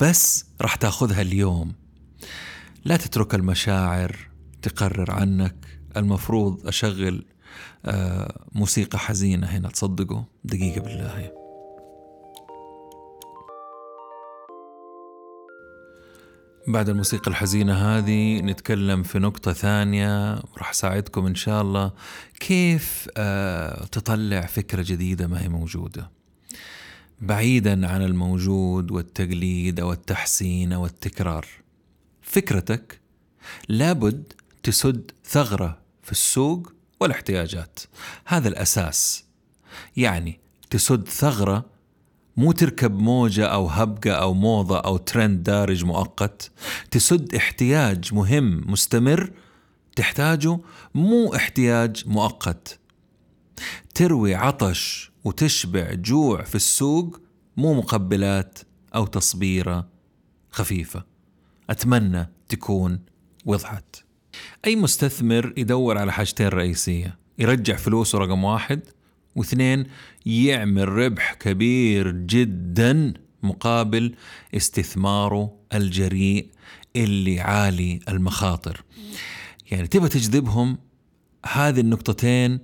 بس 0.00 0.44
راح 0.60 0.74
تأخذها 0.74 1.22
اليوم. 1.22 1.72
لا 2.84 2.96
تترك 2.96 3.34
المشاعر 3.34 4.16
تقرر 4.62 5.10
عنك. 5.10 5.54
المفروض 5.96 6.66
أشغل 6.66 7.24
آه، 7.84 8.44
موسيقى 8.52 8.98
حزينة 8.98 9.46
هنا 9.46 9.68
تصدقوا. 9.68 10.22
دقيقة 10.44 10.80
بالله. 10.80 11.39
بعد 16.72 16.88
الموسيقى 16.88 17.30
الحزينة 17.30 17.74
هذه 17.74 18.40
نتكلم 18.40 19.02
في 19.02 19.18
نقطة 19.18 19.52
ثانية 19.52 20.34
راح 20.34 20.70
أساعدكم 20.70 21.26
إن 21.26 21.34
شاء 21.34 21.62
الله. 21.62 21.92
كيف 22.40 23.08
آه 23.16 23.84
تطلع 23.84 24.40
فكرة 24.40 24.82
جديدة 24.86 25.26
ما 25.26 25.42
هي 25.42 25.48
موجودة؟ 25.48 26.10
بعيدا 27.20 27.88
عن 27.88 28.02
الموجود 28.02 28.90
والتقليد 28.90 29.80
أو 29.80 29.92
التحسين 29.92 30.72
أو 30.72 30.86
التكرار 30.86 31.46
فكرتك 32.22 33.00
لابد 33.68 34.32
تسد 34.62 35.10
ثغرة 35.24 35.78
في 36.02 36.12
السوق 36.12 36.72
والاحتياجات. 37.00 37.80
هذا 38.24 38.48
الأساس. 38.48 39.24
يعني 39.96 40.40
تسد 40.70 41.08
ثغرة 41.08 41.64
مو 42.40 42.52
تركب 42.52 42.98
موجة 42.98 43.46
أو 43.46 43.66
هبقة 43.66 44.12
أو 44.12 44.34
موضة 44.34 44.78
أو 44.78 44.96
ترند 44.96 45.42
دارج 45.42 45.84
مؤقت. 45.84 46.50
تسد 46.90 47.34
احتياج 47.34 48.14
مهم 48.14 48.70
مستمر. 48.70 49.32
تحتاجه 49.96 50.58
مو 50.94 51.34
احتياج 51.34 52.04
مؤقت. 52.06 52.78
تروي 53.94 54.34
عطش 54.34 55.10
وتشبع 55.24 55.94
جوع 55.94 56.42
في 56.42 56.54
السوق 56.54 57.20
مو 57.56 57.74
مقبلات 57.74 58.58
أو 58.94 59.06
تصبيرة 59.06 59.88
خفيفة. 60.50 61.04
أتمنى 61.70 62.30
تكون 62.48 63.00
وضحت. 63.46 64.04
أي 64.64 64.76
مستثمر 64.76 65.52
يدور 65.56 65.98
على 65.98 66.12
حاجتين 66.12 66.48
رئيسية. 66.48 67.18
يرجع 67.38 67.76
فلوسه 67.76 68.18
رقم 68.18 68.44
واحد 68.44 68.80
واثنين 69.36 69.86
يعمل 70.26 70.88
ربح 70.88 71.34
كبير 71.34 72.10
جدا 72.10 73.14
مقابل 73.42 74.14
استثماره 74.56 75.52
الجريء 75.74 76.48
اللي 76.96 77.40
عالي 77.40 78.00
المخاطر. 78.08 78.84
يعني 79.70 79.86
تبى 79.86 80.08
تجذبهم 80.08 80.78
هذه 81.52 81.80
النقطتين 81.80 82.58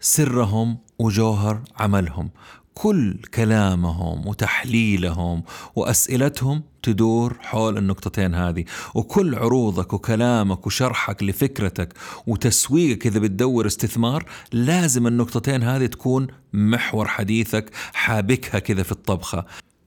سرهم 0.00 0.78
وجوهر 0.98 1.62
عملهم. 1.76 2.30
كل 2.78 3.14
كلامهم 3.34 4.28
وتحليلهم 4.28 5.42
وأسئلتهم 5.76 6.62
تدور 6.82 7.36
حول 7.40 7.78
النقطتين 7.78 8.34
هذه 8.34 8.64
وكل 8.94 9.34
عروضك 9.34 9.92
وكلامك 9.92 10.66
وشرحك 10.66 11.22
لفكرتك 11.22 11.94
وتسويقك 12.26 13.06
إذا 13.06 13.18
بتدور 13.18 13.66
استثمار 13.66 14.24
لازم 14.52 15.06
النقطتين 15.06 15.62
هذه 15.62 15.86
تكون 15.86 16.26
محور 16.52 17.08
حديثك 17.08 17.70
حابكها 17.92 18.58
كذا 18.58 18.82
في 18.82 18.92
الطبخة. 18.92 19.44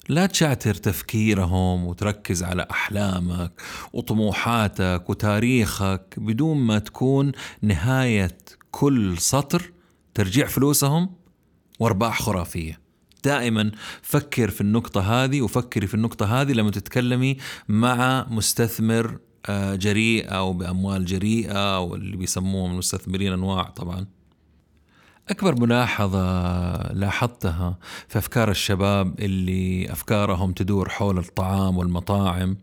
لا 0.07 0.25
تشعتر 0.25 0.73
تفكيرهم 0.73 1.85
وتركز 1.85 2.43
على 2.43 2.67
أحلامك 2.71 3.51
وطموحاتك 3.93 5.09
وتاريخك 5.09 6.15
بدون 6.17 6.57
ما 6.57 6.79
تكون 6.79 7.31
نهاية 7.61 8.37
كل 8.71 9.17
سطر 9.17 9.71
ترجيع 10.13 10.47
فلوسهم 10.47 11.09
وأرباح 11.79 12.21
خرافية. 12.21 12.78
دائما 13.23 13.71
فكر 14.01 14.49
في 14.49 14.61
النقطة 14.61 15.23
هذه 15.23 15.41
وفكري 15.41 15.87
في 15.87 15.93
النقطة 15.93 16.41
هذه 16.41 16.51
لما 16.51 16.71
تتكلمي 16.71 17.37
مع 17.67 18.27
مستثمر 18.29 19.17
آه، 19.45 19.75
جريء 19.75 20.35
أو 20.35 20.53
بأموال 20.53 21.05
جريئة 21.05 21.75
أو 21.75 21.95
اللي 21.95 22.17
بيسموهم 22.17 22.71
المستثمرين 22.71 23.33
أنواع 23.33 23.63
طبعا. 23.63 24.05
أكبر 25.29 25.61
ملاحظة 25.61 26.21
لاحظتها 26.93 27.77
في 28.07 28.17
أفكار 28.17 28.51
الشباب 28.51 29.19
اللي 29.19 29.91
أفكارهم 29.91 30.51
تدور 30.51 30.89
حول 30.89 31.17
الطعام 31.17 31.77
والمطاعم 31.77 32.57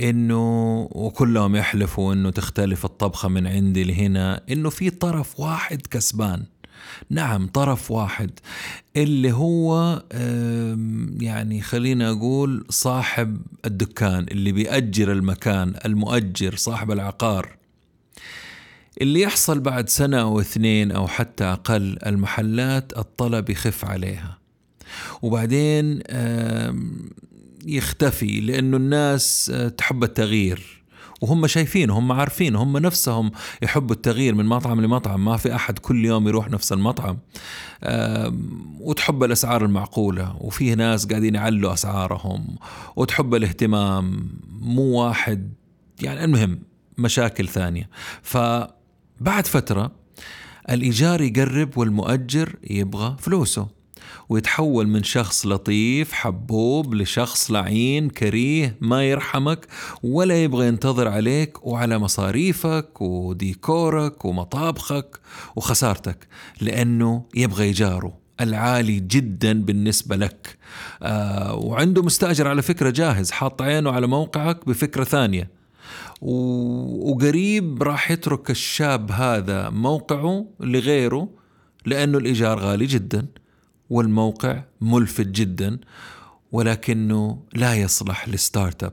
إنه 0.00 0.78
وكلهم 0.92 1.56
يحلفوا 1.56 2.12
إنه 2.12 2.30
تختلف 2.30 2.84
الطبخة 2.84 3.28
من 3.28 3.46
عندي 3.46 3.84
لهنا 3.84 4.42
إنه 4.50 4.70
في 4.70 4.90
طرف 4.90 5.40
واحد 5.40 5.86
كسبان. 5.86 6.44
نعم 7.10 7.46
طرف 7.46 7.90
واحد. 7.90 8.30
اللي 8.96 9.32
هو 9.32 10.02
يعني 11.20 11.62
خلينا 11.62 12.10
أقول 12.10 12.64
صاحب 12.68 13.42
الدكان 13.66 14.26
اللي 14.30 14.52
بيأجر 14.52 15.12
المكان 15.12 15.74
المؤجر 15.84 16.56
صاحب 16.56 16.90
العقار. 16.90 17.56
اللي 19.00 19.20
يحصل 19.20 19.60
بعد 19.60 19.88
سنة 19.88 20.20
أو 20.20 20.40
اثنين 20.40 20.92
أو 20.92 21.06
حتى 21.08 21.44
أقل 21.44 21.98
المحلات 22.06 22.98
الطلب 22.98 23.50
يخف 23.50 23.84
عليها. 23.84 24.38
وبعدين 25.22 26.02
يختفي 27.66 28.40
لأنه 28.40 28.76
الناس 28.76 29.50
آه، 29.54 29.68
تحب 29.68 30.04
التغيير. 30.04 30.79
وهم 31.20 31.46
شايفين 31.46 31.90
هم 31.90 32.12
عارفين 32.12 32.56
هم 32.56 32.76
نفسهم 32.76 33.30
يحبوا 33.62 33.96
التغيير 33.96 34.34
من 34.34 34.46
مطعم 34.46 34.80
لمطعم. 34.80 35.24
ما 35.24 35.36
في 35.36 35.54
أحد 35.54 35.78
كل 35.78 36.04
يوم 36.04 36.28
يروح 36.28 36.50
نفس 36.50 36.72
المطعم. 36.72 37.18
وتحب 38.80 39.24
الأسعار 39.24 39.64
المعقولة 39.64 40.36
وفيه 40.40 40.74
ناس 40.74 41.06
قاعدين 41.06 41.34
يعلوا 41.34 41.72
أسعارهم 41.72 42.56
وتحب 42.96 43.34
الاهتمام. 43.34 44.30
مو 44.60 44.82
واحد 44.82 45.52
يعني 46.02 46.24
المهم 46.24 46.58
مشاكل 46.98 47.48
ثانية. 47.48 47.88
فبعد 48.22 49.46
فترة 49.46 49.92
الإيجار 50.70 51.20
يقرب 51.20 51.78
والمؤجر 51.78 52.56
يبغى 52.70 53.16
فلوسه. 53.18 53.79
ويتحول 54.30 54.88
من 54.88 55.02
شخص 55.02 55.46
لطيف 55.46 56.12
حبوب 56.12 56.94
لشخص 56.94 57.50
لعين 57.50 58.10
كريه 58.10 58.76
ما 58.80 59.04
يرحمك 59.04 59.66
ولا 60.02 60.44
يبغى 60.44 60.66
ينتظر 60.66 61.08
عليك 61.08 61.66
وعلى 61.66 61.98
مصاريفك 61.98 63.00
وديكورك 63.00 64.24
ومطابخك 64.24 65.20
وخسارتك 65.56 66.28
لأنه 66.60 67.24
يبغى 67.34 67.68
يجاره 67.68 68.20
العالي 68.40 69.00
جدا 69.00 69.62
بالنسبة 69.62 70.16
لك. 70.16 70.58
آه 71.02 71.54
وعنده 71.54 72.02
مستأجر 72.02 72.48
على 72.48 72.62
فكرة 72.62 72.90
جاهز 72.90 73.30
حاط 73.30 73.62
عينه 73.62 73.90
على 73.90 74.06
موقعك 74.06 74.68
بفكرة 74.68 75.04
ثانية. 75.04 75.50
وقريب 76.20 77.82
راح 77.82 78.10
يترك 78.10 78.50
الشاب 78.50 79.12
هذا 79.12 79.70
موقعه 79.70 80.46
لغيره 80.60 81.28
لأنه 81.86 82.18
الإيجار 82.18 82.58
غالي 82.58 82.86
جدا. 82.86 83.26
والموقع 83.90 84.62
ملفت 84.80 85.26
جدا 85.26 85.78
ولكنه 86.52 87.42
لا 87.54 87.74
يصلح 87.74 88.28
لستارت 88.28 88.84
أب. 88.84 88.92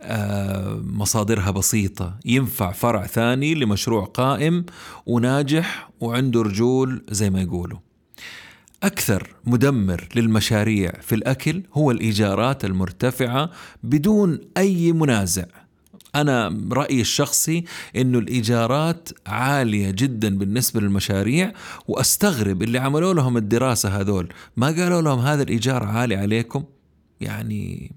آه، 0.00 0.82
مصادرها 0.84 1.50
بسيطة. 1.50 2.18
ينفع 2.24 2.72
فرع 2.72 3.06
ثاني 3.06 3.54
لمشروع 3.54 4.04
قائم 4.04 4.64
وناجح 5.06 5.90
وعنده 6.00 6.42
رجول 6.42 7.04
زي 7.10 7.30
ما 7.30 7.40
يقولوا. 7.42 7.78
أكثر 8.82 9.36
مدمر 9.44 10.08
للمشاريع 10.16 10.92
في 11.00 11.14
الأكل 11.14 11.62
هو 11.74 11.90
الإيجارات 11.90 12.64
المرتفعة 12.64 13.50
بدون 13.82 14.40
أي 14.56 14.92
منازع. 14.92 15.44
أنا 16.14 16.58
رأيي 16.72 17.00
الشخصي 17.00 17.64
أنه 17.96 18.18
الإيجارات 18.18 19.08
عالية 19.26 19.90
جدا 19.90 20.38
بالنسبة 20.38 20.80
للمشاريع 20.80 21.52
وأستغرب 21.88 22.62
اللي 22.62 22.78
عملوا 22.78 23.14
لهم 23.14 23.36
الدراسة 23.36 24.00
هذول. 24.00 24.32
ما 24.56 24.66
قالوا 24.66 25.02
لهم 25.02 25.18
هذا 25.18 25.42
الإيجار 25.42 25.84
عالي 25.84 26.16
عليكم؟ 26.16 26.64
يعني 27.20 27.92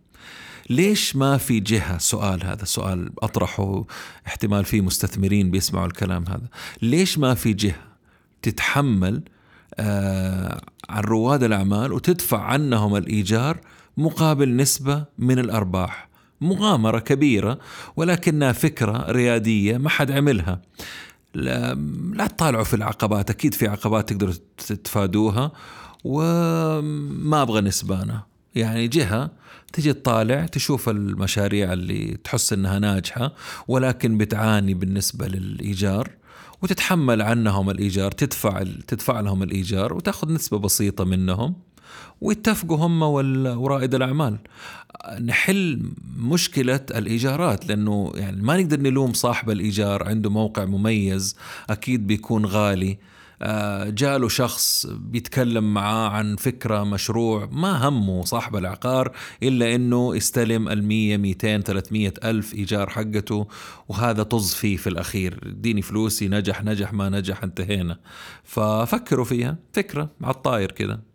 ليش 0.70 1.16
ما 1.16 1.38
في 1.38 1.60
جهة؟ 1.60 1.98
سؤال 1.98 2.46
هذا 2.46 2.66
سؤال 2.66 3.10
أطرحه 3.20 3.86
احتمال 4.28 4.66
في 4.66 4.82
مستثمرين 4.82 5.52
بيسمعوا 5.52 5.88
الكلام 5.88 6.26
هذا. 6.28 6.48
ليش 6.82 7.18
ما 7.18 7.34
في 7.34 7.54
جهة 7.54 7.94
تتحمل 8.42 9.24
آه 9.80 10.62
عن 10.90 11.04
رواد 11.04 11.44
الأعمال 11.44 11.94
وتدفع 11.94 12.42
عنهم 12.42 12.96
الإيجار 12.96 13.58
مقابل 13.98 14.56
نسبة 14.56 15.06
من 15.18 15.40
الأرباح؟ 15.40 16.13
مغامرة 16.44 17.00
كبيرة 17.00 17.60
ولكنها 17.96 18.52
فكرة 18.52 19.12
ريادية 19.12 19.78
ما 19.78 19.90
حد 19.90 20.12
عملها. 20.12 20.62
لا, 21.34 21.74
لا 22.14 22.28
تطالعوا 22.28 22.64
في 22.64 22.74
العقبات 22.74 23.30
أكيد 23.30 23.54
في 23.54 23.68
عقبات 23.68 24.10
تقدروا 24.10 24.34
تتفادوها 24.58 25.52
وما 26.04 27.42
أبغى 27.42 27.62
نسبانة. 27.62 28.24
يعني 28.56 28.88
جهة 28.88 29.32
تجي 29.74 29.94
تطالع 29.94 30.46
تشوف 30.46 30.90
المشاريع 30.90 31.74
اللي 31.74 32.18
تحس 32.24 32.54
إنها 32.54 32.80
ناجحة 32.80 33.34
ولكن 33.68 34.18
بتعاني 34.18 34.74
بالنسبة 34.74 35.28
للإيجار 35.28 36.10
وتتحمل 36.62 37.22
عنهم 37.22 37.70
الإيجار 37.70 38.12
تدفع 38.12 38.64
تدفع 38.88 39.20
لهم 39.20 39.44
الإيجار 39.44 39.94
وتأخذ 39.94 40.34
نسبة 40.34 40.60
بسيطة 40.60 41.04
منهم 41.04 41.56
ويتفقوا 42.22 42.78
هم 42.78 43.02
ورائد 43.02 43.96
الأعمال. 43.96 44.38
نحل 45.22 45.92
مشكلة 46.18 46.86
الإيجارات 46.96 47.68
لأنه 47.68 48.12
يعني 48.16 48.42
ما 48.42 48.58
نقدر 48.58 48.80
نلوم 48.80 49.14
صاحب 49.14 49.50
الإيجار 49.50 50.08
عنده 50.08 50.30
موقع 50.30 50.66
مميز 50.66 51.36
أكيد 51.70 52.08
بيكون 52.08 52.46
غالي. 52.46 52.98
آه، 53.42 53.90
جاله 53.90 54.30
شخص 54.30 54.86
بيتكلم 54.86 55.74
معاه 55.74 56.10
عن 56.10 56.36
فكرة 56.36 56.84
مشروع 56.84 57.50
ما 57.52 57.88
همه 57.88 58.26
صاحب 58.26 58.56
العقار 58.56 59.12
إلا 59.44 59.76
أنه 59.76 60.16
يستلم 60.16 60.70
المية 60.70 61.18
ميتين 61.18 61.62
ثلاثمية 61.62 62.14
ألف 62.24 62.54
إيجار 62.54 62.90
حقته 62.90 63.48
وهذا 63.90 64.24
طز 64.24 64.54
فيه 64.54 64.78
في 64.78 64.88
الأخير. 64.88 65.40
اديني 65.46 65.82
فلوسي 65.82 66.28
نجح 66.28 66.64
نجح 66.64 66.94
ما 66.94 67.10
نجح 67.10 67.44
انتهينا. 67.44 68.00
ففكروا 68.44 69.26
فيها 69.26 69.58
فكرة 69.74 70.10
على 70.22 70.36
الطاير 70.36 70.72
كده. 70.72 71.13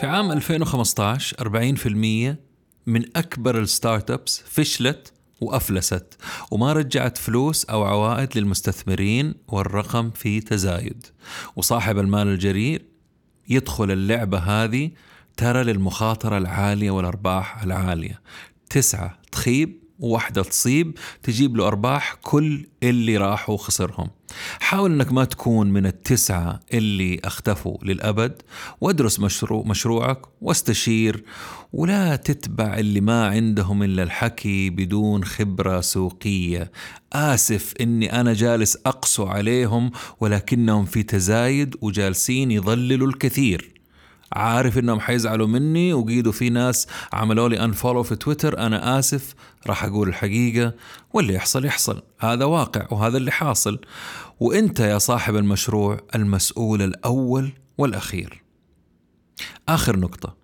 في 0.00 0.06
عام 0.06 0.32
2015 0.32 1.36
40% 1.36 2.36
من 2.86 3.16
أكبر 3.16 3.58
الستارت 3.58 4.10
ابس 4.10 4.42
فشلت 4.46 5.12
وأفلست 5.40 6.16
وما 6.50 6.72
رجعت 6.72 7.18
فلوس 7.18 7.64
أو 7.64 7.84
عوائد 7.84 8.38
للمستثمرين 8.38 9.34
والرقم 9.48 10.10
في 10.10 10.40
تزايد. 10.40 11.06
وصاحب 11.56 11.98
المال 11.98 12.28
الجريء 12.28 12.82
يدخل 13.48 13.90
اللعبة 13.90 14.38
هذه 14.38 14.90
ترى 15.36 15.62
للمخاطرة 15.62 16.38
العالية 16.38 16.90
والأرباح 16.90 17.62
العالية. 17.62 18.20
تسعة 18.70 19.18
تخيب 19.32 19.83
وواحدة 20.04 20.42
تصيب 20.42 20.98
تجيب 21.22 21.56
له 21.56 21.66
أرباح 21.66 22.14
كل 22.14 22.66
اللي 22.82 23.16
راحوا 23.16 23.54
وخسرهم. 23.54 24.10
حاول 24.60 24.92
أنك 24.92 25.12
ما 25.12 25.24
تكون 25.24 25.70
من 25.70 25.86
التسعة 25.86 26.60
اللي 26.74 27.20
أختفوا 27.24 27.78
للأبد. 27.82 28.42
وادرس 28.80 29.20
مشروع 29.20 29.64
مشروعك 29.66 30.22
واستشير 30.40 31.24
ولا 31.72 32.16
تتبع 32.16 32.78
اللي 32.78 33.00
ما 33.00 33.26
عندهم 33.26 33.82
إلا 33.82 34.02
الحكي 34.02 34.70
بدون 34.70 35.24
خبرة 35.24 35.80
سوقية. 35.80 36.72
آسف 37.12 37.74
أني 37.80 38.20
أنا 38.20 38.32
جالس 38.32 38.78
أقسو 38.86 39.26
عليهم 39.26 39.90
ولكنهم 40.20 40.84
في 40.84 41.02
تزايد 41.02 41.76
وجالسين 41.80 42.50
يضللوا 42.50 43.08
الكثير. 43.08 43.73
عارف 44.34 44.78
إنهم 44.78 45.00
حيزعلوا 45.00 45.46
مني 45.46 45.92
وقيدوا 45.92 46.32
في 46.32 46.50
ناس 46.50 46.86
عملوا 47.12 47.48
لي 47.48 47.64
انفولو 47.64 48.02
في 48.02 48.16
تويتر 48.16 48.58
أنا 48.58 48.98
آسف. 48.98 49.34
راح 49.66 49.84
أقول 49.84 50.08
الحقيقة. 50.08 50.74
واللي 51.12 51.34
يحصل 51.34 51.64
يحصل. 51.64 52.02
هذا 52.18 52.44
واقع 52.44 52.86
وهذا 52.90 53.16
اللي 53.16 53.30
حاصل. 53.30 53.80
وإنت 54.40 54.80
يا 54.80 54.98
صاحب 54.98 55.36
المشروع 55.36 56.00
المسؤول 56.14 56.82
الأول 56.82 57.52
والأخير. 57.78 58.42
آخر 59.68 59.98
نقطة. 59.98 60.36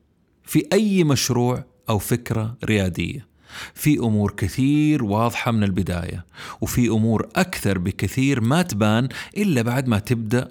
في 0.45 0.67
أي 0.73 1.05
مشروع 1.05 1.65
أو 1.89 1.99
فكرة 1.99 2.57
ريادية 2.65 3.31
في 3.75 3.99
أمور 3.99 4.31
كثير 4.37 5.05
واضحة 5.05 5.51
من 5.53 5.65
البداية 5.65 6.25
وفي 6.61 6.89
أمور 6.89 7.29
أكثر 7.37 7.79
بكثير 7.79 8.41
ما 8.41 8.63
تبان 8.63 9.09
إلا 9.37 9.63
بعد 9.63 9.89
ما 9.89 9.99
تبدأ 9.99 10.49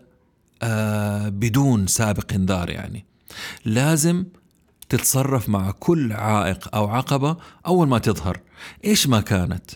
آه 0.62 1.30
بدون 1.30 1.88
سابق 1.88 2.34
إنذار 2.34 2.70
يعني. 2.70 3.06
لازم 3.66 4.26
تتصرف 4.90 5.50
مع 5.50 5.72
كل 5.72 6.14
عائق 6.14 6.76
أو 6.76 6.88
عقبة 6.88 7.38
أول 7.68 7.88
ما 7.88 8.00
تظهر. 8.00 8.40
إيش 8.86 9.08
ما 9.08 9.22
كانت؟ 9.22 9.72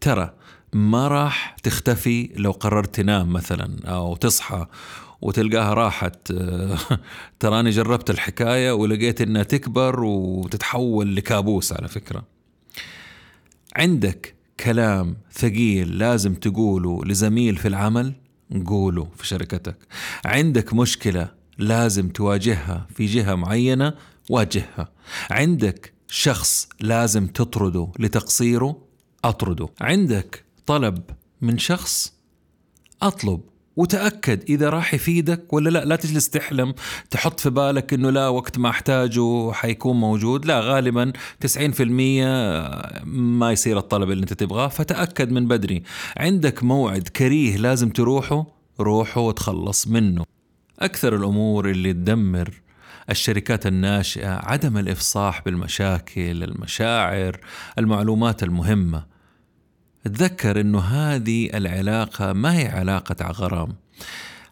ترى 0.00 0.32
ما 0.72 1.08
راح 1.08 1.56
تختفي 1.62 2.30
لو 2.36 2.50
قررت 2.50 2.94
تنام 2.94 3.32
مثلا 3.32 3.76
أو 3.84 4.16
تصحى 4.16 4.66
وتلقاها 5.20 5.74
راحت. 5.74 6.32
تراني 7.40 7.70
جربت 7.70 8.10
الحكاية 8.10 8.72
ولقيت 8.72 9.20
إنها 9.20 9.42
تكبر 9.42 10.04
وتتحول 10.04 11.16
لكابوس 11.16 11.72
على 11.72 11.88
فكرة. 11.88 12.24
عندك 13.76 14.34
كلام 14.60 15.16
ثقيل 15.32 15.98
لازم 15.98 16.34
تقوله 16.34 17.04
لزميل 17.04 17.56
في 17.56 17.68
العمل؟ 17.68 18.12
قوله 18.66 19.08
في 19.16 19.26
شركتك. 19.26 19.76
عندك 20.24 20.74
مشكلة 20.74 21.39
لازم 21.60 22.08
تواجهها 22.08 22.86
في 22.94 23.06
جهة 23.06 23.34
معينة 23.34 23.94
واجهها. 24.30 24.92
عندك 25.30 25.92
شخص 26.08 26.68
لازم 26.80 27.26
تطرده 27.26 27.92
لتقصيره 27.98 28.76
أطرده. 29.24 29.68
عندك 29.80 30.44
طلب 30.66 31.02
من 31.40 31.58
شخص 31.58 32.12
أطلب. 33.02 33.40
وتأكد 33.76 34.42
إذا 34.50 34.70
راح 34.70 34.94
يفيدك 34.94 35.52
ولا 35.52 35.70
لا. 35.70 35.84
لا 35.84 35.96
تجلس 35.96 36.30
تحلم 36.30 36.74
تحط 37.10 37.40
في 37.40 37.50
بالك 37.50 37.94
إنه 37.94 38.10
لا 38.10 38.28
وقت 38.28 38.58
ما 38.58 38.70
أحتاجه 38.70 39.52
حيكون 39.52 39.96
موجود. 40.00 40.46
لا 40.46 40.60
غالبا 40.60 41.12
90% 41.40 41.50
ما 43.04 43.52
يصير 43.52 43.78
الطلب 43.78 44.10
اللي 44.10 44.22
أنت 44.22 44.32
تبغاه. 44.32 44.68
فتأكد 44.68 45.30
من 45.30 45.48
بدري. 45.48 45.82
عندك 46.16 46.64
موعد 46.64 47.08
كريه 47.08 47.56
لازم 47.56 47.90
تروحه 47.90 48.46
روحه 48.80 49.20
وتخلص 49.20 49.86
منه. 49.86 50.39
أكثر 50.82 51.16
الأمور 51.16 51.70
اللي 51.70 51.92
تدمر 51.92 52.62
الشركات 53.10 53.66
الناشئة 53.66 54.40
عدم 54.46 54.78
الإفصاح 54.78 55.42
بالمشاكل 55.44 56.42
المشاعر 56.44 57.40
المعلومات 57.78 58.42
المهمة. 58.42 59.06
تذكر 60.04 60.60
إنه 60.60 60.78
هذه 60.78 61.50
العلاقة 61.54 62.32
ما 62.32 62.58
هي 62.58 62.68
علاقة 62.68 63.30
غرام 63.30 63.76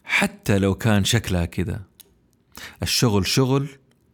حتى 0.05 0.59
لو 0.59 0.74
كان 0.74 1.05
شكلها 1.05 1.45
كذا. 1.45 1.81
الشغل 2.83 3.26
شغل 3.26 3.68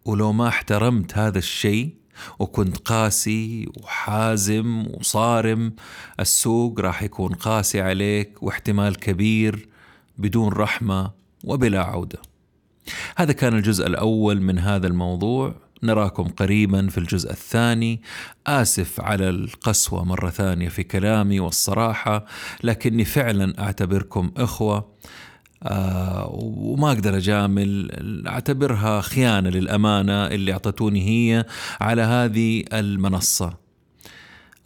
ولو 0.04 0.32
ما 0.32 0.48
احترمت 0.48 1.18
هذا 1.18 1.38
الشيء 1.38 1.94
وكنت 2.38 2.76
قاسي 2.78 3.68
وحازم 3.76 4.86
وصارم 4.86 5.74
السوق 6.20 6.80
راح 6.80 7.02
يكون 7.02 7.34
قاسي 7.34 7.80
عليك 7.80 8.42
واحتمال 8.42 8.96
كبير 8.96 9.68
بدون 10.18 10.52
رحمة. 10.52 11.23
وبلا 11.44 11.82
عودة. 11.82 12.18
هذا 13.16 13.32
كان 13.32 13.54
الجزء 13.54 13.86
الأول 13.86 14.40
من 14.40 14.58
هذا 14.58 14.86
الموضوع. 14.86 15.54
نراكم 15.82 16.24
قريبا 16.24 16.88
في 16.88 16.98
الجزء 16.98 17.30
الثاني. 17.30 18.02
آسف 18.46 19.00
على 19.00 19.28
القسوة 19.28 20.04
مرة 20.04 20.30
ثانية 20.30 20.68
في 20.68 20.82
كلامي 20.82 21.40
والصراحة 21.40 22.24
لكني 22.62 23.04
فعلا 23.04 23.62
أعتبركم 23.62 24.30
إخوة. 24.36 24.94
آه 25.62 26.28
وما 26.32 26.92
أقدر 26.92 27.16
أجامل 27.16 27.90
أعتبرها 28.26 29.00
خيانة 29.00 29.50
للأمانة 29.50 30.26
اللي 30.26 30.52
أعطتوني 30.52 31.08
هي 31.08 31.44
على 31.80 32.02
هذه 32.02 32.64
المنصة. 32.72 33.56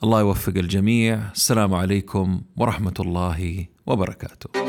الله 0.04 0.20
يوفق 0.20 0.52
الجميع. 0.56 1.30
السلام 1.34 1.74
عليكم 1.74 2.40
ورحمة 2.56 2.94
الله 3.00 3.66
وبركاته. 3.86 4.67